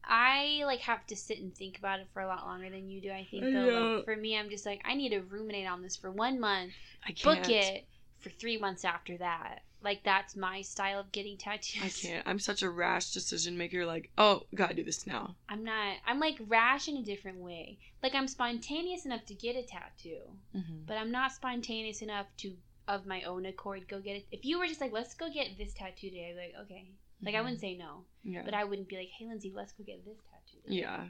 [0.09, 3.01] I like have to sit and think about it for a lot longer than you
[3.01, 3.11] do.
[3.11, 3.51] I think though.
[3.51, 3.95] know.
[3.97, 6.73] Like for me, I'm just like I need to ruminate on this for one month,
[7.07, 7.43] I can't.
[7.43, 7.87] book it
[8.21, 9.61] for three months after that.
[9.81, 11.83] Like that's my style of getting tattoos.
[11.85, 12.27] I can't.
[12.27, 13.87] I'm such a rash decision maker.
[13.87, 15.37] Like, oh, gotta do this now.
[15.49, 15.99] I'm not.
[16.07, 17.79] I'm like rash in a different way.
[18.03, 20.19] Like I'm spontaneous enough to get a tattoo,
[20.57, 20.85] Mm-hmm.
[20.87, 22.57] but I'm not spontaneous enough to,
[22.89, 24.27] of my own accord, go get it.
[24.33, 26.91] If you were just like, let's go get this tattoo today, I'd be like, okay.
[27.23, 28.43] Like I wouldn't say no, Yeah.
[28.45, 30.61] but I wouldn't be like, hey Lindsay, let's go get this tattoo.
[30.65, 31.05] today." yeah.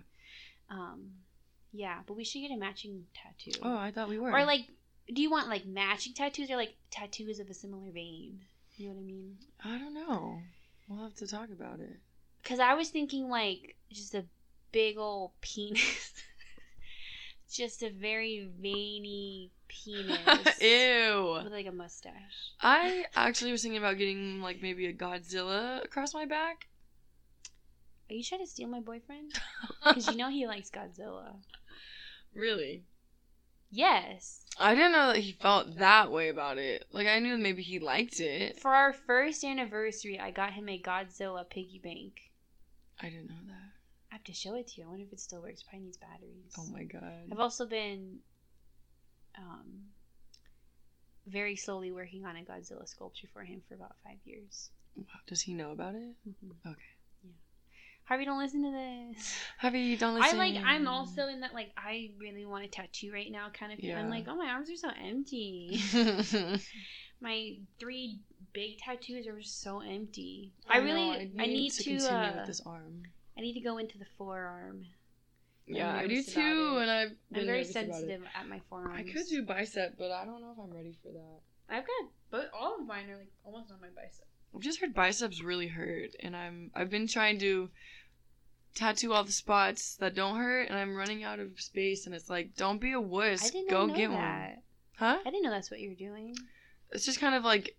[0.71, 1.11] Um,
[1.73, 3.59] yeah, but we should get a matching tattoo.
[3.63, 4.31] Oh, I thought we were.
[4.33, 4.67] Or like,
[5.15, 8.41] do you want like matching tattoos or like tattoos of a similar vein?
[8.77, 9.37] You know what I mean?
[9.65, 10.39] I don't know.
[10.89, 11.97] We'll have to talk about it.
[12.43, 14.25] Because I was thinking like just a
[14.73, 16.13] big old penis.
[17.53, 20.19] just a very veiny penis.
[20.61, 21.41] Ew.
[21.45, 22.53] With like a mustache.
[22.61, 26.69] I actually was thinking about getting like maybe a Godzilla across my back.
[28.11, 29.33] Are you trying to steal my boyfriend?
[29.85, 31.37] Because you know he likes Godzilla.
[32.35, 32.85] really?
[33.71, 34.45] Yes.
[34.59, 36.87] I didn't know that he felt that way about it.
[36.91, 38.59] Like I knew maybe he liked it.
[38.61, 42.15] For our first anniversary, I got him a Godzilla piggy bank.
[43.01, 43.73] I didn't know that.
[44.11, 44.87] I have to show it to you.
[44.87, 45.63] I wonder if it still works.
[45.63, 46.55] Probably needs batteries.
[46.59, 47.29] Oh my god.
[47.31, 48.19] I've also been
[49.37, 49.89] um,
[51.27, 54.71] very slowly working on a Godzilla sculpture for him for about five years.
[54.97, 56.15] Wow, Does he know about it?
[56.29, 56.51] Mhm.
[56.67, 56.83] Okay.
[57.23, 57.31] Yeah.
[58.05, 59.39] Harvey, don't listen to this.
[59.59, 60.35] Harvey, don't listen.
[60.35, 60.57] I like.
[60.65, 61.71] I'm also in that like.
[61.77, 63.49] I really want a tattoo right now.
[63.51, 63.81] Kind of.
[63.81, 63.99] Yeah.
[63.99, 65.81] I'm like, oh, my arms are so empty.
[67.21, 68.21] my three
[68.53, 70.53] big tattoos are so empty.
[70.69, 71.33] I, know, really.
[71.39, 71.85] I need, to.
[71.85, 73.03] continue uh, with this arm.
[73.37, 74.87] I need to go into the forearm.
[75.69, 77.89] Yeah, I do too, and I've been I'm very nervous about it.
[77.93, 78.95] sensitive at my forearms.
[78.99, 81.41] I could do bicep, but I don't know if I'm ready for that.
[81.69, 84.27] I've got, but all of mine are like almost on my bicep.
[84.55, 87.69] I've just heard biceps really hurt, and I'm I've been trying to
[88.75, 92.07] tattoo all the spots that don't hurt, and I'm running out of space.
[92.07, 93.45] And it's like, don't be a wuss.
[93.45, 94.57] I didn't Go know get one,
[94.97, 95.19] huh?
[95.21, 96.35] I didn't know that's what you were doing.
[96.93, 97.77] It's just kind of like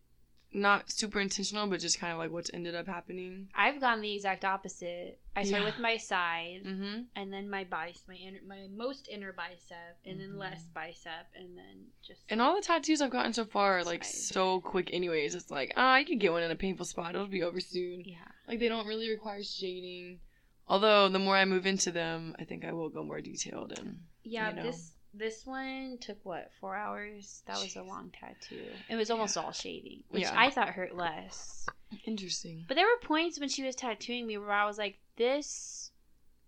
[0.52, 3.50] not super intentional, but just kind of like what's ended up happening.
[3.54, 5.20] I've gone the exact opposite.
[5.36, 5.72] I started Yeah.
[5.72, 7.02] with my side, Mm-hmm.
[7.16, 10.38] and then my bicep, my inner, my most inner bicep, and then Mhm.
[10.40, 12.22] less bicep, and then just.
[12.30, 14.14] And all the tattoos I've gotten so far are like Side.
[14.36, 15.36] so quick, anyways.
[15.36, 17.14] It's like, ah, I could get one in a painful spot.
[17.14, 18.02] It'll be over soon.
[18.06, 18.18] yeah.
[18.48, 20.20] Like they don't really require shading.
[20.68, 24.02] Although the more I move into them, I think I will go more detailed and
[24.24, 24.64] Yeah, You know.
[24.64, 27.44] this this one took what four hours.
[27.48, 28.68] That was a long tattoo.
[28.90, 29.42] It was almost Yeah.
[29.44, 30.34] all shading, which Yeah.
[30.36, 31.66] I thought hurt less.
[32.06, 32.66] interesting.
[32.68, 35.92] But there were points when she was tattooing me where I was like, this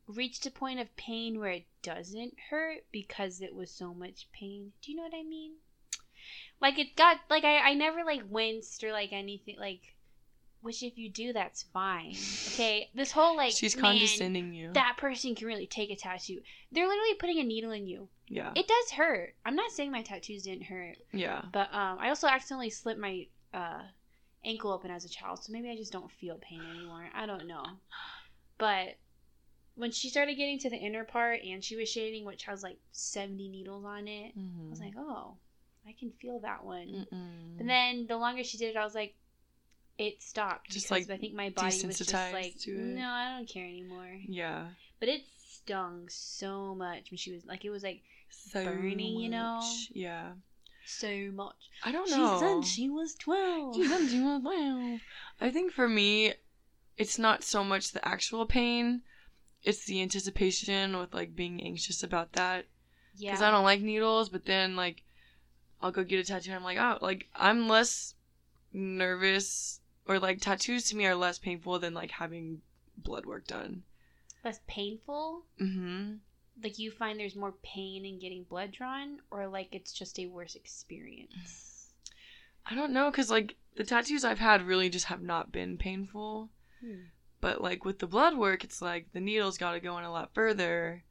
[0.08, 4.74] reached a point of pain where it doesn't hurt because it was so much pain.
[4.82, 5.54] Do you know what I mean?
[6.60, 9.96] Like it got like I, I never like winced or like anything like
[10.62, 12.16] which if you do that's fine.
[12.54, 12.90] Okay.
[12.94, 14.72] This whole like She's man, condescending you.
[14.74, 16.42] that person can really take a tattoo.
[16.72, 18.08] They're literally putting a needle in you.
[18.28, 18.52] yeah.
[18.56, 19.34] It does hurt.
[19.46, 20.98] I'm not saying my tattoos didn't hurt.
[21.12, 21.42] yeah.
[21.52, 23.82] But um, I also accidentally slipped my uh,
[24.46, 27.10] ankle open as a child, so maybe I just don't feel pain anymore.
[27.14, 27.66] I don't know.
[28.58, 28.96] But
[29.76, 32.78] when she started getting to the inner part and she was shading, which has like
[32.92, 35.36] 70 needles on it, I was like, oh,
[35.88, 37.08] I can feel that one.
[37.12, 37.60] Mm-mm.
[37.60, 39.16] And then the longer she did it, I was like,
[39.98, 40.72] it stopped.
[40.72, 44.18] Just, because like, I think my body was just like, no, I don't care anymore.
[44.28, 44.68] yeah.
[45.00, 49.30] But it stung so much when she was like, it was like So Burning, you
[49.30, 49.62] know?
[49.92, 50.32] Yeah.
[50.86, 51.56] so much.
[51.84, 52.40] I don't know.
[52.40, 53.76] She said she was 12.
[53.76, 54.98] She said she was wow.
[55.40, 56.34] I think for me,
[56.98, 59.02] it's not so much the actual pain.
[59.64, 62.66] It's the anticipation with like being anxious about that.
[63.16, 63.32] Yeah.
[63.32, 64.30] because I don't like needles.
[64.30, 65.04] But then like,
[65.82, 66.52] I'll go get a tattoo.
[66.52, 68.14] and I'm like, oh, like I'm less
[68.74, 69.81] nervous,
[70.12, 72.62] or like tattoos to me are less painful than like having
[72.98, 73.84] blood work done.
[74.44, 75.46] Less painful?
[75.62, 76.16] Mm-hmm.
[76.62, 80.26] Like you find there's more pain in getting blood drawn, or like it's just a
[80.28, 81.94] worse experience?
[82.66, 86.50] I don't know, cause like the tattoos I've had really just have not been painful.
[86.82, 87.04] Hmm.
[87.40, 90.12] But like with the blood work, it's like the needle's got to go in a
[90.12, 91.04] lot further.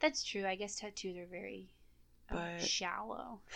[0.00, 0.46] That's true.
[0.46, 1.68] I guess tattoos are very
[2.30, 3.40] uh, But- shallow.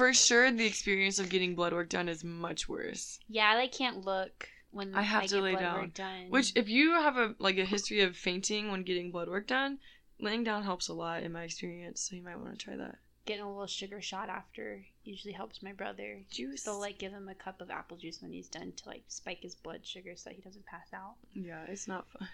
[0.00, 3.20] For sure, the experience of getting blood work done is much worse.
[3.28, 5.92] Yeah, I like can't look when I have I to lay down.
[6.30, 9.78] Which, if you have a like a history of fainting when getting blood work done,
[10.18, 12.00] laying down helps a lot in my experience.
[12.00, 12.96] So you might want to try that.
[13.26, 16.22] getting a little sugar shot after usually helps my brother.
[16.30, 16.62] Juice.
[16.62, 19.42] They'll like give him a cup of apple juice when he's done to like spike
[19.42, 21.16] his blood sugar so that he doesn't pass out.
[21.34, 22.26] Yeah, it's not fun.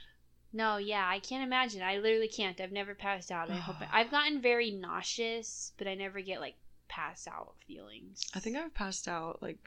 [0.53, 1.83] No, yeah, I can't imagine.
[1.83, 2.61] I literally can't.
[2.61, 3.51] I've never passed out.
[3.51, 6.55] I hope I've gotten very nauseous, but I never get like
[6.89, 8.23] pass out feelings.
[8.35, 9.59] I think I've passed out like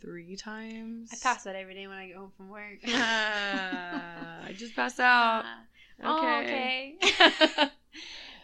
[0.00, 1.10] three times.
[1.12, 2.78] I pass out every day when I get home from work.
[2.88, 5.44] Ah, I just pass out.
[6.02, 6.96] Oh, okay.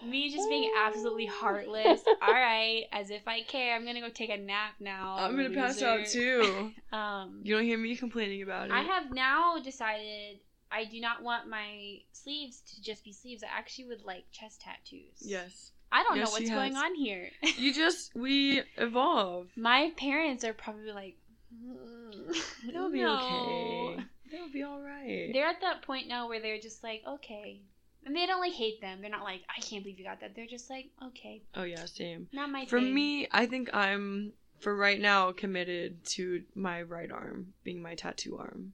[0.07, 2.01] Me just being absolutely heartless.
[2.23, 3.75] All right, as if I care.
[3.75, 5.17] I'm gonna go take a nap now.
[5.19, 6.73] I'm gonna pass out too.
[6.93, 8.73] Um, You don't hear me complaining about it.
[8.73, 10.39] I have now decided
[10.71, 13.43] I do not want my sleeves to just be sleeves.
[13.43, 15.17] I actually would like chest tattoos.
[15.21, 15.73] Yes.
[15.91, 17.31] I don't Yes, know what's going on here.
[17.57, 19.49] You just we evolve.
[19.57, 21.17] my parents are probably like,
[21.65, 22.35] "Mm,
[22.73, 23.97] They'll be no." okay.
[24.31, 25.31] They'll be all right.
[25.33, 27.63] They're at that point now where they're just like, okay.
[28.05, 29.01] And they don't like hate them.
[29.01, 30.35] They're not like, I can't believe you got that.
[30.37, 32.29] They're just like, okay, oh yeah, same.
[32.33, 32.95] not my For thing.
[32.95, 38.37] me, I think I'm for right now committed to my right arm being my tattoo
[38.39, 38.73] arm,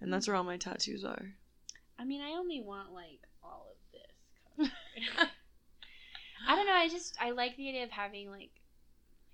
[0.00, 1.34] and that's where all my tattoos are.
[1.98, 3.68] I mean, I only want like all
[4.58, 4.70] of this.
[6.46, 6.72] I don't know.
[6.72, 8.50] I just I like the idea of having like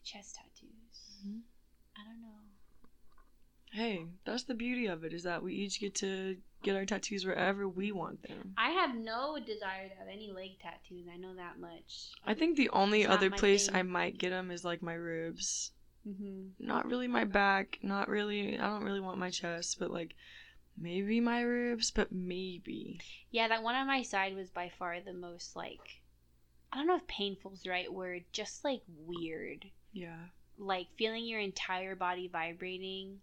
[0.04, 1.26] chest tattoos.
[1.26, 1.40] Mhm.
[1.96, 2.28] I don't know.
[3.72, 7.24] Hey, that's the beauty of it is that we each get to get our tattoos
[7.24, 8.54] wherever we want them.
[8.58, 11.06] I have no desire to have any leg tattoos.
[11.12, 12.10] I know that much.
[12.26, 13.76] I think the only It's other place thing.
[13.76, 15.72] I might get them is like my ribs.
[16.06, 16.66] Mm-hmm.
[16.66, 17.78] Not really my back.
[17.82, 18.58] Not really.
[18.58, 20.14] I don't really want my chest, but like
[20.76, 21.90] maybe my ribs.
[21.90, 23.00] But maybe.
[23.30, 25.99] Yeah, that one on my side was by far the most like
[26.72, 29.66] I don't know if painful is the right word, just like weird.
[29.92, 30.16] Yeah.
[30.58, 33.20] Like feeling your entire body vibrating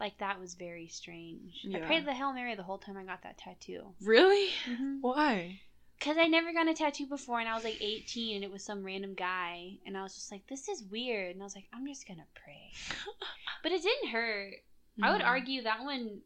[0.00, 1.66] like that was very strange.
[1.74, 3.82] I prayed the Hail Mary the whole time I got that tattoo.
[4.02, 4.48] Really?
[4.68, 4.96] Mm-hmm.
[5.02, 5.60] Why?
[6.00, 8.64] Cause I never got a tattoo before, and I was like 18, and it was
[8.64, 11.66] some random guy, and I was just like, "This is weird," and I was like,
[11.74, 12.72] "I'm just gonna pray,"
[13.62, 14.54] but it didn't hurt.
[15.02, 16.22] I would argue that one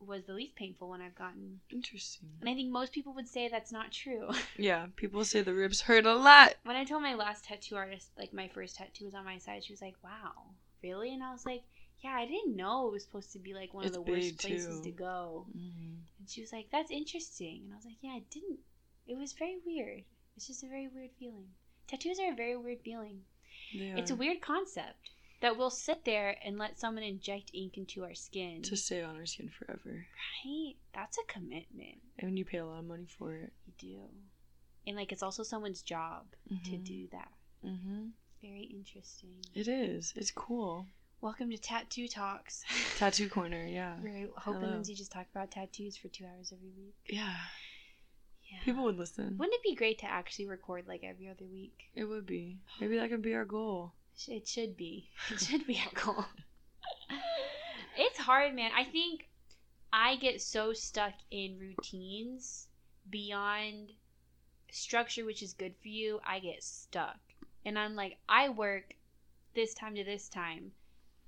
[0.00, 2.28] was the least painful one I've gotten, Interesting.
[2.40, 4.30] and I think most people would say that's not true.
[4.58, 6.54] Yeah, people say the ribs hurt a lot.
[6.64, 9.64] when I told my last tattoo artist, like my first tattoo was on my side,
[9.64, 10.50] she was like, "Wow,
[10.82, 11.62] really?" And I was like,
[12.02, 14.36] "Yeah, I didn't know it was supposed to be like one It's of the worst
[14.36, 15.98] big, places to go." Mhm.
[16.18, 18.60] And she was like, "That's interesting," and I was like, "Yeah, I didn't.
[19.06, 20.04] It was very weird.
[20.36, 21.48] It's just a very weird feeling.
[21.88, 23.24] Tattoos are a very weird feeling.
[23.72, 25.10] They It's a weird concept
[25.40, 28.62] that we'll sit there and let someone inject ink into our skin.
[28.62, 30.06] to stay on our skin forever,
[30.44, 30.74] right?
[30.94, 31.98] That's a commitment.
[32.18, 33.52] and you pay a lot of money for it.
[33.66, 34.00] You do,
[34.86, 36.84] and like it's also someone's job to Mhm.
[36.84, 37.32] do that.
[37.64, 38.08] Mm-hmm.
[38.42, 39.44] Very interesting.
[39.54, 40.12] It is.
[40.16, 40.86] It's cool.
[41.20, 42.64] Welcome to Tattoo Talks.
[42.98, 43.66] Tattoo corner.
[43.66, 43.98] Yeah.
[44.02, 44.72] We're hoping Hello.
[44.74, 46.94] Lindsay just talk about tattoos for two hours every week.
[47.08, 47.34] Yeah.
[48.50, 48.58] Yeah.
[48.64, 49.36] People would listen.
[49.38, 51.90] Wouldn't it be great to actually record like every other week?
[51.94, 52.58] It would be.
[52.80, 53.94] Maybe that could be our goal.
[54.28, 55.10] It should be.
[55.30, 56.24] It should be our goal.
[57.96, 58.70] it's hard, man.
[58.74, 59.28] I think
[59.92, 62.68] I get so stuck in routines
[63.08, 63.92] beyond
[64.70, 66.20] structure, which is good for you.
[66.26, 67.18] I get stuck.
[67.64, 68.94] And I'm like, I work
[69.54, 70.72] this time to this time.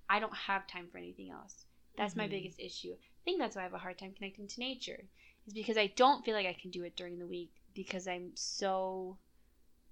[0.09, 1.66] I don't have time for anything else.
[1.97, 2.31] That's my Mhm.
[2.31, 2.94] biggest issue.
[2.94, 5.09] I think that's why I have a hard time connecting to nature.
[5.47, 8.35] Is because I don't feel like I can do it during the week because I'm
[8.36, 9.19] so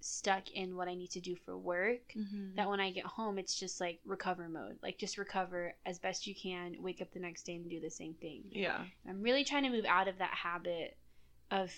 [0.00, 2.54] stuck in what I need to do for work Mm-hmm.
[2.56, 4.78] that when I get home, it's just like recover mode.
[4.82, 7.90] Like just recover as best you can, wake up the next day and do the
[7.90, 8.44] same thing.
[8.50, 8.84] Yeah.
[9.08, 10.96] I'm really trying to move out of that habit
[11.50, 11.70] of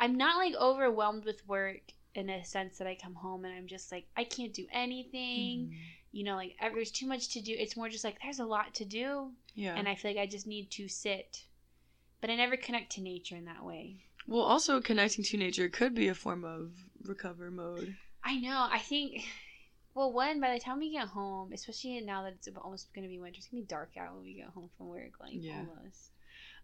[0.00, 1.80] I'm not like overwhelmed with work
[2.14, 5.70] in a sense that I come home and I'm just like I can't do anything.
[5.70, 5.76] Mhm.
[6.10, 7.54] You know, like there's too much to do.
[7.56, 9.74] It's more just like there's a lot to do Yeah.
[9.76, 11.44] and I feel like I just need to sit.
[12.20, 14.04] But I never connect to nature in that way.
[14.26, 16.72] well, also connecting to nature could be a form of
[17.04, 17.96] recover mode.
[18.24, 18.68] I know.
[18.70, 19.24] I think.
[19.94, 23.08] Well, one by the time we get home, especially now that it's almost going to
[23.08, 25.18] be winter, it's gonna be dark out when we get home from work.
[25.20, 25.64] Like Yeah.
[25.76, 26.12] almost.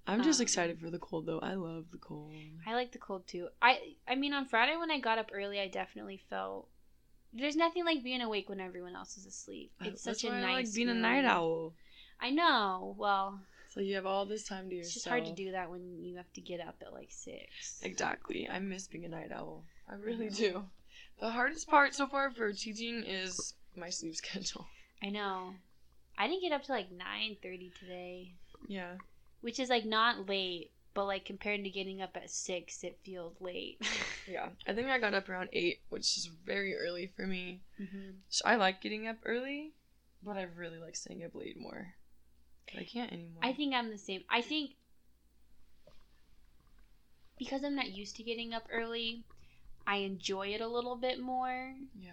[0.06, 1.40] I'm just Um, excited for the cold though.
[1.40, 2.32] I love the cold.
[2.66, 3.48] I like the cold too.
[3.62, 6.68] I I mean, on Friday when I got up early, I definitely felt.
[7.32, 9.72] There's nothing like being awake when everyone else is asleep.
[9.80, 10.44] I- It's that's such a nice.
[10.44, 11.72] I like being a night owl.
[12.20, 12.94] I know.
[12.98, 13.40] Well,
[13.70, 14.94] So you have all this time to it's yourself.
[14.94, 17.80] just hard to do that when you have to get up at like six.
[17.82, 18.48] Exactly.
[18.48, 19.64] I miss being a night owl.
[19.88, 20.34] I really know.
[20.34, 20.64] do.
[21.20, 24.66] The hardest part so far for teaching is my sleep schedule.
[25.02, 25.54] I know.
[26.16, 28.34] I didn't get up to like nine thirty today.
[28.68, 28.94] Yeah.
[29.42, 33.34] which is like not late, but like compared to getting up at six, it feels
[33.40, 33.78] late.
[34.26, 34.48] Yeah.
[34.66, 37.60] I think I got up around 8, which is very early for me.
[37.76, 39.74] hmm So I like getting up early,
[40.22, 41.88] but I really like staying up late more.
[42.72, 43.42] But I can't anymore.
[43.42, 44.22] I think I'm the same.
[44.30, 44.76] I think
[47.38, 49.24] because I'm not used to getting up early,
[49.86, 52.12] I enjoy it a little bit more Yeah.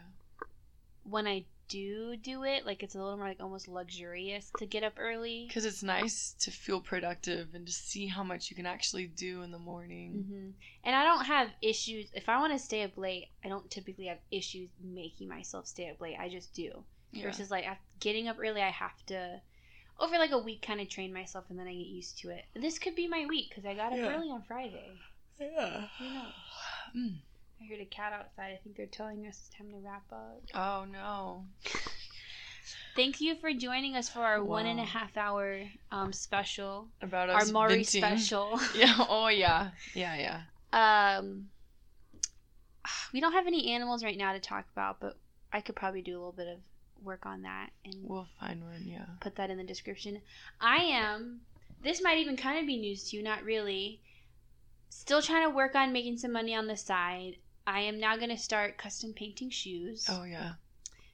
[1.03, 2.65] when I do do it.
[2.65, 5.45] Like it's a little more like almost luxurious to get up early.
[5.47, 9.41] Because it's nice to feel productive and to see how much you can actually do
[9.41, 10.25] in the morning.
[10.27, 10.49] hmm
[10.83, 12.07] And I don't have issues.
[12.13, 15.89] If I want to stay up late, I don't typically have issues making myself stay
[15.89, 16.17] up late.
[16.19, 16.83] I just do.
[17.13, 17.23] Yeah.
[17.23, 17.65] versus like
[17.99, 19.41] getting up early i have to
[19.99, 22.45] over like a week kind of train myself and then i get used to it
[22.55, 24.15] this could be my week because i got up Yeah.
[24.15, 24.91] early on friday
[25.37, 25.87] Yeah.
[25.99, 26.33] who knows
[26.95, 27.17] Mm.
[27.61, 30.41] I heard a cat outside i think they're telling us it's time to wrap up
[30.55, 31.45] Oh no.
[32.95, 34.87] thank you for joining us for our one and a Wow.
[34.87, 35.61] half hour
[35.91, 38.01] um special About our us maury venting.
[38.01, 38.95] special Yeah.
[38.99, 39.71] Oh yeah.
[39.93, 40.41] Yeah.
[40.73, 41.17] Yeah.
[41.17, 41.49] um
[43.13, 45.17] we don't have any animals right now to talk about but
[45.53, 46.59] i could probably do a little bit of
[47.03, 48.83] work on that and We'll find one.
[48.85, 49.05] Yeah.
[49.19, 50.21] put that in the description.
[50.59, 51.41] I am.
[51.83, 53.99] This might even kind of be news to you, not really.
[54.89, 57.37] Still trying to work on making some money on the side.
[57.71, 60.05] I am now going to start custom painting shoes.
[60.09, 60.53] Oh yeah.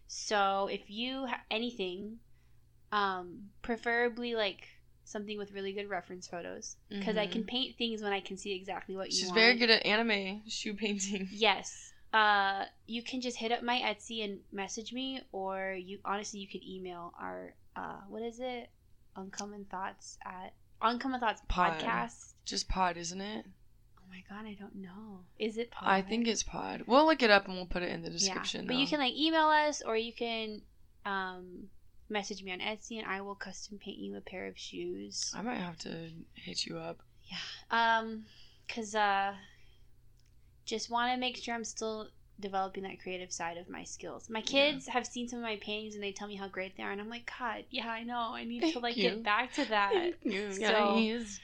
[0.07, 2.19] So if you have anything,
[2.91, 4.67] um, preferably like
[5.03, 7.47] something with really good reference photos, because I can Mhm.
[7.47, 9.27] paint things when I can see exactly what you want.
[9.27, 11.29] She's very good at anime shoe painting.
[11.31, 11.93] Yes.
[12.13, 16.47] Uh, you can just hit up my Etsy and message me, or you honestly you
[16.47, 18.69] could email our uh, what is it?
[19.15, 21.79] Uncommon thoughts at Uncommon Thoughts Pod.
[21.79, 22.33] podcast.
[22.45, 23.45] Just pod, isn't it?
[24.07, 25.19] Oh my god, I don't know.
[25.39, 25.89] Is it pod?
[25.89, 26.83] I think it's pod.
[26.87, 28.61] We'll look it up and we'll put it in the description.
[28.61, 30.61] Yeah, but you can like email us, or you can
[31.05, 31.69] um
[32.09, 35.31] message me on Etsy, and I will custom paint you a pair of shoes.
[35.35, 36.99] I might have to hit you up.
[37.23, 37.97] Yeah.
[37.99, 38.25] Um,
[38.73, 39.33] cause uh,
[40.65, 42.07] just want to make sure I'm still
[42.39, 44.29] developing that creative side of my skills.
[44.29, 44.93] My kids yeah.
[44.93, 47.01] have seen some of my paintings and they tell me how great they are, and
[47.01, 48.31] I'm like, God, yeah, I know.
[48.33, 49.09] I need Thank to like you.
[49.09, 49.91] get back to that.
[49.93, 50.53] Thank you.
[50.53, 51.39] So, guys.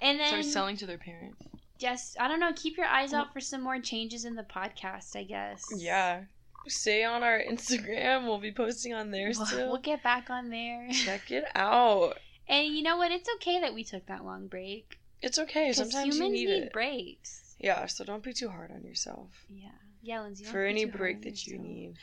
[0.00, 1.42] and then start selling to their parents.
[1.80, 2.52] Just I don't know.
[2.54, 5.16] Keep your eyes out for some more changes in the podcast.
[5.16, 5.64] I guess.
[5.74, 6.22] Yeah.
[6.66, 8.24] Stay on our Instagram.
[8.24, 9.68] We'll be posting on there we'll, still.
[9.68, 10.88] We'll get back on there.
[10.92, 12.18] Check it out.
[12.46, 13.12] And you know what?
[13.12, 14.98] It's okay that we took that long break.
[15.22, 15.72] It's okay.
[15.72, 16.72] Sometimes you need, need it.
[16.72, 17.54] breaks.
[17.58, 19.28] Yeah, so don't be too hard on yourself.
[19.48, 19.68] Yeah.
[20.02, 20.44] Yeah, Lindsay.
[20.44, 21.94] For any break that you need.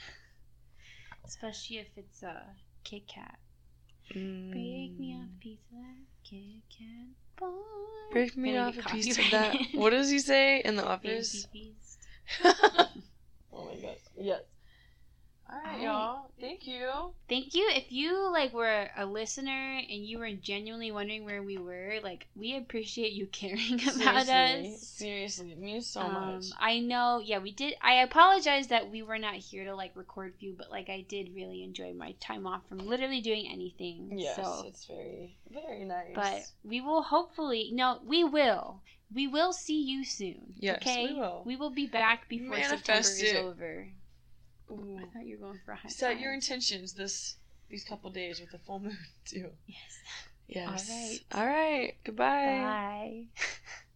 [1.26, 2.44] Especially if it's a
[2.84, 3.38] Kit Kat.
[4.16, 4.52] Mm.
[4.52, 7.08] Break me off a piece of that Kit Kat.
[8.12, 9.56] Break me off a piece of that.
[9.74, 11.48] What does he say in the office?
[12.44, 13.98] oh my gosh.
[14.18, 14.42] Yes.
[15.50, 16.30] All right, y'all.
[16.42, 16.90] Thank you.
[17.30, 17.70] Thank you.
[17.74, 22.28] If you like were a listener and you were genuinely wondering where we were, like
[22.36, 24.74] we appreciate you caring about Seriously.
[24.74, 24.82] us.
[24.82, 26.46] Seriously, it means so um, much.
[26.60, 27.22] I know.
[27.24, 27.76] Yeah, we did.
[27.82, 31.06] I apologize that we were not here to like record for you, but like I
[31.08, 34.14] did really enjoy my time off from literally doing anything.
[34.18, 34.66] Yes, so.
[34.68, 36.14] it's very very nice.
[36.14, 38.82] But we will hopefully no, we will.
[39.14, 40.54] We will see you soon.
[40.58, 41.08] Yes, okay?
[41.08, 41.44] we will.
[41.46, 43.88] We will be back before Manifest September is over.
[44.72, 44.98] Ooh.
[45.00, 45.90] I thought you were going for a high.
[45.90, 47.36] Set your intentions this
[47.70, 49.50] these couple days with the full moon too.
[49.68, 49.80] Yes.
[50.48, 51.22] Yes.
[51.34, 51.48] All right.
[51.48, 51.94] All right.
[52.04, 52.46] Goodbye.
[52.46, 53.24] Bye.